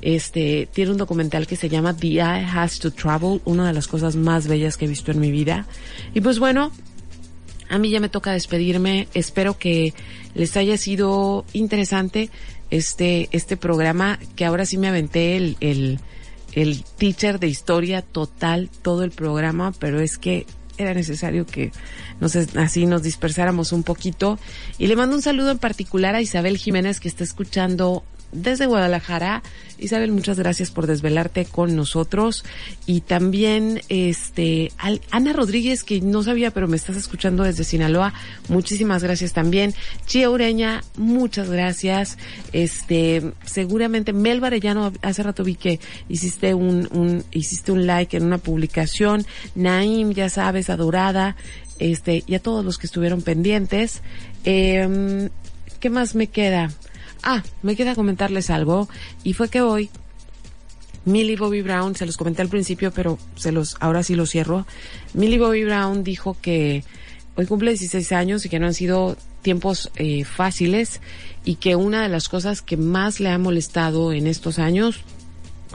este, 0.02 0.68
tiene 0.74 0.92
un 0.92 0.98
documental 0.98 1.48
que 1.48 1.56
se 1.56 1.70
llama 1.70 1.96
The 1.96 2.08
Eye 2.08 2.46
Has 2.54 2.80
to 2.80 2.92
Travel, 2.92 3.40
una 3.46 3.66
de 3.68 3.74
las 3.74 3.88
cosas 3.88 4.18
más 4.18 4.48
bellas 4.48 4.76
que 4.76 4.84
he 4.84 4.90
visto 4.90 5.12
en 5.12 5.22
mi 5.22 5.32
vida. 5.32 5.66
Y 6.14 6.20
pues 6.20 6.40
bueno, 6.40 6.74
a 7.72 7.80
mí 7.80 7.90
ya 7.90 8.02
me 8.02 8.10
toca 8.10 8.34
despedirme. 8.34 9.08
Espero 9.14 9.58
que 9.58 9.94
les 10.36 10.58
haya 10.58 10.78
sido 10.78 11.46
interesante 11.54 12.30
este, 12.70 13.30
este 13.32 13.56
programa, 13.56 14.20
que 14.36 14.44
ahora 14.44 14.66
sí 14.66 14.78
me 14.78 14.90
aventé 14.90 15.38
el, 15.38 15.56
el, 15.62 16.00
el 16.52 16.84
teacher 16.84 17.40
de 17.40 17.48
historia 17.48 18.02
total, 18.02 18.70
todo 18.82 19.04
el 19.04 19.12
programa, 19.12 19.72
pero 19.80 20.02
es 20.02 20.18
que 20.18 20.46
era 20.78 20.94
necesario 20.94 21.46
que 21.46 21.72
nos, 22.20 22.36
así 22.36 22.86
nos 22.86 23.04
dispersáramos 23.04 23.72
un 23.72 23.84
poquito. 23.84 24.38
Y 24.78 24.88
le 24.88 24.98
mando 24.98 25.16
un 25.16 25.22
saludo 25.22 25.52
en 25.52 25.58
particular 25.58 26.14
a 26.14 26.22
Isabel 26.22 26.58
Jiménez 26.58 27.00
que 27.00 27.08
está 27.08 27.24
escuchando 27.24 28.04
desde 28.32 28.66
Guadalajara. 28.66 29.44
Isabel, 29.78 30.12
muchas 30.12 30.38
gracias 30.38 30.70
por 30.70 30.86
desvelarte 30.86 31.46
con 31.46 31.76
nosotros. 31.76 32.46
Y 32.86 33.02
también, 33.02 33.82
este, 33.90 34.72
Ana 35.10 35.34
Rodríguez, 35.34 35.84
que 35.84 36.02
no 36.02 36.22
sabía, 36.22 36.52
pero 36.52 36.68
me 36.68 36.78
estás 36.78 36.96
escuchando 36.96 37.44
desde 37.44 37.64
Sinaloa. 37.64 38.14
Muchísimas 38.48 39.04
gracias 39.04 39.34
también. 39.34 39.74
Chía 40.06 40.30
Ureña, 40.30 40.84
muchas 40.98 41.50
gracias. 41.50 42.18
Este, 42.54 43.34
seguramente 43.44 44.14
Mel 44.14 44.40
Varellano, 44.40 44.94
hace 45.02 45.24
rato 45.24 45.44
vi 45.44 45.56
que 45.56 45.80
hiciste 46.10 46.54
un, 46.54 46.88
un, 46.92 47.24
hiciste 47.32 47.72
un 47.72 47.88
like 47.88 48.16
en 48.16 48.24
una 48.26 48.38
publicación. 48.38 49.26
Naim, 49.56 50.12
ya 50.12 50.30
sabes, 50.30 50.70
adorada. 50.70 51.36
Este, 51.80 52.24
y 52.28 52.36
a 52.36 52.40
todos 52.40 52.64
los 52.64 52.78
que 52.78 52.86
estuvieron 52.86 53.24
pendientes. 53.24 54.04
Eh, 54.44 55.30
¿Qué 55.80 55.90
más 55.90 56.14
me 56.14 56.28
queda? 56.28 56.70
Ah, 57.24 57.44
me 57.62 57.76
queda 57.76 57.96
comentarles 57.96 58.50
algo 58.50 58.90
y 59.24 59.34
fue 59.34 59.50
que 59.50 59.62
hoy 59.62 59.90
Millie 61.06 61.36
Bobby 61.36 61.62
Brown, 61.62 61.96
se 61.96 62.06
los 62.06 62.18
comenté 62.18 62.42
al 62.42 62.50
principio, 62.50 62.92
pero 62.92 63.18
se 63.36 63.52
los, 63.52 63.76
ahora 63.80 64.04
sí 64.04 64.16
lo 64.16 64.26
cierro. 64.26 64.66
Millie 65.14 65.40
Bobby 65.40 65.64
Brown 65.64 66.04
dijo 66.04 66.38
que 66.42 66.84
hoy 67.36 67.46
cumple 67.46 67.72
16 67.72 68.12
años 68.12 68.46
y 68.46 68.50
que 68.50 68.60
no 68.60 68.68
han 68.68 68.74
sido 68.74 69.18
tiempos 69.42 69.92
eh, 69.96 70.24
fáciles 70.26 71.02
y 71.44 71.56
que 71.56 71.76
una 71.76 72.04
de 72.04 72.10
las 72.10 72.30
cosas 72.30 72.62
que 72.62 72.78
más 72.78 73.20
le 73.20 73.30
ha 73.30 73.38
molestado 73.40 74.14
en 74.14 74.28
estos 74.28 74.60
años, 74.60 75.02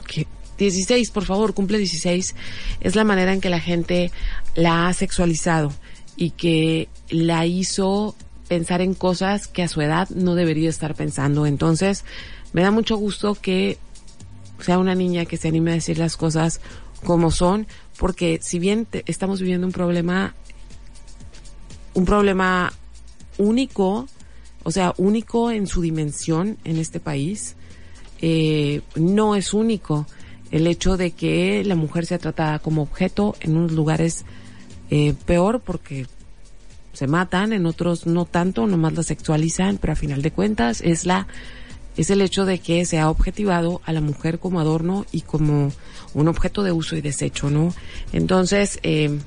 que 0.07 0.27
16, 0.57 1.11
por 1.11 1.25
favor, 1.25 1.53
cumple 1.53 1.77
16, 1.77 2.35
es 2.79 2.95
la 2.95 3.03
manera 3.03 3.33
en 3.33 3.41
que 3.41 3.49
la 3.49 3.59
gente 3.59 4.11
la 4.55 4.87
ha 4.87 4.93
sexualizado 4.93 5.73
y 6.15 6.31
que 6.31 6.87
la 7.09 7.45
hizo 7.45 8.15
pensar 8.47 8.81
en 8.81 8.93
cosas 8.93 9.47
que 9.47 9.63
a 9.63 9.67
su 9.67 9.81
edad 9.81 10.09
no 10.09 10.35
debería 10.35 10.69
estar 10.69 10.95
pensando. 10.95 11.45
Entonces, 11.45 12.03
me 12.53 12.61
da 12.61 12.71
mucho 12.71 12.97
gusto 12.97 13.35
que 13.35 13.77
sea 14.59 14.79
una 14.79 14.95
niña 14.95 15.25
que 15.25 15.37
se 15.37 15.47
anime 15.47 15.71
a 15.71 15.75
decir 15.75 15.97
las 15.97 16.17
cosas 16.17 16.61
como 17.03 17.31
son, 17.31 17.67
porque 17.97 18.39
si 18.41 18.59
bien 18.59 18.87
estamos 19.05 19.39
viviendo 19.39 19.67
un 19.67 19.73
problema, 19.73 20.35
un 21.93 22.05
problema 22.05 22.73
único, 23.37 24.07
o 24.63 24.71
sea, 24.71 24.93
único 24.97 25.51
en 25.51 25.67
su 25.67 25.81
dimensión 25.81 26.57
en 26.63 26.77
este 26.77 26.99
país, 26.99 27.55
eh, 28.21 28.81
no 28.95 29.35
es 29.35 29.53
único 29.53 30.07
el 30.51 30.65
hecho 30.65 30.97
de 30.97 31.11
que 31.11 31.63
la 31.65 31.75
mujer 31.75 32.05
sea 32.05 32.17
tratada 32.17 32.59
como 32.59 32.81
objeto 32.81 33.35
en 33.41 33.57
unos 33.57 33.73
lugares 33.73 34.25
eh, 34.89 35.13
peor 35.25 35.59
porque 35.59 36.07
se 36.97 37.05
matan, 37.05 37.53
en 37.53 37.67
otros 37.67 38.07
no 38.07 38.25
tanto, 38.25 38.65
nomás 38.65 38.93
la 38.93 39.03
sexualizan, 39.03 39.77
pero 39.77 39.93
a 39.93 39.95
final 39.95 40.23
de 40.23 40.31
cuentas 40.31 40.81
es 40.81 41.05
la 41.05 41.27
es 41.95 42.09
el 42.09 42.21
hecho 42.21 42.45
de 42.45 42.57
que 42.57 42.85
se 42.85 42.99
ha 42.99 43.09
objetivado 43.09 43.81
a 43.85 43.93
la 43.93 44.01
mujer 44.01 44.39
como 44.39 44.59
adorno 44.59 45.05
y 45.11 45.21
como 45.21 45.71
un 46.15 46.27
objeto 46.27 46.63
de 46.63 46.71
uso 46.71 46.95
y 46.95 47.01
desecho, 47.01 47.51
¿no? 47.51 47.73
Entonces, 48.13 48.79
eh, 48.81 49.19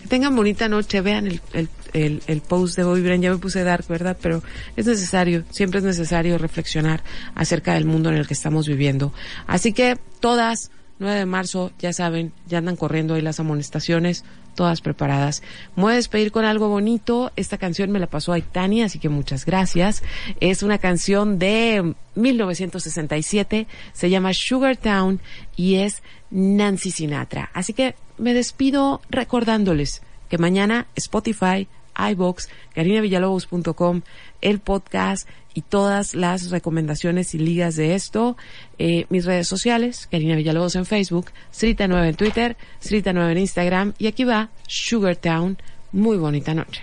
que 0.00 0.08
tengan 0.08 0.34
bonita 0.34 0.68
noche, 0.68 1.02
vean 1.02 1.26
el, 1.26 1.40
el, 1.52 1.68
el, 1.92 2.22
el 2.26 2.40
post 2.40 2.76
de 2.76 2.84
Bobby 2.84 3.02
Brand, 3.02 3.22
ya 3.22 3.30
me 3.30 3.38
puse 3.38 3.62
dark, 3.62 3.86
¿verdad? 3.86 4.16
Pero 4.20 4.42
es 4.76 4.86
necesario, 4.86 5.44
siempre 5.50 5.80
es 5.80 5.84
necesario 5.84 6.38
reflexionar 6.38 7.02
acerca 7.34 7.74
del 7.74 7.84
mundo 7.84 8.08
en 8.08 8.16
el 8.16 8.26
que 8.26 8.34
estamos 8.34 8.66
viviendo. 8.66 9.12
Así 9.46 9.74
que 9.74 9.98
todas, 10.20 10.70
9 10.98 11.18
de 11.18 11.26
marzo, 11.26 11.72
ya 11.78 11.92
saben, 11.92 12.32
ya 12.46 12.58
andan 12.58 12.76
corriendo 12.76 13.14
ahí 13.14 13.22
las 13.22 13.40
amonestaciones, 13.40 14.24
todas 14.54 14.80
preparadas. 14.80 15.42
Me 15.76 15.82
voy 15.82 15.92
a 15.92 15.96
despedir 15.96 16.32
con 16.32 16.44
algo 16.44 16.68
bonito. 16.68 17.32
Esta 17.36 17.58
canción 17.58 17.90
me 17.90 17.98
la 17.98 18.06
pasó 18.06 18.32
Aitani, 18.32 18.82
así 18.82 18.98
que 18.98 19.08
muchas 19.08 19.44
gracias. 19.44 20.02
Es 20.40 20.62
una 20.62 20.78
canción 20.78 21.38
de 21.38 21.94
1967, 22.14 23.66
se 23.92 24.10
llama 24.10 24.32
Sugar 24.32 24.76
Town 24.76 25.20
y 25.56 25.76
es 25.76 26.02
Nancy 26.30 26.90
Sinatra. 26.90 27.50
Así 27.52 27.72
que 27.72 27.94
me 28.18 28.34
despido 28.34 29.00
recordándoles 29.10 30.02
que 30.28 30.38
mañana 30.38 30.86
Spotify, 30.94 31.68
iBox, 32.10 32.48
carinavillalobos.com, 32.74 34.02
el 34.40 34.60
podcast 34.60 35.28
y 35.54 35.62
todas 35.62 36.14
las 36.14 36.50
recomendaciones 36.50 37.34
y 37.34 37.38
ligas 37.38 37.76
de 37.76 37.94
esto, 37.94 38.36
eh, 38.78 39.06
mis 39.08 39.24
redes 39.24 39.46
sociales, 39.46 40.08
Karina 40.10 40.36
Villalobos 40.36 40.74
en 40.74 40.84
Facebook, 40.84 41.30
Srita9 41.52 42.08
en 42.08 42.14
Twitter, 42.16 42.56
Srita9 42.82 43.32
en 43.32 43.38
Instagram 43.38 43.94
y 43.98 44.08
aquí 44.08 44.24
va 44.24 44.50
Sugar 44.66 45.16
Town. 45.16 45.58
Muy 45.92 46.16
bonita 46.16 46.54
noche. 46.54 46.82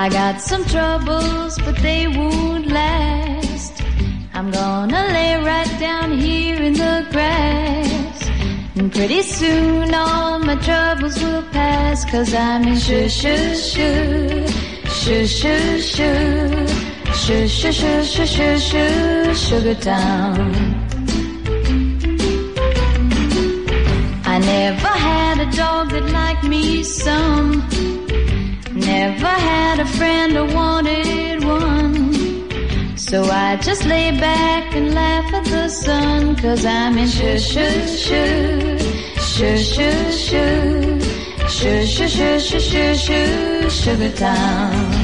I 0.00 0.08
got 0.10 0.40
some 0.40 0.64
troubles, 0.66 1.58
but 1.58 1.76
they 1.78 2.06
won't 2.06 2.68
last. 2.68 3.27
I'm 4.38 4.52
gonna 4.52 5.02
lay 5.16 5.34
right 5.42 5.80
down 5.80 6.12
here 6.12 6.62
in 6.62 6.74
the 6.74 7.04
grass. 7.10 8.28
And 8.76 8.92
pretty 8.92 9.22
soon 9.22 9.92
all 9.92 10.38
my 10.38 10.54
troubles 10.54 11.20
will 11.20 11.42
pass. 11.50 12.04
Cause 12.08 12.32
I'm 12.32 12.62
in 12.62 12.78
shoo 12.78 13.08
shoo 13.08 13.56
shoo, 13.56 14.46
shoo 15.00 15.26
shoo 15.26 15.80
shoo, 15.80 16.66
shoo 17.14 17.48
shoo 17.48 17.72
shoo 17.72 18.04
shoo 18.04 18.26
shoo 18.26 18.58
shoo, 18.58 19.34
sugar 19.34 19.74
town. 19.74 20.54
I 24.24 24.38
never 24.38 24.92
had 25.08 25.40
a 25.40 25.50
dog 25.56 25.90
that 25.90 26.08
liked 26.12 26.44
me 26.44 26.84
some. 26.84 27.68
Never 28.72 29.34
had 29.48 29.80
a 29.80 29.86
friend 29.98 30.36
or 30.36 30.44
wanted. 30.54 31.27
So 33.08 33.24
I 33.24 33.56
just 33.56 33.86
lay 33.86 34.10
back 34.20 34.76
and 34.76 34.94
laugh 34.94 35.32
at 35.32 35.44
the 35.46 35.70
sun. 35.70 36.36
Cause 36.36 36.66
I'm 36.66 36.98
in 36.98 37.08
shoo 37.08 37.38
shoo 37.38 37.86
shoo, 37.86 38.78
shoo 39.32 39.56
shoo 39.56 40.12
shoo, 40.12 41.00
shoo 41.48 41.86
shoo 41.86 42.08
shoo 42.08 42.38
shoo 42.38 42.60
shoo 42.60 42.94
shoo, 42.94 43.70
sugar 43.70 44.12
town. 44.12 44.97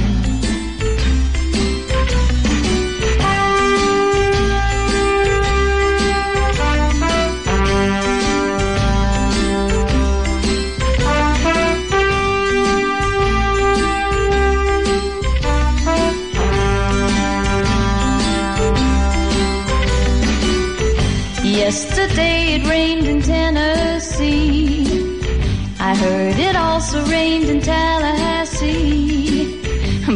Heard 26.04 26.38
it 26.38 26.54
also 26.56 27.04
rained 27.06 27.48
in 27.48 27.60
Tallahassee. 27.60 29.60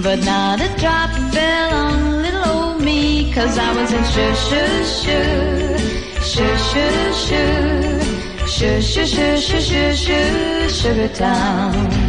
But 0.07 0.19
not 0.33 0.61
a 0.61 0.69
drop 0.83 1.11
fell 1.33 1.71
on 1.87 1.99
little 2.25 2.47
old 2.57 2.79
me. 2.89 3.33
Cause 3.33 3.57
I 3.59 3.71
was 3.79 3.91
in 3.99 4.05
shoo 4.13 4.35
shoo 4.49 4.75
shoo, 5.01 5.79
shoo 6.31 6.55
shoo 6.71 7.01
shoo, 7.25 7.57
shoo 8.55 8.77
shoo 8.91 9.07
shoo 9.15 9.37
shoo 9.47 9.61
shoo 9.61 9.91
shoo, 10.05 10.69
sugar 10.69 11.09
town. 11.09 12.08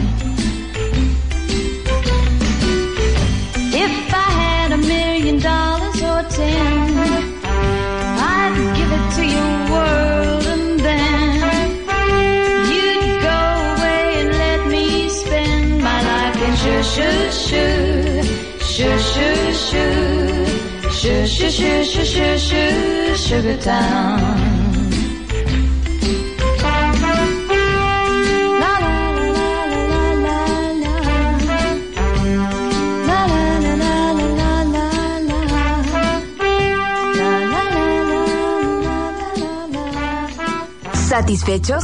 ¿Satisfechos? 41.09 41.83